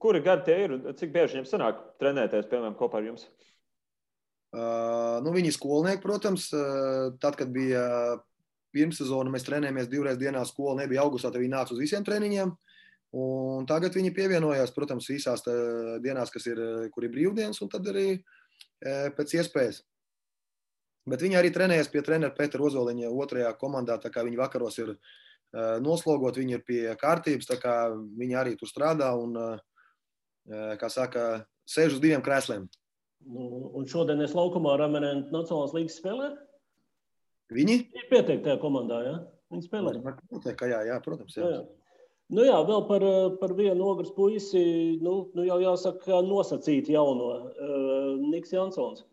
Kuri 0.02 0.20
gadi 0.26 0.50
tie 0.50 0.58
ir? 0.66 0.80
Cik 0.98 1.14
bieži 1.14 1.38
viņiem 1.38 1.48
sanāk 1.48 1.78
trenēties, 2.02 2.50
piemēram, 2.50 2.74
kopā 2.80 3.00
ar 3.00 3.12
jums? 3.12 3.30
Uh, 3.30 3.55
nu, 4.56 5.34
viņi 5.36 5.52
skolnieki, 5.56 6.02
protams. 6.04 6.48
Uh, 6.56 7.16
tad, 7.22 7.38
kad 7.40 7.52
bija 7.54 7.84
pirmssezona, 8.76 9.32
mēs 9.32 9.48
trenējāmies 9.48 9.90
divreiz 9.92 10.20
dienā. 10.20 10.44
Skola 10.48 10.82
nebija 10.82 11.04
augustā, 11.06 11.32
tad 11.32 11.44
viņi 11.44 11.54
nāca 11.54 11.76
uz 11.76 11.82
visiem 11.82 12.06
treniņiem. 12.08 12.54
Un 13.16 13.68
tagad 13.70 13.96
viņi 13.96 14.12
pievienojās, 14.16 14.74
protams, 14.76 15.08
visās 15.08 15.46
dienās, 16.04 16.32
kas 16.34 16.50
ir, 16.52 16.60
kur 16.92 17.06
ir 17.06 17.14
brīvdienas, 17.14 17.62
un 17.64 17.70
tad 17.72 17.88
arī 17.88 18.18
pēc 19.16 19.38
iespējas. 19.38 19.80
Bet 21.08 21.24
viņi 21.24 21.38
arī 21.40 21.54
trenējas 21.56 21.88
pie 21.94 22.02
treneru 22.04 22.36
Petra 22.36 22.66
Ozoliņa 22.66 23.14
otrajā 23.14 23.54
komandā. 23.62 23.96
Viņi 24.04 24.42
vakaros 24.42 24.82
ir 24.82 24.92
noslogot, 25.86 26.42
viņi 26.42 26.58
ir 26.58 26.66
pie 26.68 26.82
kārtības, 27.00 27.54
kā 27.62 27.78
viņi 27.96 28.36
arī 28.36 28.58
tur 28.60 28.68
strādā. 28.68 29.14
Un, 29.16 29.38
kā 30.82 30.90
saka, 30.92 31.46
sēž 31.70 31.96
uz 31.96 32.04
diviem 32.04 32.26
krēsliem. 32.26 32.68
Nu, 33.26 33.72
un 33.78 33.88
šodien 33.90 34.22
es 34.22 34.36
laukumā 34.38 34.76
ar 34.76 34.84
Ramenēnu 34.86 35.32
Nacionālās 35.34 35.74
līgas 35.74 35.98
spēlē? 36.02 36.34
Viņi? 37.56 37.80
Ir 37.94 38.06
pieteikti 38.12 38.44
tajā 38.46 38.60
komandā, 38.62 39.00
jā? 39.06 39.16
Viņi 39.54 39.66
spēlē. 39.66 39.96
Jā, 40.70 40.84
jā, 40.90 41.00
protams. 41.06 41.38
Jā. 41.38 41.46
Jā, 41.46 41.58
jā. 41.58 41.66
Nu 42.34 42.42
jā, 42.42 42.56
vēl 42.66 42.86
par, 42.88 43.04
par 43.38 43.52
vienu 43.54 43.86
ogres 43.86 44.10
puisi, 44.16 44.62
nu, 45.06 45.14
nu 45.38 45.44
jau 45.46 45.60
jāsaka, 45.62 46.24
nosacīt 46.26 46.90
jauno 46.90 47.28
uh, 47.36 48.16
Niks 48.32 48.54
Jansons. 48.56 49.04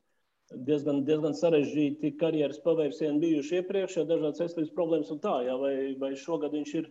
Diezgan, 0.52 1.02
diezgan 1.08 1.36
sarežģīti 1.36 2.14
karjeras 2.20 2.60
pavērsieni 2.64 3.20
bijuši 3.20 3.60
iepriekš, 3.60 3.98
ja 4.00 4.06
dažādas 4.08 4.40
veselības 4.40 4.72
problēmas 4.76 5.12
un 5.12 5.20
tā, 5.20 5.34
jā, 5.46 5.56
vai, 5.60 5.74
vai 6.00 6.12
šogad 6.16 6.56
viņš 6.56 6.74
ir 6.80 6.88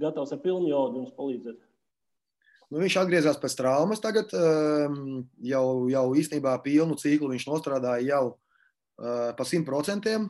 gatavs 0.00 0.32
ar 0.36 0.40
pilnu 0.44 0.68
jaudu 0.68 1.00
jums 1.00 1.14
palīdzēt? 1.16 1.60
Nu, 2.72 2.80
viņš 2.80 2.96
atgriezās 3.02 3.38
pēc 3.40 3.56
traumas. 3.58 4.00
Tagad 4.02 4.32
um, 4.38 5.24
jau, 5.44 5.66
jau 5.92 6.06
īstenībā 6.18 6.56
pilnu 6.64 6.96
ciklu 7.00 7.32
viņš 7.34 7.46
nostrādāja 7.50 8.06
jau 8.08 8.24
uh, 8.32 9.30
pa 9.36 9.46
simt 9.48 9.68
procentiem. 9.68 10.26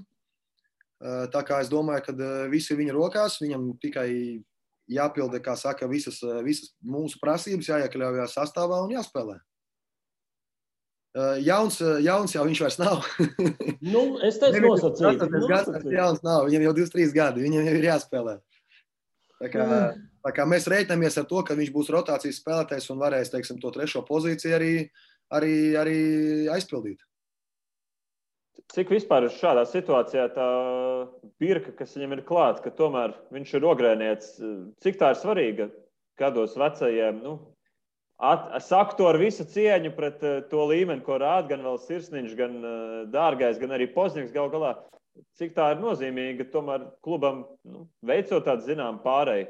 Uh, 1.04 1.24
tā 1.32 1.44
kā 1.46 1.60
es 1.62 1.70
domāju, 1.72 2.06
ka 2.08 2.16
uh, 2.16 2.44
viss 2.52 2.72
ir 2.72 2.80
viņa 2.80 2.96
rokās. 2.96 3.38
Viņam 3.44 3.72
tikai 3.82 4.08
jāpilda, 4.90 5.40
kā 5.44 5.56
saka, 5.56 5.88
visas, 5.88 6.20
visas 6.44 6.74
mūsu 6.84 7.20
prasības, 7.22 7.70
jāiekļaujas 7.72 8.36
sastāvā 8.36 8.82
un 8.84 8.96
jāspēlē. 8.96 9.38
Jauns, 11.46 11.76
jauns 12.02 12.32
jau 12.34 12.42
viņš 12.42 12.60
vairs 12.64 12.76
nav. 12.80 13.04
nu, 13.94 14.00
es 14.26 14.40
teicu, 14.42 14.64
nosacīju. 14.64 16.48
Viņam 16.48 16.64
jau 16.66 16.72
23 16.80 17.14
gadi. 17.14 17.44
Viņam 17.44 17.68
jau 17.68 17.74
ir 17.78 17.86
jāspēlē. 17.86 18.34
Tā 19.38 19.50
kā, 19.52 19.62
mm. 19.62 20.02
Mēs 20.24 20.68
reiķinamies 20.70 21.18
ar 21.20 21.26
to, 21.28 21.42
ka 21.44 21.54
viņš 21.54 21.72
būs 21.72 21.90
rotācijas 21.92 22.40
spēlētājs 22.40 22.90
un 22.90 23.00
varēs 23.02 23.32
teiksim, 23.32 23.58
to 23.60 23.70
trešo 23.70 24.04
pozīciju 24.08 24.54
arī, 24.56 24.90
arī, 25.30 25.54
arī 25.76 25.98
aizpildīt. 26.54 27.02
Cik 28.72 28.90
vispār 28.90 29.28
šādā 29.28 29.66
situācijā 29.68 30.28
tā 30.34 30.46
birka, 31.38 31.74
kas 31.76 31.92
viņam 31.96 32.16
ir 32.16 32.22
klāta, 32.24 32.62
ka 32.64 32.70
tomēr 32.72 33.12
viņš 33.34 33.52
ir 33.58 33.66
ogrēnieks, 33.68 34.30
cik 34.80 34.96
tā 34.98 35.12
ir 35.12 35.20
svarīga 35.20 35.68
gados 36.18 36.56
vecajiem? 36.56 37.20
Nu, 37.20 37.34
at, 38.16 38.48
saku 38.64 38.96
to 38.96 39.10
ar 39.10 39.18
visu 39.20 39.44
cieņu 39.44 39.92
pret 39.94 40.24
uh, 40.24 40.40
to 40.48 40.64
līmeni, 40.70 41.04
ko 41.04 41.20
rāda 41.20 41.52
gan 41.52 41.66
vēl 41.66 41.78
sirsniņš, 41.84 42.34
gan 42.38 42.58
uh, 42.62 42.98
dārgais, 43.12 43.60
gan 43.60 43.76
arī 43.76 43.90
poznieks 43.92 44.32
gal 44.32 44.48
galā 44.54 44.72
cik 45.38 45.54
tā 45.56 45.70
ir 45.74 45.82
nozīmīga 45.82 46.46
tomēr 46.52 46.88
klubam 47.04 47.44
nu, 47.66 47.86
veicot 48.06 48.44
tādu 48.46 48.66
zinām 48.66 49.00
pārēju. 49.04 49.46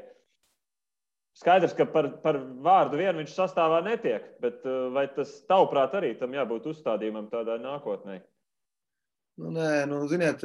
Skaidrs, 1.35 1.73
ka 1.75 1.83
par, 1.91 2.07
par 2.23 2.39
vārdu 2.63 2.99
vienu 3.01 3.19
viņš 3.19 3.33
sastāvā 3.35 3.81
netiek, 3.83 4.27
bet 4.43 4.63
uh, 4.63 4.87
vai 4.95 5.07
tas 5.11 5.33
tavuprāt 5.49 5.97
arī 5.99 6.13
tam 6.19 6.35
jābūt 6.35 6.69
uzstādījumam 6.71 7.27
tādā 7.31 7.57
nākotnē? 7.59 8.21
Nu, 9.35 9.51
nē, 9.51 9.83
nu, 9.91 9.99
ziniet, 10.07 10.39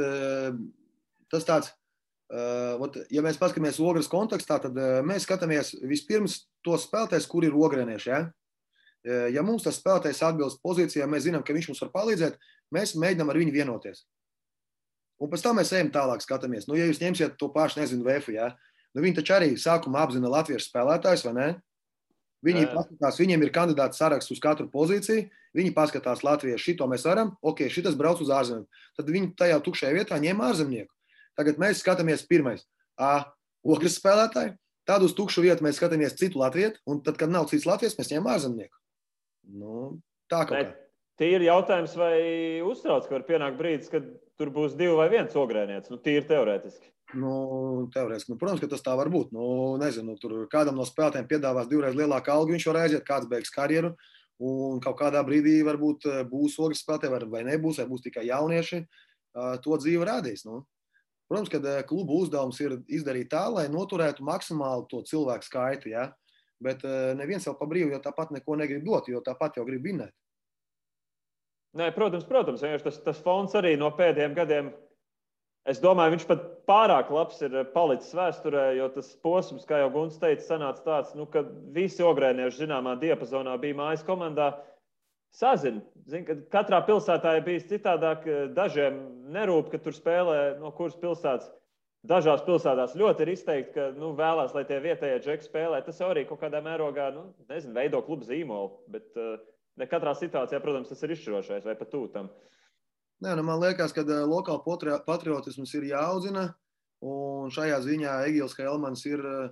tas 1.30 1.44
tāds, 1.46 1.68
ja 2.30 3.22
mēs 3.22 3.38
paskatāmies 3.38 3.78
ogres 3.78 4.10
kontekstā, 4.10 4.58
tad 4.64 4.78
mēs 5.06 5.28
skatāmies 5.28 5.76
vispirms 5.86 6.40
tos 6.66 6.88
spēlētājus, 6.88 7.28
kur 7.30 7.46
ir 7.46 7.54
ogrēnieši. 7.54 8.10
Ja? 8.10 8.24
ja 9.30 9.44
mums 9.46 9.64
tas 9.66 9.78
spēlētājs 9.80 10.22
atbilst 10.26 10.62
pozīcijai, 10.64 11.08
mēs 11.10 11.28
zinām, 11.28 11.44
ka 11.46 11.54
viņš 11.56 11.70
mums 11.70 11.84
var 11.86 11.92
palīdzēt, 11.94 12.40
mēs 12.74 12.96
mēģinām 12.98 13.30
ar 13.30 13.40
viņu 13.40 13.54
vienoties. 13.54 14.02
Un 15.20 15.30
pēc 15.30 15.44
tam 15.44 15.58
mēs 15.60 15.72
ejam 15.76 15.90
tālāk, 15.92 16.22
skatāmies. 16.24 16.66
Nu, 16.68 16.76
ja 16.78 16.86
jūs 16.88 17.00
ņemsiet 17.02 17.36
to 17.40 17.50
pašu, 17.52 17.82
nezinu, 17.82 18.06
VF, 18.06 18.30
ja? 18.32 18.54
Nu, 18.94 19.02
viņi 19.04 19.18
taču 19.20 19.36
arī 19.36 19.50
sākumā 19.60 20.04
apzina 20.06 20.30
Latvijas 20.32 20.68
spēlētājus, 20.70 21.26
vai 21.28 21.34
ne? 21.36 21.48
Viņi 22.46 22.70
paskatās, 22.72 23.18
viņiem 23.20 23.42
ir 23.44 23.52
kandidāts 23.52 24.00
saraksts 24.00 24.32
uz 24.32 24.40
katru 24.40 24.64
pozīciju. 24.72 25.28
Viņi 25.56 25.74
paskatās, 25.76 26.22
Latvijas 26.24 26.62
šito 26.62 26.86
mēs 26.88 27.04
varam, 27.04 27.34
ok, 27.42 27.66
šis 27.68 27.96
brauc 27.98 28.22
uz 28.22 28.30
ārzemēm. 28.32 28.64
Tad 28.96 29.10
viņi 29.12 29.32
tajā 29.36 29.58
tukšajā 29.66 29.96
vietā 29.98 30.16
ņem 30.22 30.40
ārzemnieku. 30.46 30.92
Tagad 31.36 31.60
mēs 31.60 31.82
skatāmies 31.82 32.24
pirmais, 32.28 32.64
A, 33.00 33.32
ogres 33.64 33.96
spēlētāji. 33.96 34.54
Tad 34.88 35.04
uz 35.06 35.14
tukšu 35.16 35.44
vietu 35.44 35.64
mēs 35.64 35.78
skatāmies 35.80 36.16
citu 36.18 36.40
latviešu, 36.40 36.80
un 36.88 37.00
tad, 37.04 37.16
kad 37.20 37.32
nav 37.32 37.46
cits 37.50 37.66
latvijas, 37.68 37.96
mēs 37.98 38.10
ņemam 38.12 38.32
ārzemnieku. 38.34 38.76
Nu, 39.60 39.82
tā 40.30 40.42
kā. 40.48 40.62
Ir 41.20 41.44
jautājums, 41.44 41.92
vai 42.00 42.16
uztrauc, 42.64 43.04
ka 43.04 43.18
var 43.18 43.24
pienākt 43.28 43.58
brīdis, 43.58 43.90
kad 43.92 44.06
tur 44.40 44.52
būs 44.54 44.76
divi 44.78 44.94
vai 44.96 45.10
viens 45.12 45.36
ogrēnieks. 45.36 45.92
Nu, 45.92 45.98
tīri 46.00 46.24
teorētiski. 46.28 46.88
Nu, 47.18 47.32
teorētiski, 47.90 48.30
nu, 48.32 48.38
protams, 48.38 48.62
ka 48.62 48.68
tas 48.70 48.84
tā 48.86 48.94
var 48.98 49.10
būt. 49.10 49.32
Nu, 49.34 49.44
nezinu, 49.80 50.14
tur 50.20 50.44
kādam 50.52 50.78
no 50.78 50.86
spēlētājiem 50.86 51.28
piedāvās 51.30 51.68
divreiz 51.70 51.96
lielāku 51.98 52.30
algu, 52.30 52.54
viņš 52.54 52.66
var 52.70 52.82
aiziet, 52.84 53.06
kāds 53.06 53.30
beigs 53.30 53.50
karjeru. 53.54 53.94
Un 54.40 54.78
kaut 54.80 54.96
kādā 55.00 55.20
brīdī 55.26 55.58
varbūt 55.66 56.06
eh, 56.08 56.20
būs 56.28 56.56
ogles 56.62 56.80
spēlētāji, 56.84 57.28
vai 57.32 57.42
nebūs, 57.48 57.82
vai 57.82 57.88
būs 57.90 58.06
tikai 58.06 58.28
jaunieši. 58.30 58.84
To 59.62 59.76
dzīve 59.78 60.06
rādīs. 60.08 60.42
Nu. 60.42 60.64
Protams, 61.30 61.50
ka 61.52 61.60
eh, 61.62 61.82
klubu 61.86 62.16
uzdevums 62.24 62.58
ir 62.62 62.78
izdarīt 62.90 63.28
tā, 63.30 63.44
lai 63.54 63.68
noturētu 63.70 64.24
maksimāli 64.26 64.88
to 64.90 65.04
cilvēku 65.06 65.46
skaitu. 65.46 65.92
Ja? 65.92 66.08
Bet 66.62 66.82
eh, 66.84 67.12
neviens 67.18 67.46
jau 67.46 67.54
pa 67.58 67.68
brīvu, 67.70 67.92
jo 67.94 68.00
tāpat 68.02 68.32
neko 68.34 68.56
negrib 68.58 68.82
dot, 68.86 69.06
jo 69.08 69.22
tāpat 69.22 69.60
jau 69.60 69.66
grib 69.68 69.86
vinēt. 69.86 70.14
Nē, 71.78 71.92
protams, 71.94 72.26
protams 72.26 72.64
tas, 72.82 72.96
tas 73.04 73.20
fonds 73.22 73.54
arī 73.54 73.76
no 73.78 73.92
pēdējiem 73.94 74.32
gadiem 74.34 74.72
Es 75.68 75.80
domāju, 75.82 76.14
viņš 76.14 76.24
pat 76.28 76.44
pārāk 76.68 77.10
labs 77.12 77.42
ir 77.44 77.52
palicis 77.74 78.14
vēsturē, 78.16 78.70
jo 78.78 78.86
tas 78.94 79.10
posms, 79.20 79.66
kā 79.68 79.82
jau 79.82 79.90
Gunts 79.92 80.16
teica, 80.20 80.46
sanāca 80.46 80.84
tāds, 80.86 81.12
nu, 81.18 81.26
ka 81.28 81.44
visi 81.74 82.04
ogrēnieši 82.06 82.62
zināmā 82.62 82.96
diapazonā 83.00 83.58
bija 83.60 83.76
mājas 83.82 84.04
komandā. 84.06 84.54
Sazina, 85.36 85.82
Zin, 86.10 86.24
ka 86.26 86.34
katrā 86.50 86.80
pilsētā 86.88 87.36
ir 87.38 87.44
bijis 87.46 87.68
citādāk. 87.70 88.24
Dažiem 88.56 88.96
nerūp, 89.34 89.68
ka 89.70 89.78
tur 89.82 89.94
spēlē 89.94 90.38
no 90.58 90.72
kuras 90.74 90.96
pilsētas. 90.98 91.52
Dažās 92.10 92.40
pilsētās 92.46 92.96
ļoti 92.96 93.26
ir 93.26 93.30
izteikti, 93.34 93.74
ka 93.74 93.90
nu, 93.94 94.14
vēlās, 94.16 94.54
lai 94.56 94.64
tie 94.66 94.78
vietējie 94.82 95.20
džeki 95.26 95.46
spēlē. 95.46 95.82
Tas 95.84 96.00
arī 96.02 96.24
kaut 96.26 96.40
kādā 96.40 96.62
mērogā 96.64 97.10
nu, 97.14 97.26
nezinu, 97.52 97.76
veido 97.76 98.00
klubu 98.06 98.24
zīmolu. 98.26 98.72
Bet 98.90 99.20
uh, 99.20 99.36
ne 99.78 99.88
katrā 99.90 100.16
situācijā, 100.16 100.62
protams, 100.64 100.88
tas 100.90 101.04
ir 101.04 101.14
izšķirošais 101.14 101.68
vai 101.68 101.76
pat 101.78 101.92
tūtam. 101.92 102.32
Nē, 103.20 103.34
nu 103.36 103.42
man 103.44 103.58
liekas, 103.60 103.92
ka 103.92 104.00
uh, 104.00 104.22
lokāla 104.24 105.00
patriotisms 105.04 105.74
ir 105.76 105.90
jāaudzina. 105.90 106.46
Un 107.04 107.52
šajā 107.52 107.80
ziņā 107.84 108.14
Egils 108.28 108.56
Helmans 108.56 109.04
ir, 109.08 109.20
uh, 109.20 109.50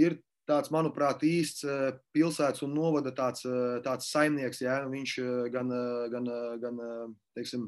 ir 0.00 0.16
tāds, 0.48 0.72
manuprāt, 0.72 1.20
īsts 1.24 1.66
uh, 1.68 1.90
pilsētas 2.16 2.64
un 2.64 2.72
novada 2.72 3.12
tāds, 3.12 3.44
tāds 3.84 4.08
saimnieks. 4.08 4.62
Ja? 4.64 4.78
Viņš 4.88 5.16
gan, 5.52 5.74
gan, 6.14 6.30
gan 6.62 6.80
teiksim, 7.36 7.66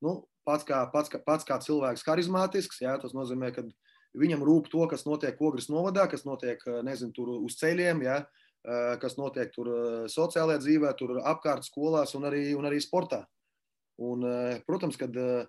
nu, 0.00 0.14
pats, 0.48 0.64
kā, 0.64 0.80
pats, 0.94 1.12
kā, 1.12 1.20
pats 1.20 1.44
kā 1.44 1.60
cilvēks 1.60 2.06
harizmātisks. 2.08 2.80
Ja? 2.86 2.96
Tas 3.02 3.12
nozīmē, 3.12 3.52
ka 3.52 3.66
viņam 4.16 4.48
rūp 4.48 4.72
to, 4.72 4.88
kas 4.88 5.04
notiek 5.04 5.44
Ogres 5.44 5.68
novadā, 5.68 6.08
kas 6.08 6.24
notiek 6.24 6.64
nezinu, 6.88 7.12
tur 7.12 7.36
uz 7.36 7.60
ceļiem. 7.60 8.00
Ja? 8.08 8.22
kas 8.96 9.18
notiek 9.20 9.50
tur 9.52 9.68
sociālajā 10.08 10.62
dzīvē, 10.62 10.94
tur 10.96 11.18
apkārt 11.20 11.66
skolās 11.66 12.14
un 12.16 12.24
arī, 12.30 12.46
un 12.56 12.64
arī 12.64 12.78
sportā. 12.80 13.26
Un, 13.96 14.24
eh, 14.24 14.60
protams, 14.66 14.96
kad 14.98 15.16
eh, 15.16 15.46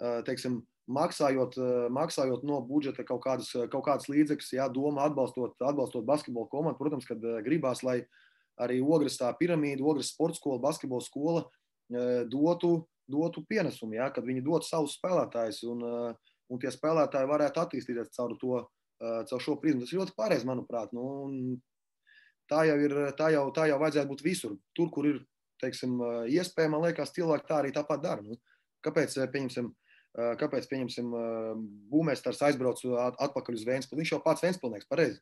eh, 0.00 0.20
teiksim, 0.26 0.60
maksājot, 0.90 1.54
maksājot 1.94 2.42
no 2.42 2.56
budžeta 2.66 3.04
kaut 3.06 3.20
kādas, 3.22 3.52
kaut 3.70 3.84
kādas 3.86 4.08
līdzekļus, 4.10 4.48
jā, 4.56 4.64
doma 4.74 5.04
atbalstot, 5.06 5.54
atbalstot 5.62 6.02
basketbola 6.08 6.50
komandu, 6.50 6.80
protams, 6.80 7.06
kad 7.06 7.22
gribās, 7.46 7.84
lai 7.86 8.00
arī 8.58 8.80
ogres 8.82 9.20
tā 9.20 9.28
piramīda, 9.38 9.86
ogres 9.86 10.10
sporta 10.10 10.40
skola, 10.40 10.58
basketbola 10.58 11.06
skola 11.06 11.44
dotu, 12.26 12.72
dotu 13.06 13.44
pienesumu, 13.46 14.00
jā, 14.00 14.08
kad 14.10 14.26
viņi 14.26 14.42
dotu 14.42 14.66
savus 14.66 14.96
spēlētājus 14.98 15.62
un, 15.70 15.86
un 16.50 16.58
tie 16.64 16.74
spēlētāji 16.74 17.30
varētu 17.36 17.62
attīstīties 17.62 18.10
caur 18.16 18.34
to, 18.42 18.58
caur 19.30 19.46
šo 19.46 19.60
prizmu. 19.62 19.84
Tas 19.84 19.94
ir 19.94 20.02
ļoti 20.02 20.16
pareizi, 20.18 20.48
manuprāt. 20.48 20.90
Nu, 20.96 21.54
tā 22.50 22.64
jau 22.66 22.80
ir, 22.82 22.98
tā 23.14 23.30
jau, 23.36 23.46
tā 23.54 23.70
jau 23.70 23.78
vajadzētu 23.78 24.10
būt 24.10 24.26
visur. 24.26 24.58
Tur, 24.74 24.90
kur 24.90 25.06
ir 25.06 25.22
teiksim, 25.62 25.98
iespēja, 26.32 26.72
man 26.72 26.84
liekas, 26.86 27.14
cilvēki 27.16 27.48
tā 27.48 27.60
arī 27.60 27.74
tāpat 27.76 28.02
dara. 28.04 28.24
Nu, 28.26 28.38
kāpēc, 28.86 29.16
pieņemsim, 29.32 29.68
kāpēc, 30.40 30.66
pieņemsim, 30.70 31.12
būmēstars 31.92 32.40
aizbrauc 32.48 32.82
atpakaļ 33.26 33.60
uz 33.60 33.66
Vēnspili? 33.68 34.02
Viņš 34.02 34.14
jau 34.14 34.22
pats 34.24 34.44
Vēnspilnieks, 34.46 34.88
pareizi. 34.90 35.20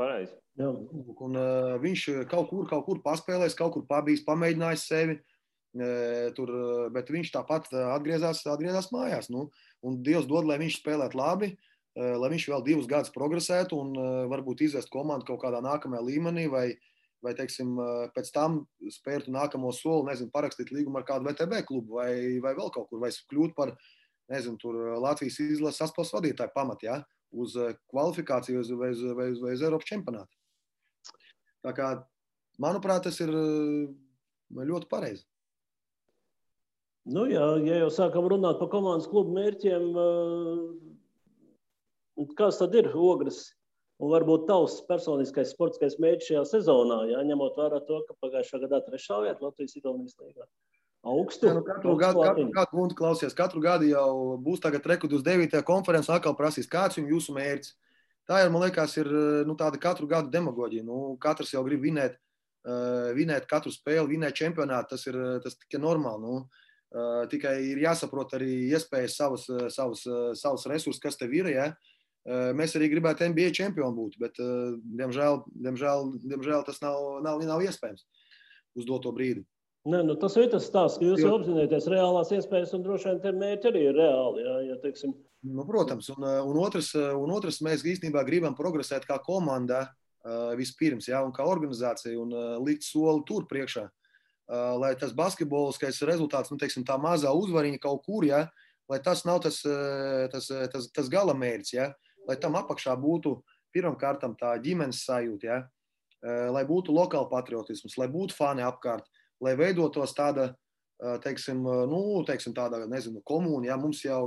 Pareizi. 0.00 0.36
Un, 0.60 1.36
uh, 1.36 1.74
viņš 1.80 2.06
kaut 2.30 2.48
kur, 2.50 2.64
kaut 2.68 2.86
kur 2.86 3.00
paspēlēs, 3.04 3.56
kaut 3.58 3.74
kur 3.76 3.84
pabijis, 3.88 4.24
pamēģinājis 4.26 4.86
sevi. 4.88 5.18
Uh, 5.70 6.30
tur, 6.34 6.50
bet 6.90 7.12
viņš 7.14 7.28
tāpat 7.36 7.68
atgriezās, 7.78 8.42
atgriezās 8.50 8.90
mājās. 8.94 9.28
Nu, 9.30 9.48
un 9.86 10.00
Dievs 10.06 10.26
dod, 10.30 10.48
lai 10.48 10.58
viņš 10.62 10.80
spēlētu 10.80 11.20
labi, 11.20 11.52
uh, 11.54 12.16
lai 12.18 12.32
viņš 12.32 12.48
vēl 12.50 12.64
divus 12.66 12.88
gadus 12.90 13.12
progresētu 13.14 13.78
un 13.78 13.92
uh, 13.94 14.08
varbūt 14.32 14.64
izvest 14.66 14.90
komandu 14.90 15.28
kaut 15.28 15.44
kādā 15.44 15.60
nākamajā 15.62 16.02
līmenī 16.08 16.48
vai, 16.50 16.66
vai 17.24 17.34
teiksim, 17.36 17.76
pēc 18.14 18.30
tam 18.34 18.62
spērtu 18.92 19.32
nākamo 19.34 19.72
soli, 19.76 20.08
nezinu, 20.08 20.32
parakstīt 20.34 20.72
līgumu 20.74 21.00
ar 21.00 21.06
kādu 21.08 21.28
VTB 21.28 21.62
klubu 21.68 21.98
vai, 22.00 22.12
vai 22.42 22.54
vēl 22.56 22.70
kaut 22.74 22.88
kur, 22.90 23.00
vai 23.02 23.10
kļūt 23.12 23.56
par 23.56 23.74
nezinu, 24.32 24.74
Latvijas 25.02 25.40
izlases 25.42 25.82
saspēles 25.82 26.14
vadītāju 26.16 26.54
pamatu 26.54 26.88
ja, 26.88 27.00
uz 27.30 27.56
kvalifikāciju 27.92 28.62
vai 28.80 28.92
uz, 28.94 29.02
vai, 29.16 29.30
uz, 29.34 29.42
vai 29.42 29.56
uz 29.56 29.64
Eiropas 29.66 29.90
čempionātu. 29.90 30.32
Tā 31.66 31.74
kā, 31.76 31.90
manuprāt, 32.62 33.04
tas 33.04 33.20
ir 33.20 33.32
ļoti 34.56 34.88
pareizi. 34.90 35.26
Nu, 37.10 37.24
jā, 37.30 37.44
ja 37.64 37.80
jau 37.80 37.90
sākam 37.92 38.28
runāt 38.28 38.58
par 38.60 38.68
komandas 38.72 39.08
klubu 39.10 39.32
mērķiem, 39.34 39.86
kas 42.38 42.60
tad 42.60 42.76
ir 42.76 42.90
ogres 42.92 43.48
Un 44.00 44.08
varbūt 44.08 44.46
tavs 44.48 44.78
personiskais 44.88 45.50
sportiskais 45.52 45.98
mērķis 46.00 46.30
šajā 46.30 46.44
sezonā, 46.54 47.02
ja, 47.10 47.20
ņemot 47.26 47.58
vērā 47.60 47.82
to, 47.84 47.98
ka 48.08 48.14
pagājušā 48.24 48.62
gadā 48.62 48.78
trešā 48.86 49.18
vieta 49.26 49.44
Latvijas 49.44 49.76
Igaunijas 49.76 50.16
līgā. 50.16 50.46
Augstu, 51.10 51.48
ja, 51.48 51.56
nu 51.56 51.64
katru, 51.64 51.92
gadu, 52.00 52.22
katru, 52.24 52.46
gadu, 52.54 52.78
un, 52.80 52.94
klausies, 52.96 53.36
katru 53.36 53.60
gadu 53.64 53.88
jau 53.88 54.38
būs 54.40 54.62
tagad 54.64 54.88
rekords 54.88 55.18
uz 55.18 55.26
9. 55.26 55.60
konferences, 55.68 56.12
atkal 56.12 56.36
prasīs, 56.36 56.68
kāds 56.68 56.96
ir 57.00 57.12
jūsu 57.12 57.36
mērķis. 57.36 57.76
Tā 58.28 58.40
ir, 58.44 58.50
man 58.52 58.64
liekas, 58.64 58.96
ir 59.00 59.08
nu, 59.48 59.56
tāda 59.58 59.80
katru 59.80 60.08
gadu 60.08 60.32
demagoģija. 60.32 60.84
Nu, 60.86 61.18
katrs 61.20 61.52
jau 61.52 61.64
grib 61.66 61.84
vinēt, 61.84 62.16
uh, 62.68 63.12
vinēt 63.16 63.48
katru 63.50 63.72
spēli, 63.74 64.14
vinēt 64.14 64.36
čempionātu. 64.38 64.94
Tas 64.94 65.08
ir 65.10 65.16
tas 65.44 65.56
tikai 65.60 65.80
normāli. 65.82 66.22
Nu, 66.22 66.36
uh, 66.44 67.24
tikai 67.32 67.56
ir 67.72 67.80
jāsaprot 67.84 68.36
arī 68.38 68.52
iespējas 68.70 69.16
savus, 69.18 69.48
savus, 69.74 70.04
savus 70.40 70.68
resursus, 70.70 71.02
kas 71.02 71.18
tev 71.18 71.34
ir. 71.40 71.50
Ja? 71.56 71.72
Uh, 71.72 71.99
Mēs 72.30 72.76
arī 72.78 72.90
gribētu 72.92 73.26
NBA 73.30 73.50
čempioni 73.56 73.96
būt, 73.96 74.18
bet, 74.20 74.36
diemžēl, 74.98 75.40
diemžēl, 75.64 76.10
diemžēl 76.30 76.66
tas 76.66 76.78
nav, 76.82 76.98
nav, 77.24 77.40
nav 77.48 77.62
iespējams 77.64 78.04
uz 78.78 78.86
doto 78.86 79.10
brīdi. 79.14 79.42
Nē, 79.88 80.02
nu 80.04 80.14
tas 80.20 80.34
ir 80.36 80.50
tas 80.52 80.66
stāsts, 80.68 80.98
ka 81.00 81.06
jūs 81.08 81.22
jau 81.24 81.38
apzināties 81.38 81.88
reālās 81.88 82.30
iespējas, 82.36 82.74
un 82.76 82.82
droši 82.84 83.08
vien 83.08 83.20
tie 83.22 83.30
mērķi 83.32 83.70
arī 83.70 83.84
ir 83.88 83.96
reāli. 83.96 84.42
Jā, 84.44 84.56
ja, 84.68 84.76
teiksim. 84.82 85.14
nu, 85.48 85.64
protams, 85.66 86.10
un, 86.12 86.26
un, 86.26 86.58
otrs, 86.60 86.92
un 86.94 87.32
otrs, 87.32 87.62
mēs 87.64 87.86
īstenībā 87.88 88.22
gribam 88.28 88.54
progresēt 88.58 89.08
kā 89.08 89.16
komanda 89.24 89.86
vispirms, 90.60 91.08
jā, 91.08 91.22
un 91.24 91.32
kā 91.32 91.46
organizācija, 91.48 92.12
un 92.20 92.36
likt 92.66 92.84
soli 92.84 93.24
tur 93.26 93.48
priekšā. 93.48 93.86
Lai 94.82 94.92
tas 95.00 95.16
basketboliskais 95.16 96.02
rezultāts, 96.04 96.52
nu, 96.52 96.60
teiksim, 96.60 96.84
tā 96.84 96.98
mazā 97.00 97.32
uzvariņa 97.32 97.80
kaut 97.80 98.04
kur, 98.04 98.28
jā, 98.28 98.44
lai 98.90 99.00
tas 99.00 99.24
nav 99.24 99.40
tas, 99.46 99.62
tas, 100.34 100.52
tas, 100.74 100.90
tas 100.92 101.08
gala 101.08 101.32
mērķis. 101.38 101.74
Jā 101.78 101.88
lai 102.30 102.38
tam 102.38 102.56
apakšā 102.60 102.94
būtu 103.00 103.40
pirmkārt 103.74 104.24
tā 104.38 104.54
ģimenes 104.62 105.04
sajūta, 105.06 105.46
ja? 105.46 105.60
lai 106.52 106.64
būtu 106.68 106.92
lokāla 106.92 107.30
patriotisms, 107.30 107.96
lai 107.98 108.10
būtu 108.12 108.36
fani 108.36 108.64
apkārt, 108.66 109.06
lai 109.40 109.54
veidotos 109.56 110.12
tāda, 110.16 110.50
teiksim, 111.24 111.62
nu, 111.88 112.00
teiksim 112.28 112.52
tāda, 112.56 112.82
nezinu, 112.90 113.22
komūna. 113.24 113.70
Ja? 113.70 113.78
Mums 113.80 114.02
jau 114.04 114.20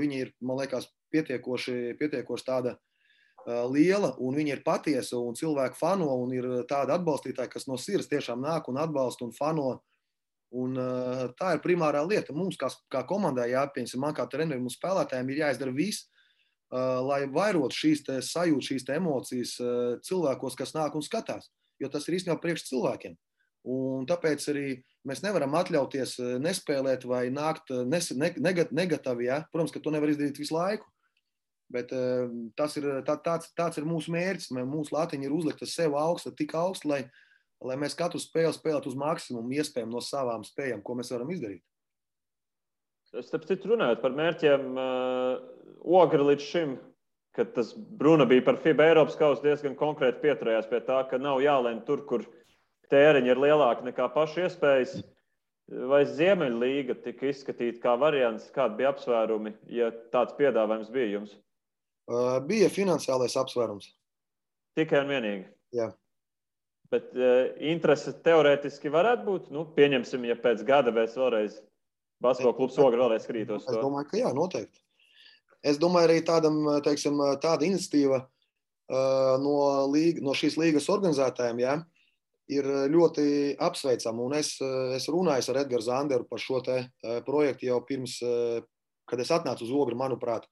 ir, 0.00 0.32
man 0.40 0.62
liekas, 0.62 0.88
pietiekoši, 1.12 1.98
pietiekoši 2.00 2.48
tāda 2.48 2.78
liela, 3.44 4.14
un 4.24 4.38
viņi 4.38 4.54
ir 4.54 4.62
patiesa, 4.64 5.18
un 5.20 5.36
cilvēki 5.36 5.76
fano, 5.76 6.08
un 6.22 6.32
ir 6.32 6.48
tādi 6.70 6.94
atbalstītāji, 6.96 7.52
kas 7.52 7.68
no 7.68 7.76
sirds 7.76 8.08
tiešām 8.08 8.40
nāk 8.40 8.70
un 8.72 8.80
atbalsta 8.80 9.26
un 9.26 9.36
fano. 9.36 9.82
Un, 10.54 10.76
uh, 10.78 11.24
tā 11.34 11.56
ir 11.56 11.60
primārā 11.64 12.04
lieta. 12.06 12.30
Mums, 12.30 12.54
kā, 12.54 12.68
kā 12.86 13.00
komandai, 13.08 13.48
jāpieņem, 13.50 13.98
man 13.98 14.14
kā 14.14 14.22
trenerim, 14.30 14.62
mums 14.62 14.76
spēlētājiem 14.78 15.32
ir 15.32 15.40
jāizdara 15.40 15.72
viss, 15.74 16.04
uh, 16.06 16.13
lai 16.72 17.24
vairotu 17.30 17.76
šīs 17.76 18.04
sajūtas, 18.04 18.70
šīs 18.70 18.88
emocijas 18.96 19.58
cilvēkos, 20.06 20.56
kas 20.58 20.74
nāk 20.76 20.96
un 20.96 21.04
skatās. 21.04 21.50
Jo 21.82 21.90
tas 21.90 22.06
ir 22.08 22.18
īstenībā 22.18 22.38
priekš 22.42 22.68
cilvēkiem. 22.70 23.16
Un 23.74 24.04
tāpēc 24.06 24.44
arī 24.52 24.66
mēs 25.08 25.22
nevaram 25.24 25.54
atļauties 25.56 26.18
nespēlēt 26.44 27.06
vai 27.08 27.26
nākt 27.32 27.72
nes, 27.88 28.10
ne, 28.12 28.30
negatīvi. 28.38 29.28
Ja? 29.28 29.44
Protams, 29.52 29.72
ka 29.72 29.80
to 29.80 29.92
nevar 29.94 30.12
izdarīt 30.12 30.38
visu 30.40 30.56
laiku. 30.56 30.86
Bet 31.72 31.90
tas 32.58 32.76
ir, 32.76 32.86
tā, 33.06 33.16
tāds, 33.24 33.48
tāds 33.56 33.80
ir 33.80 33.88
mūsu 33.88 34.12
mērķis. 34.14 34.52
Mūsu 34.68 34.94
latiņa 34.94 35.26
ir 35.26 35.34
uzlikta 35.34 35.66
sev 35.66 35.96
augsta, 35.98 36.34
tik 36.36 36.52
augsta, 36.58 36.90
lai 36.90 37.00
lai 37.64 37.76
mēs 37.80 37.96
katru 37.98 38.20
spēli 38.20 38.52
spēlētu 38.54 38.90
uz 38.92 38.98
maksimumu 38.98 39.56
iespējamu 39.58 39.96
no 39.96 40.02
savām 40.04 40.44
spējām, 40.46 40.82
ko 40.84 40.96
mēs 40.98 41.12
varam 41.14 41.30
izdarīt. 41.32 41.62
Starp 43.22 43.44
citu, 43.46 43.70
runājot 43.70 44.00
par 44.02 44.14
mērķiem, 44.16 44.62
uh, 44.74 45.34
Ogre 45.84 46.24
līdz 46.24 46.44
šim, 46.48 46.76
kad 47.36 47.52
tas 47.54 47.74
runa 48.02 48.26
bija 48.26 48.42
par 48.46 48.58
FIBA 48.62 48.88
Eiropas 48.90 49.18
kausu, 49.18 49.42
diezgan 49.44 49.76
konkrēti 49.78 50.22
pieturējās 50.22 50.66
pie 50.70 50.80
tā, 50.86 51.02
ka 51.10 51.20
nav 51.20 51.42
jālēm 51.44 51.82
tur, 51.86 52.02
kur 52.08 52.24
tēriņi 52.90 53.30
ir 53.30 53.42
lielāki 53.42 53.86
nekā 53.90 54.08
pašu 54.14 54.46
iespējas. 54.46 54.96
Vai 55.88 56.02
Ziemeļlīga 56.04 56.98
tika 57.04 57.30
izskatīta 57.30 57.80
kā 57.80 57.94
variants, 58.00 58.50
kādi 58.52 58.82
bija 58.82 58.90
apsvērumi, 58.92 59.54
ja 59.72 59.88
tāds 60.12 60.34
piedāvājums 60.36 60.90
bija 60.92 61.12
jums? 61.14 61.36
Uh, 62.04 62.36
bija 62.44 62.68
finansiālais 62.68 63.36
apsvērums. 63.40 63.88
Tikai 64.76 65.00
un 65.04 65.12
vienīgi. 65.14 65.46
Jā. 65.78 65.88
Bet 66.92 67.14
uh, 67.16 67.54
interese 67.64 68.12
teorētiski 68.26 68.92
varētu 68.92 69.24
būt. 69.24 69.48
Nu, 69.54 69.64
pieņemsim, 69.76 70.26
ja 70.28 70.36
pēc 70.36 70.66
gada 70.68 70.92
mēs 70.92 71.16
vēlreiz 71.16 71.56
basketbola 72.24 72.56
klubs 72.56 72.78
ogri 72.80 73.00
vēlreiz 73.00 73.26
skatītos. 73.26 73.68
Es 73.68 73.78
domāju, 73.78 74.08
ka 74.10 74.20
jā, 74.20 74.32
noteikti. 74.36 74.80
Es 75.64 75.80
domāju, 75.80 76.10
arī 76.10 76.20
tādam, 76.24 76.58
teiksim, 76.84 77.20
tāda 77.40 77.64
iniciatīva 77.64 78.20
uh, 78.20 79.34
no, 79.40 79.56
līga, 79.88 80.20
no 80.24 80.34
šīs 80.36 80.58
līgas 80.60 80.90
organizētājiem 80.92 81.62
ja, 81.62 81.78
ir 82.52 82.68
ļoti 82.92 83.56
apsveicama. 83.64 84.26
Un 84.26 84.36
es, 84.36 84.58
es 84.96 85.08
runāju 85.08 85.54
ar 85.54 85.62
Edgars 85.62 85.88
Zanderu 85.88 86.28
par 86.28 86.42
šo 86.42 86.60
te, 86.66 86.82
uh, 86.84 87.16
projektu 87.24 87.70
jau 87.70 87.80
pirms, 87.88 88.18
uh, 88.26 88.60
kad 89.08 89.24
es 89.24 89.32
atnācu 89.32 89.64
uz 89.64 89.72
ogri, 89.72 89.96
manuprāt. 89.96 90.44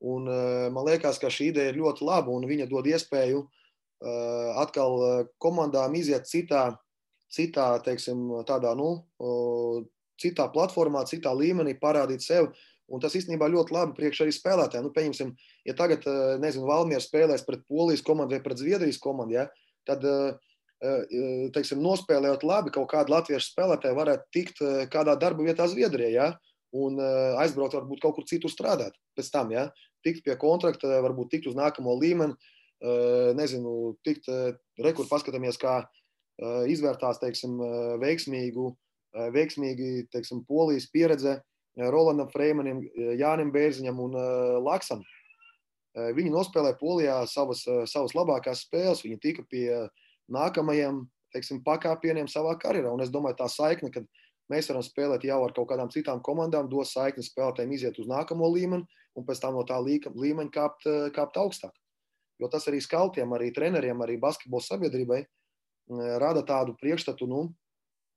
Un, 0.00 0.30
uh, 0.30 0.68
man 0.72 0.88
liekas, 0.88 1.20
ka 1.20 1.28
šī 1.32 1.50
ideja 1.52 1.74
ir 1.74 1.82
ļoti 1.82 2.08
laba 2.08 2.32
un 2.32 2.48
viņa 2.48 2.70
dod 2.72 2.88
iespēju 2.88 3.44
uh, 3.44 4.56
atkal 4.64 5.28
komandām 5.42 5.96
iziet 5.98 6.24
citā, 6.30 6.70
citā 7.28 7.74
teiksim, 7.84 8.30
tādā, 8.48 8.72
nu, 8.78 8.94
citā 10.22 10.48
platformā, 10.52 11.04
citā 11.08 11.32
līmenī, 11.36 11.76
parādīt 11.78 12.24
sevi. 12.24 12.50
Un 12.88 13.02
tas 13.04 13.12
īstenībā 13.18 13.50
ļoti 13.52 13.74
labi 13.74 13.96
priekš 13.98 14.22
arī 14.24 14.32
spēlētājiem. 14.32 14.86
Nu, 14.86 14.92
pieņemsim, 14.94 15.32
ja 15.68 15.74
tagad, 15.76 16.06
eh, 16.08 16.36
nezinu, 16.40 16.68
Valmiera 16.68 17.04
spēlēs 17.04 17.44
pret 17.44 17.66
Polijas 17.68 18.04
komandu 18.04 18.36
vai 18.36 18.42
pret 18.44 18.60
Zviedrijas 18.60 19.00
komandu, 19.02 19.36
ja, 19.36 19.48
tad, 19.88 20.04
teiksim, 20.78 21.80
nospēlējot 21.82 22.44
labi, 22.46 22.70
kaut 22.70 22.86
kādu 22.92 23.10
latviešu 23.10 23.50
spēlētāju 23.50 23.96
varētu 23.96 24.28
tikt 24.30 24.60
kādā 24.92 25.16
darba 25.18 25.42
vietā 25.42 25.66
Zviedrijā, 25.66 26.10
ja, 26.12 26.26
un 26.76 27.00
aizbraukt 27.40 27.74
varbūt 27.74 28.02
kaut 28.04 28.14
kur 28.14 28.26
citur 28.28 28.52
strādāt 28.52 28.94
pēc 29.18 29.30
tam, 29.34 29.50
ja, 29.50 29.64
tikt 30.06 30.22
pie 30.22 30.36
kontrakta, 30.38 31.00
varbūt 31.02 31.32
tikt 31.32 31.48
uz 31.50 31.56
nākamo 31.58 31.96
līmeni, 31.98 32.36
nezinu, 33.34 33.96
tikt 34.06 34.30
rekur 34.78 35.08
paskatāmies, 35.10 35.58
kā 35.58 35.80
izvērtās, 36.70 37.18
teiksim, 37.18 37.58
veiksmīgu, 37.98 38.70
veiksmīgi, 39.14 40.08
teiksim, 40.12 40.44
polijas 40.48 40.88
pieredze 40.92 41.38
Rolandam 41.78 42.28
Freimanim, 42.32 42.82
Jānim 43.18 43.52
Bērziņam 43.54 44.02
un 44.02 44.18
Laksam. 44.64 45.04
Viņi 45.94 46.30
nospēlēja 46.30 46.78
Polijā 46.78 47.16
savas, 47.30 47.64
savas 47.90 48.14
labākās 48.14 48.64
spēles, 48.66 49.02
viņi 49.06 49.18
tika 49.22 49.44
pie 49.50 49.66
nākamajiem, 50.30 51.02
teiksim, 51.34 51.62
pakāpieniem 51.64 52.28
savā 52.30 52.54
karjerā. 52.60 52.92
Un 52.92 53.02
es 53.02 53.10
domāju, 53.14 53.38
tā 53.40 53.48
saikne, 53.50 53.90
kad 53.94 54.06
mēs 54.52 54.70
varam 54.70 54.84
spēlēt 54.84 55.26
jau 55.26 55.40
ar 55.44 55.54
kaut 55.56 55.70
kādām 55.72 55.90
citām 55.94 56.22
komandām, 56.24 56.70
dos 56.70 56.94
saikni 56.94 57.24
spēlētājiem 57.26 57.74
iziet 57.74 57.98
uz 57.98 58.08
nākamo 58.10 58.48
līmeni 58.54 58.86
un 59.18 59.26
pēc 59.26 59.42
tam 59.42 59.58
no 59.58 59.64
tā 59.66 59.80
līmeņa 59.82 60.54
kāpt, 60.54 60.88
kāpt 61.16 61.40
augstāk 61.40 61.74
jo 62.38 62.48
tas 62.50 62.66
arī 62.70 62.80
skautiem, 62.82 63.32
arī 63.34 63.50
treneriem, 63.54 63.98
arī 64.02 64.18
basketbola 64.20 64.64
sabiedrībai 64.64 65.22
rada 66.20 66.44
tādu 66.46 66.76
priekšstatu, 66.78 67.26
nu, 67.28 67.48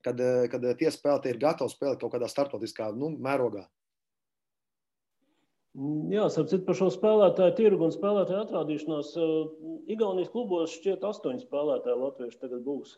kad, 0.05 0.21
kad 0.51 0.65
tie 0.79 0.89
spēlētāji 0.93 1.35
ir 1.35 1.43
gatavi 1.43 1.73
spēlēt 1.73 2.01
kaut 2.01 2.15
kādā 2.15 2.29
starptautiskā 2.31 2.91
nu, 2.97 3.11
mērogā. 3.21 3.67
Jā, 6.11 6.25
sapratu 6.27 6.65
par 6.67 6.75
šo 6.75 6.89
spēlētāju 6.91 7.55
tirgu 7.55 7.87
un 7.87 7.93
spēlētāju 7.95 8.41
atrādīšanos. 8.43 9.13
Igaunijas 9.93 10.33
klubos 10.33 10.73
šķiet, 10.75 11.05
astoņi 11.07 11.45
spēlētāji 11.45 12.01
latvieši 12.01 12.41
tagad 12.41 12.65
būs. 12.65 12.97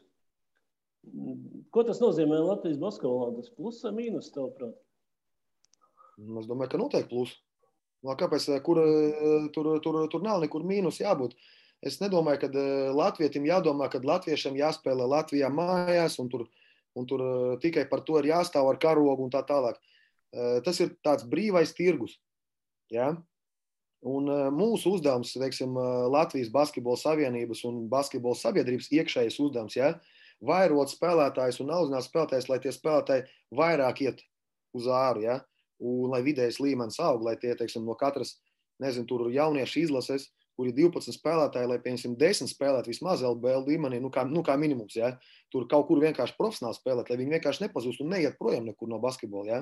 Ko 1.74 1.84
tas 1.86 2.00
nozīmē 2.02 2.40
Latvijas 2.40 2.80
basketbolā? 2.82 3.34
Tas 3.38 3.52
plus 3.54 3.82
vai 3.84 3.92
mīnus, 3.98 4.32
tavuprāt? 4.34 4.74
Es 6.40 6.48
domāju, 6.48 6.72
ka 6.72 6.80
noteikti 6.80 7.12
plus. 7.12 7.36
No, 8.04 8.16
kāpēc 8.20 8.48
kur, 8.66 8.80
eh, 8.84 9.48
tur, 9.56 9.70
tur, 9.84 10.00
tur 10.12 10.24
nav 10.24 10.42
nekur 10.44 10.66
mīnus 10.68 11.02
jābūt? 11.04 11.36
Es 11.84 12.00
nedomāju, 12.02 12.42
ka 12.42 12.50
eh, 12.50 12.90
Latvijam 12.96 13.48
jādomā, 13.48 13.90
ka 13.92 14.02
Latviešiem 14.04 14.58
jāspēlē 14.60 15.08
Latvijā 15.14 15.52
mājās, 15.52 16.18
un 16.24 16.32
tur, 16.32 16.48
un 17.00 17.08
tur 17.10 17.24
eh, 17.26 17.54
tikai 17.64 17.86
par 17.92 18.04
to 18.08 18.18
ir 18.20 18.32
jāstāv 18.32 18.70
ar 18.70 18.80
karogu 18.82 19.26
un 19.26 19.34
tā 19.34 19.44
tālāk. 19.48 19.82
Tas 20.66 20.80
ir 20.82 20.96
tāds 21.06 21.28
brīvais 21.30 21.76
tirgus. 21.78 22.16
Ja? 22.90 23.12
Un 24.02 24.32
mūsu 24.58 24.96
uzdevums, 24.96 25.36
teiksim, 25.38 25.76
Latvijas 26.10 26.50
Basketbola 26.50 26.98
Savienības 26.98 27.62
un 27.70 27.84
Basketbola 27.92 28.34
sabiedrības 28.40 28.90
iekšējais 28.98 29.38
uzdevums, 29.46 29.78
ja? 29.78 29.92
vairot 30.42 30.90
spēlētājus 30.90 31.62
un 31.62 31.70
audzināt 31.78 32.08
spēlētājus, 32.08 32.50
lai 32.50 32.58
tie 32.66 32.74
spēlētāji 32.74 33.28
vairāk 33.54 34.02
iet 34.08 34.26
uz 34.74 34.90
āru. 34.90 35.22
Ja? 35.28 35.38
un 35.84 36.14
lai 36.14 36.22
vidējais 36.26 36.62
līmenis 36.64 37.00
aug, 37.04 37.24
lai 37.26 37.36
tie 37.40 37.54
teiksim, 37.58 37.86
no 37.88 37.96
katras, 38.00 38.38
nezinu, 38.82 39.08
tur 39.10 39.28
jauniešu 39.34 39.84
izlases, 39.84 40.30
kur 40.58 40.70
ir 40.70 40.76
12 40.78 41.16
spēlētāji, 41.16 41.70
lai, 41.70 41.80
piemēram, 41.84 42.16
10 42.20 42.52
spēlētu 42.52 42.92
vismaz 42.92 43.24
LBL 43.26 43.66
līmenī, 43.68 44.00
nu 44.04 44.12
kā, 44.14 44.26
nu 44.30 44.44
kā 44.46 44.56
minimums. 44.60 44.96
Ja? 44.98 45.14
Tur 45.54 45.68
kaut 45.72 45.88
kur 45.90 46.02
vienkārši 46.04 46.38
profesionāli 46.38 46.78
spēlēt, 46.78 47.10
lai 47.10 47.20
viņi 47.22 47.38
vienkārši 47.38 47.66
nepazūst 47.66 48.04
un 48.04 48.14
neiet 48.14 48.38
projām 48.40 48.68
nekur 48.70 48.92
no 48.92 49.00
basketbola. 49.04 49.48
Ja? 49.50 49.62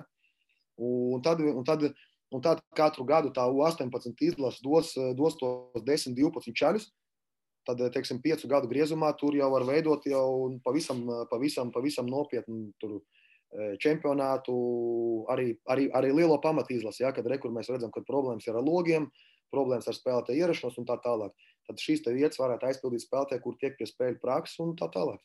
Un 0.81 1.23
tad, 1.23 1.43
un 1.43 1.63
tad, 1.67 1.87
un 2.31 2.43
tad 2.43 2.63
katru 2.77 3.05
gadu 3.07 3.31
tā 3.35 3.47
U18 3.47 4.25
izlase 4.27 4.63
dos, 4.65 4.95
dos 5.17 5.39
tos 5.39 5.85
10, 5.87 6.17
12 6.17 6.57
čaļus. 6.57 6.91
Tad, 7.67 7.81
teiksim, 7.93 8.17
piecu 8.23 8.49
gadu 8.49 8.67
griezumā 8.71 9.11
tur 9.19 9.35
jau 9.37 9.51
var 9.53 9.67
veidot 9.67 10.07
jau 10.09 10.49
pavisam, 10.65 11.03
pavisam, 11.29 11.69
pavisam 11.71 12.07
nopietnu 12.09 12.71
tur, 12.81 12.95
uh, 12.97 13.21
čempionātu, 13.81 14.55
arī, 15.31 15.55
arī, 15.67 15.89
arī 15.91 16.11
lielo 16.15 16.37
pamatu 16.41 16.73
izlasi, 16.75 17.03
ja, 17.03 17.11
kad 17.11 17.27
rekur 17.27 17.51
mēs 17.51 17.69
redzam, 17.71 17.91
ka 17.91 18.03
problēmas 18.07 18.47
ir 18.47 18.55
ar 18.55 18.63
logiem, 18.63 19.09
problēmas 19.53 19.89
ar 19.91 19.97
spēlētāju 19.97 20.45
ierašanos 20.45 20.79
un 20.81 20.87
tā 20.89 20.97
tālāk. 21.03 21.47
Tad 21.69 21.81
šīs 21.83 22.03
vietas 22.07 22.41
varētu 22.41 22.67
aizpildīt 22.69 23.05
spēlētāji, 23.05 23.43
kur 23.43 23.57
tiek 23.61 23.77
pie 23.77 23.87
spēļu 23.89 24.19
prakses 24.23 24.61
un 24.63 24.75
tā 24.79 24.89
tālāk. 24.93 25.21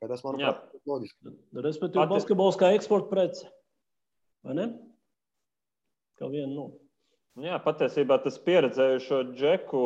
Tā 0.00 0.10
tas, 0.10 0.24
manuprāt, 0.26 0.64
ir 0.74 0.90
loģiski. 0.90 1.34
Respektīvi, 1.54 2.02
Pati... 2.02 2.14
basketbols 2.16 2.58
kā 2.60 2.72
eksporta 2.76 3.10
prece. 3.10 3.50
Vai 4.44 4.56
ne? 4.58 4.66
Kā 6.18 6.28
viena 6.30 6.50
no. 6.52 6.66
Jā, 7.42 7.58
patiesībā 7.62 8.20
tas 8.22 8.36
pieredzējušo 8.42 9.20
džeku 9.32 9.84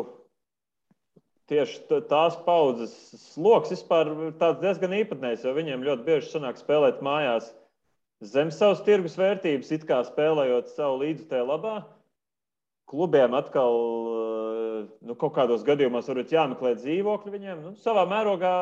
tieši 1.48 2.00
tās 2.10 2.36
paudzes 2.44 2.92
sloks 3.32 3.72
vispār 3.72 4.10
ir 4.12 4.34
diezgan 4.60 4.96
īpatnējs, 4.98 5.46
jo 5.46 5.54
viņiem 5.56 5.86
ļoti 5.86 6.04
bieži 6.04 6.32
sanāk 6.32 6.60
spēlēt 6.60 7.00
mājās 7.04 7.48
zem 8.20 8.50
savas 8.52 8.82
tirgus 8.84 9.16
vērtības, 9.18 9.70
it 9.72 9.86
kā 9.88 10.02
spēlējot 10.04 10.74
savu 10.74 11.00
līdzutēju 11.04 11.48
labā. 11.48 11.76
Klubiem 12.89 13.34
atkal 13.36 13.74
nu, 15.05 15.16
kaut 15.18 15.34
kādos 15.36 15.64
gadījumos 15.66 16.09
varbūt 16.09 16.32
jāmeklē 16.32 16.74
dzīvokļi 16.78 17.32
viņiem. 17.34 17.64
Nu, 17.64 17.72
savā 17.82 18.05
mērogā 18.09 18.53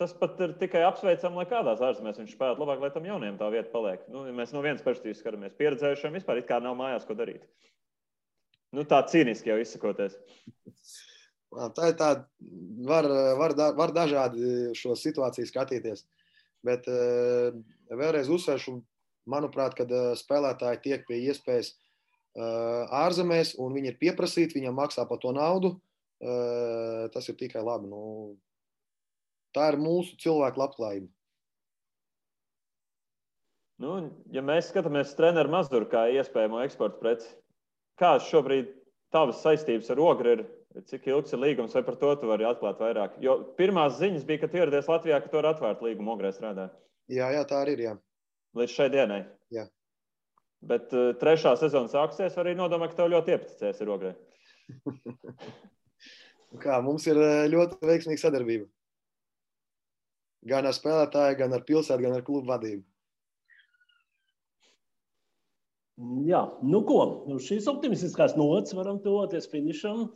tas 0.00 0.14
pat 0.16 0.38
ir 0.40 0.54
tikai 0.60 0.80
apsveicami, 0.86 1.42
lai 1.42 1.48
kādās 1.50 1.82
ārzemēs 1.84 2.20
viņš 2.22 2.32
spēlētu 2.32 2.62
labāk, 2.62 2.80
lai 2.80 2.92
tam 2.94 3.04
jauniem 3.04 3.36
tā 3.40 3.50
vieta 3.52 3.68
paliek. 3.72 4.06
Nu, 4.08 4.24
ja 4.28 4.32
mēs 4.36 4.54
no 4.54 4.62
vienas 4.64 4.84
perspektīvas 4.84 5.20
skatāmies, 5.20 5.58
pieredzējušiem 5.58 6.16
vispār 6.16 6.40
it 6.40 6.48
kā 6.48 6.56
nav 6.64 6.78
mājās 6.78 7.04
ko 7.08 7.16
darīt. 7.18 7.44
Nu, 8.72 8.86
tā 8.88 9.02
cīniski 9.10 9.52
jau 9.52 9.58
izsakoties. 9.60 10.16
Tā 11.50 11.90
ir 11.90 11.98
tāda, 11.98 12.24
var, 12.86 13.08
var, 13.36 13.56
var 13.76 13.92
dažādi 13.92 14.70
šo 14.78 14.94
situāciju 14.96 15.50
skatīties. 15.50 16.06
Bet 16.64 16.86
eh, 16.88 17.50
vēlreiz 17.90 18.30
uzsveršu, 18.30 18.78
manuprāt, 19.28 19.74
kad 19.76 19.90
eh, 19.90 20.12
spēlētāji 20.16 20.82
tiek 20.86 21.06
pie 21.08 21.18
iespējas 21.26 21.72
eh, 21.72 21.89
ārzemēs 22.36 23.56
un 23.58 23.72
viņi 23.74 23.92
ir 23.92 23.98
pieprasīti, 24.00 24.60
viņam 24.60 24.76
maksā 24.78 25.06
par 25.08 25.18
to 25.22 25.32
naudu, 25.34 25.74
tas 26.20 27.28
ir 27.28 27.38
tikai 27.40 27.62
labi. 27.64 27.88
Nu, 27.90 28.36
tā 29.56 29.72
ir 29.72 29.80
mūsu 29.80 30.18
cilvēku 30.20 30.60
labklājība. 30.60 31.10
Nu, 33.80 33.96
ja 34.28 34.42
mēs 34.44 34.68
skatāmies 34.68 35.14
treneru 35.16 35.50
mazuru 35.54 35.88
kā 35.88 36.04
iespējamo 36.12 36.60
eksporta 36.66 37.00
preci, 37.00 37.30
kādas 38.00 38.28
šobrīd 38.28 38.68
tavas 39.14 39.40
saistības 39.40 39.88
ar 39.90 40.02
ogri 40.04 40.34
ir? 40.36 40.48
Cik 40.86 41.08
ilgs 41.10 41.32
ir 41.34 41.40
līgums, 41.42 41.72
vai 41.74 41.80
par 41.82 41.96
to 41.98 42.12
tu 42.20 42.28
vari 42.30 42.44
atklāt 42.46 42.78
vairāk? 42.78 43.16
Jo 43.18 43.40
pirmās 43.58 43.96
ziņas 43.98 44.22
bija, 44.28 44.44
ka 44.44 44.48
tu 44.52 44.60
ieradies 44.60 44.86
Latvijā, 44.86 45.16
ka 45.18 45.26
tu 45.26 45.40
vari 45.40 45.48
atvērt 45.50 45.80
līgumu 45.82 46.12
ogrē 46.12 46.30
strādāt. 46.30 46.76
Jā, 47.10 47.26
jā, 47.34 47.40
tā 47.48 47.64
arī 47.64 47.74
ir. 47.74 47.82
Jā. 47.88 47.94
Līdz 48.54 48.76
šai 48.76 48.86
dienai. 48.92 49.18
Jā. 49.50 49.64
Bet 50.60 50.92
uh, 50.92 51.12
trešā 51.20 51.54
sezona 51.56 51.88
sāksies, 51.88 52.36
arī 52.40 52.52
nodomā, 52.56 52.90
ka 52.90 52.98
tev 52.98 53.12
ļoti 53.14 53.32
iepatīcies 53.36 53.80
ar 53.80 53.92
ogrē. 53.96 54.12
Kā, 56.60 56.80
mums 56.82 57.06
ir 57.06 57.18
eh, 57.22 57.46
ļoti 57.52 57.78
veiksmīga 57.86 58.20
sadarbība. 58.24 58.66
Gan 60.50 60.66
ar 60.66 60.74
spēlētāju, 60.74 61.36
gan 61.38 61.54
ar 61.54 61.62
pilsētu, 61.68 62.02
gan 62.02 62.16
ar 62.16 62.24
klubu 62.26 62.50
vadību. 62.50 62.82
Jā, 66.26 66.40
nu 66.64 66.80
ko, 66.88 67.00
nu 67.28 67.36
šīs 67.44 67.68
optimistiskās 67.70 68.32
nots 68.40 68.72
varam 68.76 68.98
tuvoties 69.04 69.50
finišam. 69.52 70.08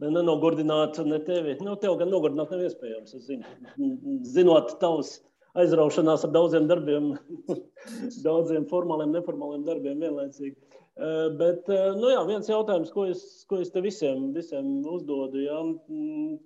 Ne, 0.00 0.10
nenogurdināt 0.12 1.00
ne 1.08 1.18
tevi. 1.24 1.56
Nu, 1.64 1.74
tev 1.80 1.96
gan 2.00 2.12
nogurdināt 2.12 2.52
nav 2.52 2.62
iespējams. 2.66 3.14
Es 3.16 3.26
zinu, 3.26 4.18
zinot 4.28 4.76
tavus 4.82 5.16
aizraušanās 5.60 6.26
ar 6.26 6.32
daudziem 6.34 6.68
darbiem, 6.70 7.12
daudziem 8.26 8.66
formāliem, 8.70 9.14
neformāliem 9.16 9.64
darbiem 9.66 10.02
vienlaicīgi. 10.04 10.56
Eh, 10.96 11.26
bet 11.36 11.68
eh, 11.68 11.90
nu 11.98 12.08
jā, 12.12 12.22
viens 12.28 12.48
jautājums, 12.48 12.92
ko 12.92 13.04
es, 13.12 13.24
ko 13.50 13.60
es 13.60 13.72
te 13.72 13.82
visiem, 13.84 14.30
visiem 14.36 14.78
uzdodu. 14.88 15.42
Jā. 15.44 15.58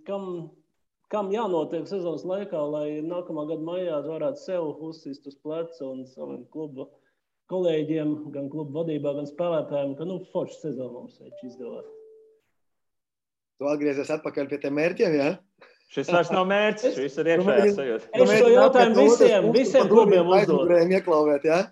Kam, 0.08 0.24
kam 1.12 1.30
jānotiek 1.34 1.86
sezonas 1.90 2.26
laikā, 2.26 2.62
lai 2.72 2.86
nākamā 3.06 3.46
gada 3.50 3.66
maijā 3.66 4.00
varētu 4.08 4.42
sev 4.42 4.72
uzsist 4.88 5.28
uz 5.30 5.38
pleca 5.38 5.86
un 5.86 6.02
saviem 6.10 6.42
klubu 6.50 6.88
kolēģiem, 7.50 8.16
gan 8.34 8.50
klubu 8.50 8.80
vadībā, 8.80 9.14
gan 9.16 9.26
spēlētājiem, 9.30 9.96
ka 9.98 10.06
nu, 10.06 10.20
forša 10.34 10.58
sezona 10.68 11.02
mums 11.02 11.18
izdevās. 11.46 11.86
Tu 13.60 13.68
atgriezies 13.68 14.10
atpakaļ 14.14 14.50
pie 14.50 14.58
tiem 14.62 14.78
mērķiem, 14.78 15.16
jā? 15.18 15.30
Ja? 15.34 15.69
Šis 15.90 16.10
vairs 16.14 16.28
nav 16.30 16.44
mērķis, 16.46 16.92
šis 16.94 17.16
ir 17.18 17.28
iekšējais 17.32 17.72
sajūta. 17.74 18.10
Es 18.14 18.30
šo 18.30 18.50
jautājumu 18.52 19.06
visiem, 19.08 19.48
visiem 19.56 19.88
klubiem 19.90 20.28
uzdodu. 20.30 21.38
Ja? 21.42 21.64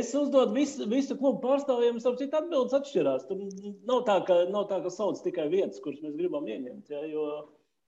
es 0.00 0.10
uzdodu 0.12 0.52
visu, 0.52 0.84
visu 0.90 1.16
klubu 1.16 1.40
pārstāvjiem, 1.46 1.96
sapratu, 2.04 2.28
atbildes 2.42 2.76
atšķirās. 2.76 3.24
Tur 3.30 3.40
nav 3.88 4.04
tā, 4.08 4.18
ka, 4.28 4.36
nav 4.52 4.68
tā, 4.68 4.82
ka 4.84 4.92
sauc 4.92 5.22
tikai 5.24 5.48
vietas, 5.48 5.80
kuras 5.80 6.04
mēs 6.04 6.18
gribam 6.20 6.44
ieņemt, 6.44 6.92
ja? 6.92 7.00
jo, 7.08 7.26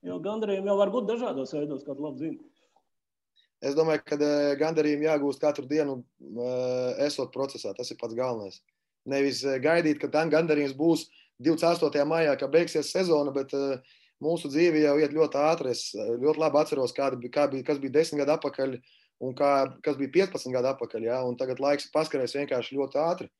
jo 0.09 0.19
gandarījumi 0.25 0.73
jau 0.73 0.81
var 0.81 0.97
būt 0.97 1.13
dažādos 1.13 1.53
veidos, 1.59 1.85
kādu 1.85 2.09
labi 2.09 2.25
zinu. 2.25 2.53
Es 3.63 3.77
domāju, 3.79 4.03
ka 4.09 4.17
eh, 4.17 4.57
gandarījumi 4.59 5.07
jāgūst 5.07 5.45
katru 5.45 5.69
dienu, 5.71 6.01
eh, 6.25 7.05
esot 7.05 7.31
procesā. 7.37 7.77
Tas 7.77 7.93
ir 7.93 8.01
pats 8.01 8.17
galvenais. 8.17 8.63
Nevis 9.05 9.45
eh, 9.45 9.61
gaidīt, 9.63 10.01
ka 10.01 10.09
gandarījums 10.09 10.73
būs 10.79 11.11
28. 11.45 12.07
maijā, 12.09 12.33
kad 12.41 12.51
beigsies 12.55 12.91
sezona, 12.95 13.33
bet 13.35 13.53
uh, 13.57 13.77
mūsu 14.23 14.51
dzīve 14.53 14.83
jau 14.83 14.97
iet 15.01 15.15
ļoti 15.15 15.41
ātri. 15.41 15.75
Es 15.75 15.91
uh, 15.97 16.15
ļoti 16.21 16.43
labi 16.43 16.61
atceros, 16.61 16.95
kāda 16.97 17.19
kā 17.33 17.49
bija, 17.53 17.67
kas 17.67 17.81
bija 17.83 17.97
10 17.99 18.23
gadu 18.23 18.37
atpakaļ 18.37 18.77
un 19.23 19.35
kā, 19.39 19.53
kas 19.87 19.99
bija 19.99 20.13
15 20.33 20.55
gadu 20.55 20.73
atpakaļ. 20.73 21.09
Ja? 21.09 21.23
Un 21.27 21.39
tagad 21.41 21.63
laiks 21.63 21.89
ir 21.89 21.95
paskarējis 21.95 22.39
vienkārši 22.41 22.79
ļoti 22.79 23.03
ātri. 23.03 23.31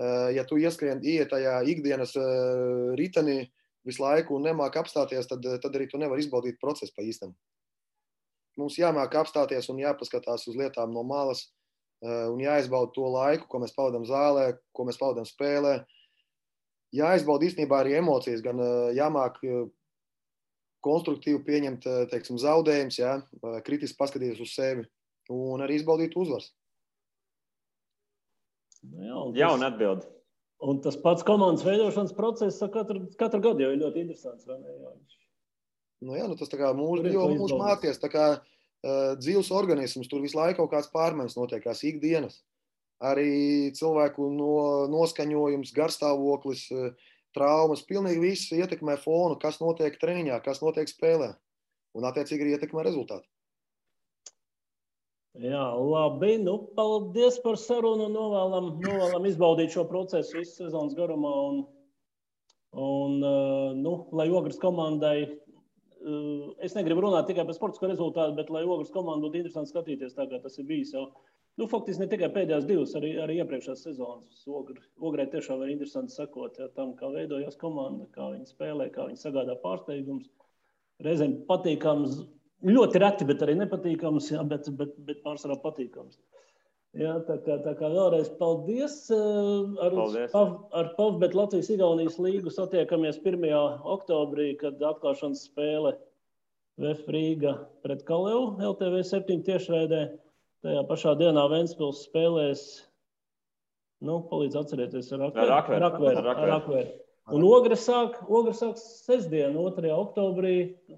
Uh, 0.00 0.28
ja 0.34 0.46
tu 0.46 0.58
ieskrien, 0.60 1.02
iet 1.02 1.32
tajā 1.32 1.60
ikdienas 1.68 2.14
uh, 2.18 2.92
ritenī 2.98 3.42
visu 3.86 4.04
laiku 4.04 4.36
un 4.36 4.44
nemāk 4.46 4.76
apstāties, 4.80 5.28
tad, 5.28 5.46
tad 5.62 5.76
arī 5.76 5.88
tu 5.90 5.98
nevari 5.98 6.22
izbaudīt 6.22 6.60
procesu 6.60 6.94
pa 6.96 7.04
īstam. 7.06 7.32
Mums 8.60 8.76
jāmāk 8.78 9.14
apstāties 9.16 9.70
un 9.72 9.80
jāpaskatās 9.80 10.44
uz 10.50 10.58
lietām 10.58 10.92
no 10.92 11.02
malas 11.06 11.46
un 12.00 12.40
jāizbauda 12.40 12.92
to 12.96 13.08
laiku, 13.12 13.46
ko 13.48 13.60
mēs 13.60 13.74
pavadām 13.76 14.06
zālē, 14.08 14.44
ko 14.76 14.86
mēs 14.88 14.98
pavadām 15.00 15.26
spēlē. 15.28 15.74
Jāizbauda 16.96 17.46
īstenībā 17.48 17.82
arī 17.82 17.98
emocijas, 17.98 18.40
gan 18.44 18.60
jāmāk 18.96 19.36
konstruktīvi 20.84 21.42
pieņemt 21.46 21.86
teiksim, 22.12 22.38
zaudējumus, 22.40 22.98
jā, 23.00 23.18
kritiski 23.66 23.98
paskatīties 24.00 24.40
uz 24.44 24.54
sevi 24.54 24.86
un 25.30 25.62
arī 25.62 25.78
izbaudīt 25.78 26.16
uzvaras. 26.18 26.50
Nu 28.86 29.04
jā, 29.04 29.14
tas, 29.14 29.38
Jauna 29.38 29.70
atbilde. 29.70 30.08
Un 30.64 30.80
tas 30.84 30.96
pats 31.00 31.24
komandas 31.24 31.64
veidošanas 31.64 32.14
process 32.16 32.60
katru, 32.72 33.04
katru 33.20 33.40
gadu 33.44 33.64
jau 33.64 33.72
ir 33.74 33.82
ļoti 33.82 34.04
interesants. 34.04 34.48
Nu 36.00 36.16
jā, 36.16 36.26
nu 36.28 36.36
tas 36.40 36.52
kā 36.52 36.72
mūsu, 36.76 37.04
jo 37.12 37.26
mūsu 37.36 37.60
mācies, 37.60 38.00
tā 38.00 38.08
kā 38.12 38.26
uh, 38.40 39.12
dzīves 39.20 39.52
organisms, 39.56 40.08
tur 40.08 40.24
visu 40.24 40.40
laiku 40.40 40.64
kaut 40.64 40.74
kāds 40.74 40.92
pārmaiņas 40.94 41.36
notiekās 41.38 41.84
ikdienas 41.88 42.40
arī 43.00 43.72
cilvēku 43.76 44.28
no, 44.34 44.54
noskaņojums, 44.92 45.72
garstāvoklis, 45.76 46.66
eh, 46.74 47.14
traumas. 47.36 47.84
Pilnīgi 47.86 48.22
viss 48.22 48.54
ietekmē 48.56 48.96
fonu, 49.02 49.38
kas 49.40 49.60
notiek 49.62 49.98
treniņā, 50.00 50.40
kas 50.44 50.62
notiek 50.64 50.90
spēlē. 50.90 51.34
Un, 51.98 52.06
attiecīgi, 52.06 52.44
arī 52.44 52.56
ietekmē 52.56 52.84
rezultātu. 52.86 53.26
Jā, 55.38 55.62
labi. 55.78 56.36
Nu, 56.42 56.56
paldies 56.74 57.38
par 57.42 57.58
sarunu. 57.60 58.08
Novēlam, 58.10 58.72
novēlam 58.82 59.28
izbaudīt 59.30 59.74
šo 59.74 59.86
procesu 59.90 60.40
visu 60.40 60.64
sezonas 60.64 60.96
garumā. 60.98 61.30
Un, 61.50 61.60
un, 62.74 63.20
eh, 63.22 63.76
nu, 63.78 63.94
lai 64.12 64.26
Ogres 64.30 64.58
komandai, 64.58 65.16
eh, 65.30 66.46
es 66.66 66.74
negribu 66.74 67.06
runāt 67.06 67.30
tikai 67.30 67.46
par 67.46 67.54
sportisko 67.54 67.90
rezultātu, 67.92 68.36
bet 68.36 68.50
lai 68.50 68.64
Ogres 68.64 68.90
komandai 68.90 69.28
būtu 69.28 69.42
interesanti 69.42 69.70
skatīties, 69.70 70.16
kā 70.18 70.42
tas 70.42 70.58
ir 70.58 70.66
bijis 70.66 70.94
jau 70.94 71.06
Nu, 71.60 71.66
faktiski 71.68 72.00
ne 72.00 72.08
tikai 72.08 72.30
pēdējās 72.32 72.64
divas, 72.64 72.94
arī, 72.96 73.10
arī 73.20 73.34
iepriekšējās 73.42 73.82
sezonas. 73.84 74.44
Ogrē 74.48 75.26
tiešām 75.28 75.60
ir 75.66 75.74
interesanti 75.74 76.14
sekot 76.14 76.56
ja, 76.56 76.70
tam, 76.72 76.94
kā 76.96 77.10
veidojās 77.12 77.58
komanda, 77.60 78.06
kā 78.14 78.30
viņi 78.32 78.48
spēlē, 78.48 78.86
kā 78.94 79.10
viņi 79.10 79.20
sagādā 79.20 79.58
pārsteigumus. 79.60 80.30
Reizēm 81.04 81.34
patīkams, 81.48 82.22
ļoti 82.64 83.02
reti, 83.04 83.26
bet 83.28 83.44
arī 83.44 83.58
nepatīkams, 83.60 84.30
ja, 84.32 84.44
bet, 84.48 84.70
bet, 84.80 84.96
bet 85.04 85.20
pārsvarā 85.26 85.58
patīkams. 85.60 86.16
Jā, 86.96 87.12
tā, 87.28 87.36
kā, 87.44 87.60
tā 87.62 87.76
kā 87.78 87.90
vēlreiz 87.92 88.32
paldies. 88.40 88.94
Eh, 89.14 89.76
ar, 89.84 89.94
paldies. 89.94 90.32
Pav, 90.32 90.56
ar 90.74 90.88
PAV, 90.96 91.20
Latvijas-Igaunijas 91.38 92.16
līgu 92.18 92.50
satiekamies 92.50 93.20
1. 93.20 93.44
oktobrī, 93.98 94.54
kad 94.58 94.80
atklāšanas 94.80 95.44
spēle 95.52 95.94
VF 96.80 97.06
Rīga 97.14 97.54
pret 97.84 98.02
Kaleu 98.08 98.56
LTV 98.72 99.04
7 99.06 99.44
tiešraidē. 99.46 100.02
Tajā 100.60 100.80
pašā 100.88 101.14
dienā 101.16 101.46
Vēnspils 101.48 102.02
spēlēs, 102.04 102.62
nu, 104.04 104.18
palīdz 104.28 104.58
atcerēties 104.60 105.08
ar 105.16 105.22
Rakvēru. 105.30 106.82
Un 107.30 107.46
Ogre 107.46 107.78
sāk, 107.78 108.18
Ogre 108.28 108.52
sāk 108.56 108.76
sestdien, 108.80 109.54
2. 109.56 109.92
oktobrī. 109.94 110.54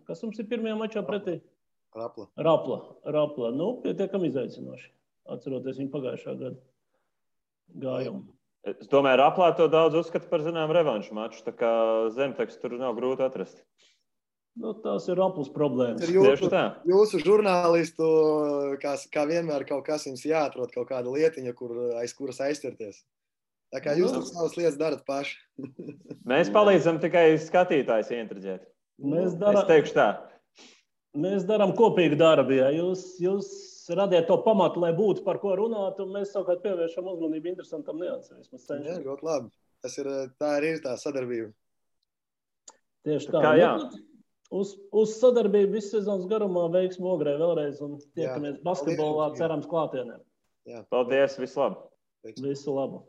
Kas 0.09 0.23
mums 0.25 0.41
ir 0.43 0.49
pirmajā 0.51 0.75
mačā 0.81 1.05
pretī? 1.07 1.39
Rapla. 1.95 2.27
Rapla. 2.41 2.79
Rapla. 3.05 3.51
Nu, 3.55 3.75
pietiekami 3.85 4.31
izaicinoši. 4.33 4.89
Atceroties 5.31 5.79
viņu 5.79 5.93
pagājušā 5.93 6.35
gada 6.41 6.57
gājumu. 7.83 8.25
Es 8.67 8.89
domāju, 8.91 9.19
Raplā 9.19 9.51
to 9.59 9.67
daudz 9.71 9.99
uzskata 9.99 10.29
par 10.31 10.43
zināmu 10.43 10.75
revanšu 10.75 11.15
maču. 11.19 11.43
Tā 11.47 11.55
kā 11.59 11.73
zemtekstu 12.15 12.65
tur 12.65 12.79
nav 12.81 12.95
grūti 12.99 13.27
atrast. 13.27 13.63
Nu, 14.61 14.75
tās 14.85 15.07
ir 15.09 15.21
aplis 15.25 15.49
problēmas. 15.53 16.03
Ir 16.05 16.19
jūsu, 16.19 16.51
jūsu 16.85 17.21
žurnālistu, 17.23 18.09
kā, 18.83 18.99
kā 19.15 19.25
vienmēr, 19.31 19.65
kaut 19.69 19.87
kas 19.87 20.05
jums 20.09 20.27
jāatrod, 20.29 20.69
kaut 20.75 20.91
kāda 20.91 21.09
lietiņa, 21.15 21.55
kur, 21.57 21.73
aiz 22.03 22.13
kuras 22.17 22.43
aizķerties. 22.45 23.01
Tā 23.73 23.81
kā 23.81 23.95
jūs 23.97 24.13
nu. 24.13 24.21
tur 24.21 24.29
savas 24.29 24.59
lietas 24.59 24.77
darat 24.77 25.07
paši. 25.09 25.39
Mēs 26.29 26.53
palīdzam 26.53 27.01
tikai 27.01 27.31
skatītājus 27.41 28.13
ieinteresēt. 28.13 28.69
Mēs 29.01 29.39
darām, 29.41 29.63
es 29.63 29.71
teikšu 29.71 29.97
tā. 29.97 30.09
Mēs 31.23 31.49
darām 31.49 31.73
kopīgu 31.77 32.21
darbu. 32.21 32.53
Ja. 32.59 32.69
Jūs, 32.77 33.07
jūs 33.25 33.49
radiet 33.97 34.29
to 34.29 34.37
pamatu, 34.45 34.85
lai 34.85 34.93
būtu 34.97 35.25
par 35.25 35.41
ko 35.41 35.57
runāt, 35.57 35.97
un 36.05 36.13
mēs 36.13 36.37
savukārt 36.37 36.61
pievēršam 36.65 37.09
uzmanību 37.15 37.55
interesantam 37.55 38.05
niansam. 38.05 38.45
Jā, 38.85 39.01
ļoti 39.01 39.29
labi. 39.29 39.53
Tas 39.83 39.97
ir, 39.99 40.13
tā 40.39 40.55
ir 40.61 40.85
tā 40.85 40.95
sadarbība. 41.01 41.51
Tieši 43.09 43.33
tā. 43.33 43.39
tā 43.41 43.43
kā, 43.43 43.53
jā. 43.59 43.75
Uz, 44.53 44.75
uz 44.93 45.15
sadarbību 45.17 45.79
visu 45.79 45.95
sezonas 45.95 46.27
garumā, 46.29 46.67
veiksmu 46.75 47.15
ogrē 47.15 47.39
vēlreiz 47.41 47.81
un 47.85 47.97
tiekamies 48.19 48.59
basketbolā, 48.67 49.31
cerams, 49.39 49.69
klātienē. 49.71 50.19
Paldies, 50.93 51.39
visu 51.41 51.63
labu! 51.63 51.89
Visu 52.45 52.77
labu! 52.77 53.01